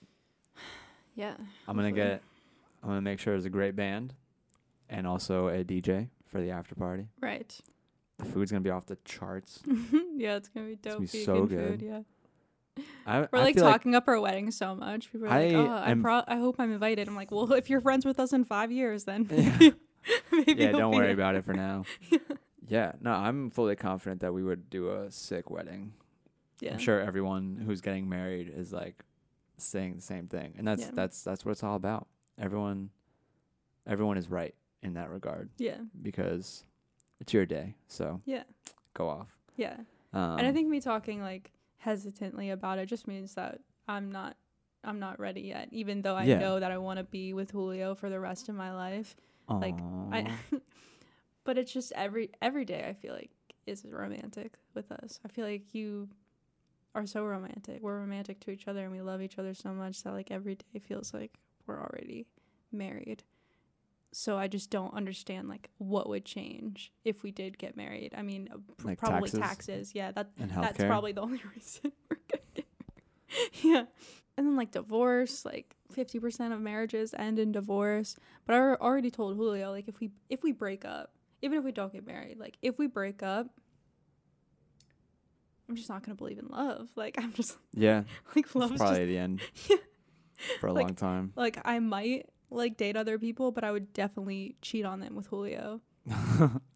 yeah. 1.15 1.36
I'm 1.69 1.77
gonna 1.77 1.88
Hopefully. 1.88 1.91
get 1.93 2.23
I'm 2.84 2.89
gonna 2.89 3.02
make 3.02 3.20
sure 3.20 3.34
there's 3.34 3.46
a 3.46 3.50
great 3.50 3.76
band 3.76 4.13
and 4.89 5.06
also 5.08 5.48
a 5.48 5.63
DJ 5.63 6.10
for 6.26 6.41
the 6.41 6.52
after 6.52 6.76
party. 6.76 7.08
Right. 7.20 7.56
The 8.17 8.26
food's 8.26 8.52
gonna 8.52 8.62
be 8.62 8.70
off 8.70 8.86
the 8.86 8.98
charts. 9.06 9.60
yeah, 10.15 10.36
it's 10.36 10.50
gonna 10.50 10.67
be 10.67 10.76
dope. 10.76 10.94
gonna 10.94 11.02
be 11.02 11.24
so 11.24 11.48
food. 11.48 11.50
good. 11.50 11.82
Yeah, 11.82 12.02
I, 13.06 13.22
we're 13.22 13.28
I 13.34 13.39
like 13.41 13.56
talking 13.56 13.96
up 13.96 14.08
our 14.08 14.20
wedding 14.20 14.52
so 14.52 14.76
much. 14.76 15.12
People 15.12 15.28
are 15.28 15.30
like, 15.30 15.54
I 15.54 15.56
"Oh, 15.56 15.67
I, 15.70 15.94
pro- 15.96 16.24
I 16.28 16.38
hope 16.38 16.56
I'm 16.60 16.72
invited." 16.72 17.08
I'm 17.08 17.15
like, 17.15 17.32
"Well, 17.32 17.52
if 17.54 17.70
you're 17.70 17.82
friends 17.82 18.06
with 18.06 18.20
us 18.20 18.32
in 18.34 18.44
five 18.44 18.72
years, 18.72 19.04
then 19.06 19.28
Yeah. 19.32 19.70
yeah, 20.48 20.72
don't 20.72 20.91
worry 20.94 21.08
there." 21.08 21.13
about 21.13 21.36
it 21.36 21.46
for 21.46 21.54
now. 21.54 21.84
yeah, 22.67 22.94
no, 23.02 23.12
I'm 23.12 23.50
fully 23.50 23.76
confident 23.76 24.22
that 24.22 24.34
we 24.34 24.44
would 24.44 24.70
do 24.70 24.89
a 24.91 25.12
sick 25.12 25.50
wedding. 25.50 25.94
Yeah, 26.60 26.74
I'm 26.74 26.80
sure 26.80 27.00
everyone 27.00 27.62
who's 27.65 27.82
getting 27.82 28.08
married 28.08 28.52
is 28.56 28.72
like 28.72 29.04
saying 29.58 29.96
the 29.96 30.02
same 30.02 30.28
thing, 30.28 30.54
and 30.58 30.67
that's 30.67 30.84
Yeah. 30.84 30.91
that's 30.94 31.24
that's 31.24 31.44
what 31.44 31.52
it's 31.54 31.63
all 31.63 31.76
about. 31.76 32.08
Everyone, 32.41 32.89
everyone 33.88 34.17
is 34.17 34.30
right 34.30 34.56
in 34.82 34.95
that 34.95 35.10
regard 35.10 35.49
Yeah, 35.60 35.77
because 36.01 36.63
it's 37.19 37.34
your 37.34 37.45
day. 37.45 37.75
So 37.88 38.21
yeah, 38.25 38.43
go 38.93 39.08
off. 39.10 39.27
yeah. 39.56 39.77
Um, 40.13 40.39
and 40.39 40.47
I 40.47 40.51
think 40.51 40.67
me 40.67 40.82
talking 40.82 41.21
like 41.21 41.51
hesitantly 41.77 42.49
about 42.49 42.80
it 42.80 42.88
just 42.88 43.08
means 43.08 43.36
that 43.36 43.60
I'm 43.88 44.12
not, 44.12 44.36
I'm 44.84 44.99
not 44.99 45.19
ready 45.19 45.41
yet. 45.41 45.69
Even 45.71 46.01
though 46.01 46.15
I 46.15 46.25
Yeah. 46.25 46.39
know 46.39 46.60
that 46.60 46.71
I 46.71 46.77
want 46.80 46.97
to 46.97 47.04
be 47.04 47.34
with 47.34 47.51
Julio 47.51 47.93
for 47.95 48.10
the 48.10 48.19
rest 48.19 48.49
of 48.49 48.56
my 48.56 48.73
life. 48.73 49.15
like, 49.47 49.77
I, 50.12 50.32
but 51.43 51.58
it's 51.58 51.71
just 51.71 51.91
every 51.93 52.32
every 52.41 52.65
day 52.65 52.86
I 52.88 52.93
feel 52.93 53.13
like 53.13 53.32
is 53.67 53.86
romantic 53.89 54.54
with 54.73 54.91
us. 54.91 55.19
I 55.23 55.27
feel 55.27 55.45
like 55.45 55.73
you 55.75 56.10
are 56.95 57.06
so 57.06 57.23
romantic. 57.23 57.82
We're 57.82 57.99
romantic 57.99 58.39
to 58.41 58.51
each 58.51 58.67
other 58.67 58.84
and 58.84 58.91
we 58.91 59.01
love 59.01 59.21
each 59.21 59.38
other 59.38 59.54
so 59.54 59.69
much 59.73 60.01
that 60.04 60.12
like 60.13 60.32
every 60.32 60.56
day 60.56 60.80
feels 60.80 61.13
like 61.13 61.38
we're 61.67 61.80
already 61.80 62.28
married. 62.71 63.24
So 64.13 64.38
I 64.38 64.47
just 64.47 64.69
don't 64.69 64.93
understand 64.93 65.47
like 65.47 65.69
what 65.78 66.10
would 66.10 66.26
change 66.26 66.91
if 67.06 67.24
we 67.24 67.32
did 67.32 67.58
get 67.58 67.78
married. 67.78 68.13
I 68.17 68.24
mean, 68.24 68.50
pr- 68.78 68.88
Like 68.88 68.97
probably 69.00 69.30
taxes? 69.30 69.39
taxes. 69.39 69.91
Yeah, 69.95 70.12
that 70.12 70.32
and 70.38 70.52
that's 70.52 70.84
probably 70.84 71.13
the 71.13 71.21
only 71.21 71.41
reason 71.56 71.93
we're 72.10 72.17
gonna 72.30 72.43
get 72.54 72.65
married. 73.30 73.50
yeah. 73.63 73.86
And 74.38 74.47
then 74.47 74.56
like 74.58 74.71
divorce, 74.71 75.45
like 75.45 75.76
fifty 75.91 76.19
percent 76.19 76.54
of 76.54 76.60
marriages 76.60 77.13
end 77.17 77.39
in 77.39 77.52
divorce. 77.54 78.15
But 78.45 78.56
I 78.56 78.60
already 78.76 79.12
told 79.12 79.38
Julio, 79.38 79.71
like 79.71 79.88
if 79.88 80.00
we 80.02 80.12
if 80.30 80.43
we 80.43 80.52
break 80.52 80.84
up, 80.84 81.13
even 81.41 81.58
if 81.58 81.63
we 81.63 81.71
don't 81.71 81.93
get 81.93 82.06
married, 82.06 82.38
like 82.38 82.58
if 82.62 82.78
we 82.78 82.88
break 82.88 83.24
up, 83.24 83.47
I'm 85.69 85.76
just 85.76 85.89
not 85.89 86.04
gonna 86.04 86.15
believe 86.15 86.38
in 86.39 86.47
love. 86.50 86.89
Like 86.95 87.15
I'm 87.17 87.32
just 87.34 87.58
yeah, 87.74 88.04
like 88.36 88.54
love's 88.56 88.75
probably 88.77 88.98
just 89.00 89.08
the 89.08 89.17
end 89.17 89.42
Yeah. 89.69 89.75
For 90.60 90.67
a 90.67 90.73
Like- 90.73 90.83
long 90.87 90.96
time. 90.96 91.33
like 91.35 91.60
I 91.65 91.79
might 91.79 92.29
like 92.50 92.77
date 92.77 92.96
other 92.98 93.17
people, 93.17 93.52
but 93.52 93.63
I 93.63 93.71
would 93.71 93.94
definitely 93.94 94.56
cheat 94.62 94.85
on 94.85 95.00
them 95.00 95.15
with 95.15 95.27
Julio. 95.27 95.81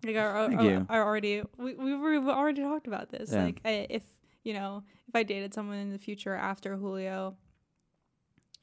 Like 0.03 0.15
I, 0.17 0.47
Thank 0.47 0.59
I, 0.61 0.63
you. 0.63 0.85
I 0.89 0.97
already 0.99 1.41
we 1.57 1.73
we 1.73 1.95
were- 1.95 2.19
we've 2.19 2.29
already 2.29 2.61
talked 2.61 2.85
about 2.87 3.09
this. 3.09 3.31
Yeah. 3.31 3.43
Like 3.45 3.61
I, 3.65 3.87
if 3.89 4.03
you 4.43 4.53
know 4.53 4.83
if 5.07 5.15
I 5.15 5.23
dated 5.23 5.53
someone 5.53 5.77
in 5.77 5.91
the 5.91 5.97
future 5.97 6.35
after 6.35 6.75
Julio, 6.77 7.35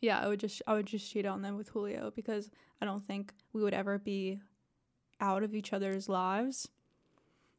yeah, 0.00 0.20
I 0.20 0.28
would 0.28 0.40
just 0.40 0.62
I 0.66 0.74
would 0.74 0.86
just 0.86 1.10
cheat 1.10 1.26
on 1.26 1.42
them 1.42 1.56
with 1.56 1.68
Julio 1.70 2.12
because 2.14 2.50
I 2.80 2.84
don't 2.84 3.04
think 3.04 3.32
we 3.52 3.62
would 3.62 3.74
ever 3.74 3.98
be 3.98 4.38
out 5.20 5.42
of 5.42 5.54
each 5.54 5.72
other's 5.72 6.08
lives. 6.08 6.68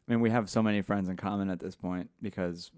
I 0.08 0.12
mean, 0.12 0.22
we 0.22 0.30
have 0.30 0.50
so 0.50 0.62
many 0.64 0.82
friends 0.82 1.08
in 1.10 1.16
common 1.18 1.50
at 1.50 1.60
this 1.60 1.76
point 1.76 2.10
because 2.22 2.72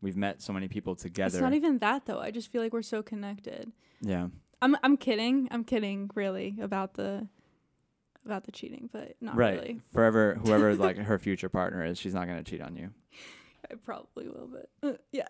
we've 0.00 0.16
met 0.16 0.40
so 0.42 0.52
many 0.52 0.68
people 0.68 0.94
together. 0.94 1.38
It's 1.38 1.42
not 1.42 1.54
even 1.54 1.78
that 1.78 2.06
though. 2.06 2.20
I 2.20 2.30
just 2.30 2.48
feel 2.48 2.62
like 2.62 2.72
we're 2.72 2.82
so 2.82 3.02
connected. 3.02 3.72
yeah, 4.00 4.28
I'm 4.62 4.76
I'm 4.82 4.96
kidding. 4.96 5.48
I'm 5.50 5.64
kidding 5.64 6.10
really 6.14 6.56
about 6.60 6.94
the 6.94 7.26
about 8.24 8.44
the 8.44 8.52
cheating, 8.52 8.88
but 8.92 9.14
not 9.20 9.36
right. 9.36 9.54
really. 9.54 9.80
Forever, 9.92 10.38
whoever 10.44 10.74
like 10.74 10.96
her 10.96 11.18
future 11.18 11.48
partner 11.48 11.84
is, 11.84 11.98
she's 11.98 12.14
not 12.14 12.26
gonna 12.26 12.42
cheat 12.42 12.60
on 12.60 12.76
you. 12.76 12.90
I 13.70 13.74
probably 13.74 14.28
will, 14.28 14.48
but 14.52 14.70
uh, 14.82 14.96
yeah. 15.12 15.26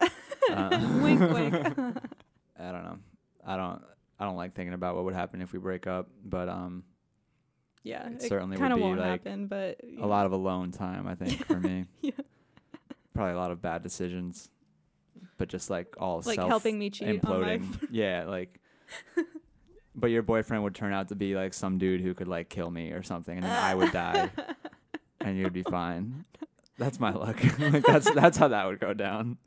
Uh, 0.51 0.99
wink, 1.03 1.21
wink. 1.21 1.55
I 2.59 2.73
don't 2.73 2.85
know. 2.85 2.99
I 3.47 3.57
don't. 3.57 3.83
I 4.21 4.25
don't 4.25 4.37
like 4.37 4.55
thinking 4.55 4.75
about 4.75 4.97
what 4.97 5.05
would 5.05 5.15
happen 5.15 5.41
if 5.41 5.53
we 5.53 5.61
break 5.61 5.87
up, 5.87 6.09
but 6.25 6.49
um, 6.49 6.83
yeah, 7.85 8.09
It 8.09 8.23
certainly 8.23 8.57
would 8.57 8.75
be, 8.75 8.81
won't 8.81 8.99
like, 8.99 9.25
happen, 9.25 9.47
but 9.47 9.81
a 10.01 10.07
lot 10.07 10.27
of 10.27 10.33
alone 10.33 10.73
time. 10.73 11.07
I 11.07 11.15
think 11.15 11.47
for 11.47 11.59
me, 11.61 11.87
Yeah. 12.03 12.11
probably 13.15 13.35
a 13.35 13.37
lot 13.37 13.53
of 13.53 13.63
bad 13.63 13.85
decisions, 13.85 14.51
but 15.37 15.49
just 15.49 15.71
like 15.71 15.95
all 15.99 16.23
like 16.25 16.37
self 16.37 16.49
helping 16.49 16.79
me 16.79 16.91
cheat 16.91 17.09
on 17.25 17.41
my. 17.41 17.59
imploding. 17.59 17.89
yeah, 17.91 18.25
like. 18.27 18.59
But 19.95 20.13
your 20.13 20.23
boyfriend 20.23 20.63
would 20.63 20.77
turn 20.77 20.93
out 20.93 21.09
to 21.09 21.17
be 21.17 21.35
like 21.35 21.53
some 21.53 21.77
dude 21.79 22.01
who 22.01 22.15
could 22.15 22.29
like 22.29 22.49
kill 22.49 22.71
me 22.71 22.93
or 22.93 23.03
something, 23.03 23.37
and 23.37 23.45
then 23.45 23.51
I 23.51 23.75
would 23.75 23.91
die, 23.91 24.31
and 25.21 25.37
you'd 25.37 25.53
be 25.53 25.65
fine. 25.65 26.25
That's 26.79 27.01
my 27.01 27.11
luck. 27.11 27.37
like 27.59 27.85
that's 27.85 28.09
that's 28.13 28.39
how 28.39 28.47
that 28.49 28.67
would 28.67 28.79
go 28.79 28.95
down. 28.95 29.39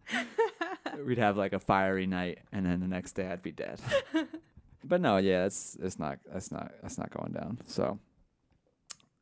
We'd 1.05 1.19
have 1.19 1.37
like 1.37 1.53
a 1.53 1.59
fiery 1.59 2.05
night, 2.05 2.39
and 2.51 2.65
then 2.65 2.81
the 2.81 2.87
next 2.87 3.13
day 3.13 3.27
I'd 3.27 3.41
be 3.41 3.53
dead. 3.53 3.79
but 4.83 4.99
no, 4.99 5.15
yeah, 5.17 5.45
it's 5.45 5.77
it's 5.81 5.97
not 5.97 6.19
that's 6.29 6.51
not 6.51 6.73
that's 6.81 6.97
not 6.97 7.11
going 7.11 7.31
down. 7.31 7.59
So 7.67 7.97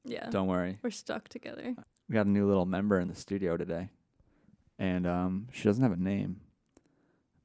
yeah, 0.06 0.32
don't 0.32 0.48
worry. 0.48 0.80
we're 0.82 0.90
stuck 0.90 1.30
together. 1.30 1.76
We 2.10 2.14
got 2.16 2.26
a 2.26 2.30
new 2.30 2.48
little 2.48 2.66
member 2.66 3.00
in 3.00 3.08
the 3.08 3.14
studio 3.14 3.56
today, 3.56 3.90
and 4.80 5.06
um, 5.06 5.48
she 5.52 5.64
doesn't 5.66 5.84
have 5.84 5.92
a 5.92 6.02
name. 6.02 6.40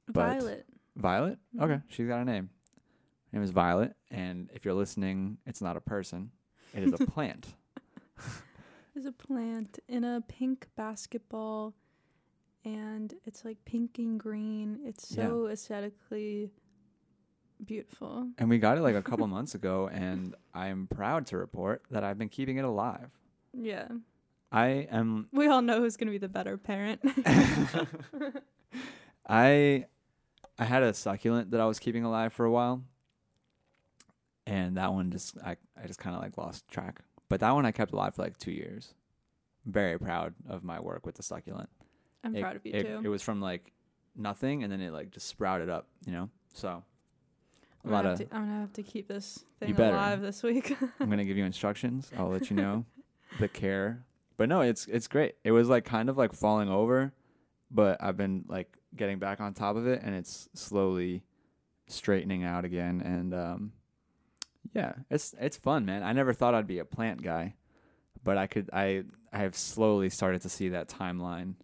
But- 0.06 0.14
Violet. 0.38 0.66
Violet. 0.96 1.38
Okay, 1.60 1.80
she's 1.88 2.06
got 2.06 2.20
a 2.20 2.24
name. 2.24 2.48
Her 3.32 3.38
name 3.38 3.42
is 3.42 3.50
Violet, 3.50 3.94
and 4.12 4.48
if 4.54 4.64
you're 4.64 4.74
listening, 4.74 5.38
it's 5.44 5.60
not 5.60 5.76
a 5.76 5.80
person; 5.80 6.30
it 6.72 6.84
is 6.84 6.92
a 6.92 6.98
plant. 7.06 7.48
There's 8.94 9.06
a 9.06 9.12
plant 9.12 9.80
in 9.88 10.04
a 10.04 10.22
pink 10.28 10.68
basketball, 10.76 11.74
and 12.64 13.12
it's 13.24 13.44
like 13.44 13.58
pink 13.64 13.98
and 13.98 14.20
green. 14.20 14.78
It's 14.84 15.08
so 15.08 15.48
aesthetically 15.48 16.50
beautiful. 17.66 18.28
And 18.38 18.48
we 18.48 18.58
got 18.58 18.78
it 18.78 18.82
like 18.82 18.94
a 18.94 19.02
couple 19.02 19.26
months 19.36 19.56
ago, 19.56 19.88
and 19.92 20.36
I 20.54 20.68
am 20.68 20.86
proud 20.86 21.26
to 21.28 21.36
report 21.36 21.82
that 21.90 22.04
I've 22.04 22.18
been 22.18 22.28
keeping 22.28 22.58
it 22.58 22.64
alive. 22.64 23.10
Yeah, 23.52 23.88
I 24.54 24.86
am 24.88 25.26
we 25.32 25.48
all 25.48 25.62
know 25.62 25.80
who's 25.80 25.96
gonna 25.96 26.12
be 26.12 26.18
the 26.18 26.28
better 26.28 26.56
parent. 26.56 27.00
I 29.28 29.86
I 30.56 30.64
had 30.64 30.84
a 30.84 30.94
succulent 30.94 31.50
that 31.50 31.60
I 31.60 31.66
was 31.66 31.80
keeping 31.80 32.04
alive 32.04 32.32
for 32.32 32.46
a 32.46 32.50
while. 32.52 32.84
And 34.46 34.76
that 34.76 34.92
one 34.92 35.10
just 35.10 35.36
I 35.44 35.56
I 35.76 35.88
just 35.88 35.98
kind 35.98 36.14
of 36.14 36.22
like 36.22 36.38
lost 36.38 36.68
track. 36.68 37.00
But 37.28 37.40
that 37.40 37.50
one 37.50 37.66
I 37.66 37.72
kept 37.72 37.92
alive 37.92 38.14
for 38.14 38.22
like 38.22 38.38
2 38.38 38.52
years. 38.52 38.94
Very 39.66 39.98
proud 39.98 40.34
of 40.48 40.62
my 40.62 40.78
work 40.78 41.04
with 41.04 41.16
the 41.16 41.24
succulent. 41.24 41.68
I'm 42.22 42.36
it, 42.36 42.40
proud 42.40 42.54
of 42.54 42.64
you 42.64 42.74
it, 42.74 42.82
too. 42.84 43.00
It 43.02 43.08
was 43.08 43.22
from 43.22 43.40
like 43.40 43.72
nothing 44.14 44.62
and 44.62 44.70
then 44.70 44.80
it 44.80 44.92
like 44.92 45.10
just 45.10 45.26
sprouted 45.26 45.68
up, 45.68 45.88
you 46.06 46.12
know? 46.12 46.30
So 46.52 46.68
a 46.68 46.82
I'm 47.86 47.90
lot 47.90 48.02
gonna, 48.04 48.12
of 48.12 48.18
to, 48.20 48.36
I'm 48.36 48.46
gonna 48.46 48.60
have 48.60 48.72
to 48.74 48.84
keep 48.84 49.08
this 49.08 49.44
thing 49.58 49.74
alive 49.80 50.20
this 50.20 50.44
week. 50.44 50.76
I'm 51.00 51.06
going 51.06 51.18
to 51.18 51.24
give 51.24 51.36
you 51.36 51.44
instructions. 51.44 52.12
I'll 52.16 52.28
let 52.28 52.50
you 52.50 52.56
know 52.56 52.84
the 53.40 53.48
care. 53.48 54.04
But 54.36 54.48
no, 54.48 54.62
it's 54.62 54.86
it's 54.86 55.06
great. 55.06 55.36
It 55.44 55.52
was 55.52 55.68
like 55.68 55.84
kind 55.84 56.08
of 56.08 56.16
like 56.16 56.32
falling 56.32 56.68
over, 56.68 57.12
but 57.70 58.02
I've 58.02 58.16
been 58.16 58.44
like 58.48 58.76
getting 58.96 59.18
back 59.18 59.40
on 59.40 59.54
top 59.54 59.76
of 59.76 59.86
it 59.86 60.00
and 60.02 60.14
it's 60.14 60.48
slowly 60.54 61.22
straightening 61.86 62.44
out 62.44 62.64
again 62.64 63.02
and 63.04 63.34
um 63.34 63.72
yeah, 64.74 64.94
it's 65.10 65.34
it's 65.40 65.56
fun, 65.56 65.84
man. 65.84 66.02
I 66.02 66.12
never 66.12 66.32
thought 66.32 66.54
I'd 66.54 66.66
be 66.66 66.78
a 66.78 66.84
plant 66.84 67.22
guy, 67.22 67.54
but 68.24 68.36
I 68.36 68.46
could 68.46 68.70
I 68.72 69.04
I 69.32 69.38
have 69.38 69.56
slowly 69.56 70.10
started 70.10 70.42
to 70.42 70.48
see 70.48 70.70
that 70.70 70.88
timeline. 70.88 71.54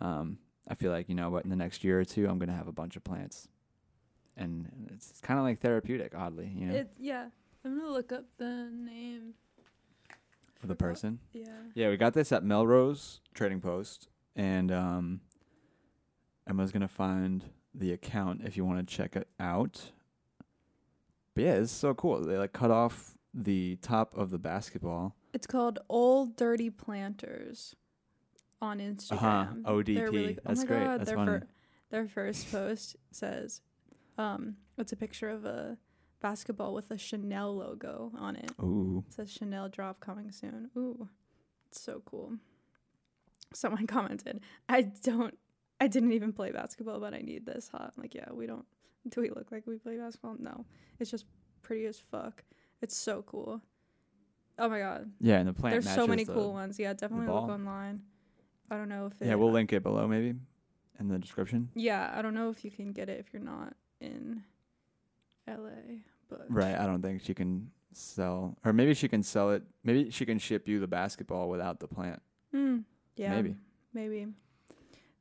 Um 0.00 0.38
I 0.68 0.74
feel 0.74 0.92
like, 0.92 1.08
you 1.08 1.14
know 1.14 1.30
what, 1.30 1.44
in 1.44 1.50
the 1.50 1.56
next 1.56 1.84
year 1.84 2.00
or 2.00 2.04
two 2.04 2.28
I'm 2.28 2.38
to 2.40 2.52
have 2.52 2.68
a 2.68 2.72
bunch 2.72 2.96
of 2.96 3.04
plants. 3.04 3.48
And 4.36 4.88
it's 4.94 5.20
kind 5.20 5.38
of 5.38 5.44
like 5.44 5.60
therapeutic 5.60 6.14
oddly, 6.16 6.50
you 6.54 6.66
know, 6.66 6.74
it, 6.74 6.90
yeah, 6.98 7.26
I'm 7.64 7.78
gonna 7.78 7.92
look 7.92 8.10
up 8.10 8.24
the 8.38 8.70
name. 8.72 9.34
For 10.60 10.66
the 10.66 10.76
person. 10.76 11.18
Yeah. 11.32 11.46
Yeah, 11.74 11.88
we 11.88 11.96
got 11.96 12.14
this 12.14 12.30
at 12.32 12.44
Melrose 12.44 13.20
Trading 13.34 13.60
Post, 13.60 14.08
and 14.36 14.70
um, 14.70 15.20
Emma's 16.48 16.70
gonna 16.70 16.86
find 16.88 17.44
the 17.74 17.92
account 17.92 18.42
if 18.44 18.56
you 18.56 18.64
want 18.64 18.86
to 18.86 18.94
check 18.94 19.16
it 19.16 19.28
out. 19.40 19.92
But 21.34 21.44
yeah, 21.44 21.52
it's 21.54 21.72
so 21.72 21.94
cool. 21.94 22.20
They 22.24 22.36
like 22.36 22.52
cut 22.52 22.70
off 22.70 23.16
the 23.32 23.76
top 23.80 24.16
of 24.16 24.30
the 24.30 24.38
basketball. 24.38 25.16
It's 25.32 25.46
called 25.46 25.78
Old 25.88 26.36
Dirty 26.36 26.68
Planters 26.70 27.74
on 28.60 28.78
Instagram. 28.80 29.64
Uh-huh, 29.64 29.82
They're 29.84 30.08
ODP. 30.10 30.38
That's 30.44 30.60
oh 30.60 30.62
my 30.62 30.66
great. 30.68 30.84
God, 30.84 31.00
That's 31.00 31.08
their 31.08 31.16
funny. 31.16 31.30
fir- 31.40 31.46
their 31.90 32.08
first 32.08 32.50
post 32.52 32.96
says, 33.12 33.62
um, 34.18 34.56
it's 34.76 34.92
a 34.92 34.96
picture 34.96 35.30
of 35.30 35.44
a 35.44 35.78
basketball 36.20 36.74
with 36.74 36.90
a 36.90 36.98
Chanel 36.98 37.56
logo 37.56 38.12
on 38.18 38.36
it. 38.36 38.52
Ooh, 38.62 39.04
It 39.08 39.14
says 39.14 39.30
Chanel 39.32 39.68
drop 39.68 40.00
coming 40.00 40.30
soon. 40.32 40.70
Ooh, 40.76 41.08
it's 41.68 41.80
so 41.80 42.02
cool. 42.04 42.34
Someone 43.52 43.86
commented, 43.88 44.40
I 44.68 44.82
don't, 44.82 45.36
I 45.80 45.86
didn't 45.88 46.12
even 46.12 46.32
play 46.32 46.52
basketball, 46.52 47.00
but 47.00 47.14
I 47.14 47.20
need 47.20 47.46
this 47.46 47.68
hot. 47.68 47.92
I'm 47.96 48.02
like, 48.02 48.14
yeah, 48.14 48.30
we 48.32 48.46
don't, 48.46 48.66
do 49.08 49.20
we 49.20 49.30
look 49.30 49.50
like 49.50 49.66
we 49.66 49.78
play 49.78 49.96
basketball? 49.96 50.36
No. 50.38 50.64
It's 50.98 51.10
just 51.10 51.24
pretty 51.62 51.86
as 51.86 51.98
fuck. 51.98 52.44
It's 52.82 52.96
so 52.96 53.22
cool. 53.22 53.60
Oh 54.58 54.68
my 54.68 54.78
God. 54.80 55.10
yeah, 55.20 55.38
and 55.38 55.48
the 55.48 55.54
plant. 55.54 55.72
There's 55.72 55.92
so 55.94 56.06
many 56.06 56.24
the- 56.24 56.34
cool 56.34 56.52
ones. 56.52 56.78
Yeah, 56.78 56.92
definitely 56.92 57.28
look 57.28 57.48
online. 57.48 58.02
I 58.70 58.76
don't 58.76 58.88
know 58.88 59.06
if 59.06 59.20
it, 59.20 59.26
Yeah, 59.26 59.34
we'll 59.34 59.48
uh, 59.48 59.52
link 59.52 59.72
it 59.72 59.82
below 59.82 60.06
maybe 60.06 60.34
in 61.00 61.08
the 61.08 61.18
description. 61.18 61.70
Yeah, 61.74 62.12
I 62.14 62.20
don't 62.22 62.34
know 62.34 62.50
if 62.50 62.64
you 62.64 62.70
can 62.70 62.92
get 62.92 63.08
it 63.08 63.18
if 63.18 63.32
you're 63.32 63.42
not 63.42 63.74
in 64.00 64.44
LA, 65.50 65.98
but 66.28 66.46
Right. 66.48 66.74
I 66.78 66.86
don't 66.86 67.02
think 67.02 67.22
she 67.22 67.34
can 67.34 67.70
sell, 67.92 68.56
or 68.64 68.72
maybe 68.72 68.94
she 68.94 69.08
can 69.08 69.22
sell 69.22 69.50
it. 69.50 69.62
Maybe 69.84 70.10
she 70.10 70.24
can 70.24 70.38
ship 70.38 70.68
you 70.68 70.78
the 70.80 70.86
basketball 70.86 71.48
without 71.50 71.80
the 71.80 71.88
plant. 71.88 72.22
Mm, 72.54 72.84
yeah, 73.16 73.34
Maybe. 73.34 73.56
maybe. 73.92 74.26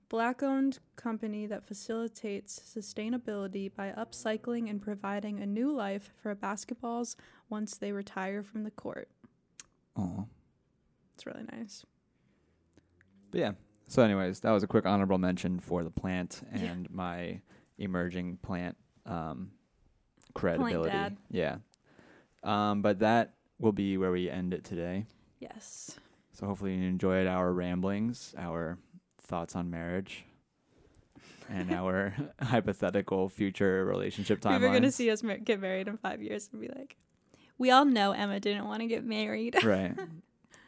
Black-owned 0.09 0.79
company 0.95 1.45
that 1.45 1.63
facilitates 1.63 2.59
sustainability 2.59 3.73
by 3.73 3.91
upcycling 3.91 4.67
and 4.69 4.81
providing 4.81 5.39
a 5.39 5.45
new 5.45 5.71
life 5.71 6.11
for 6.21 6.35
basketballs 6.35 7.15
once 7.49 7.77
they 7.77 7.91
retire 7.91 8.41
from 8.41 8.63
the 8.63 8.71
court. 8.71 9.07
Oh. 9.95 10.25
It's 11.13 11.25
really 11.27 11.43
nice. 11.51 11.85
But 13.29 13.39
yeah. 13.39 13.51
So, 13.87 14.01
anyways, 14.01 14.39
that 14.41 14.51
was 14.51 14.63
a 14.63 14.67
quick 14.67 14.85
honorable 14.85 15.17
mention 15.17 15.59
for 15.59 15.83
the 15.83 15.91
plant 15.91 16.41
Yeah. 16.55 16.59
and 16.71 16.89
my 16.89 17.41
emerging 17.77 18.37
plant 18.37 18.77
um, 19.05 19.51
credibility. 20.33 20.89
dad. 20.89 21.17
Yeah. 21.31 21.57
Um, 22.43 22.81
but 22.81 22.99
that 22.99 23.33
will 23.59 23.71
be 23.71 23.97
where 23.97 24.11
we 24.11 24.29
end 24.29 24.53
it 24.53 24.63
today. 24.63 25.05
Yes. 25.39 25.99
So 26.33 26.45
hopefully 26.45 26.75
you 26.75 26.87
enjoyed 26.87 27.27
our 27.27 27.51
ramblings, 27.51 28.33
our 28.37 28.77
thoughts 29.21 29.55
on 29.55 29.69
marriage, 29.69 30.25
and 31.49 31.71
our 31.73 32.13
hypothetical 32.41 33.29
future 33.29 33.85
relationship 33.85 34.39
timelines. 34.39 34.53
People 34.53 34.67
are 34.69 34.73
gonna 34.73 34.91
see 34.91 35.11
us 35.11 35.21
mar- 35.23 35.37
get 35.37 35.59
married 35.59 35.87
in 35.87 35.97
five 35.97 36.21
years 36.21 36.49
and 36.51 36.61
be 36.61 36.69
like, 36.69 36.95
"We 37.57 37.71
all 37.71 37.85
know 37.85 38.11
Emma 38.11 38.39
didn't 38.39 38.65
want 38.65 38.81
to 38.81 38.87
get 38.87 39.03
married." 39.03 39.57
right. 39.63 39.93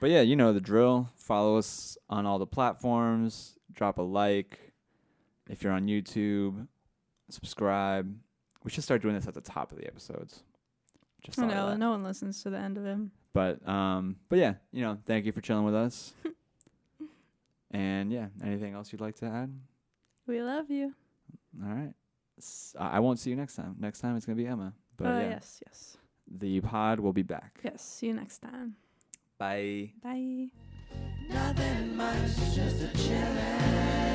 But 0.02 0.10
yeah, 0.10 0.22
you 0.22 0.36
know 0.36 0.52
the 0.52 0.62
drill. 0.62 1.10
Follow 1.16 1.58
us 1.58 1.98
on 2.10 2.26
all 2.26 2.40
the 2.40 2.48
platforms. 2.48 3.58
Drop 3.72 3.98
a 3.98 4.02
like. 4.02 4.74
If 5.50 5.64
you're 5.64 5.74
on 5.74 5.88
YouTube, 5.88 6.68
subscribe. 7.30 8.16
We 8.64 8.70
should 8.72 8.84
start 8.84 9.02
doing 9.02 9.16
this 9.16 9.28
at 9.28 9.34
the 9.34 9.42
top 9.42 9.72
of 9.72 9.78
the 9.78 9.88
episodes. 9.88 10.44
Just 11.24 11.40
I 11.40 11.46
know 11.48 11.76
no 11.76 11.92
one 11.92 12.04
listens 12.04 12.42
to 12.44 12.50
the 12.50 12.58
end 12.58 12.78
of 12.78 12.86
him. 12.86 13.12
But 13.34 13.68
um, 13.68 14.18
but 14.30 14.40
yeah, 14.40 14.56
you 14.72 14.82
know, 14.84 14.98
thank 15.06 15.26
you 15.26 15.32
for 15.32 15.42
chilling 15.42 15.64
with 15.66 15.76
us. 15.76 16.14
and 17.72 18.12
yeah, 18.12 18.28
anything 18.44 18.74
else 18.74 18.92
you'd 18.92 19.02
like 19.02 19.16
to 19.18 19.26
add? 19.26 19.54
We 20.28 20.42
love 20.42 20.70
you. 20.70 20.94
All 21.64 21.70
right. 21.74 21.94
S- 22.38 22.76
I 22.80 22.98
I 22.98 23.00
won't 23.00 23.20
see 23.20 23.30
you 23.30 23.36
next 23.36 23.56
time. 23.56 23.76
Next 23.80 24.00
time 24.00 24.16
it's 24.16 24.26
gonna 24.26 24.36
be 24.36 24.48
Emma. 24.48 24.74
But 24.98 25.08
oh 25.08 25.20
yeah, 25.20 25.30
yes, 25.30 25.62
yes, 25.66 25.98
the 26.28 26.60
pod 26.62 27.00
will 27.00 27.14
be 27.14 27.24
back. 27.24 27.60
yes. 27.64 27.82
See 27.82 28.08
you 28.08 28.14
next 28.14 28.40
time. 28.40 28.76
Bye. 29.38 29.92
Bye. 30.04 30.48
Nothing 31.30 31.96
much, 31.96 32.36
just 32.54 32.84
a 32.84 32.88
chillin' 32.98 34.11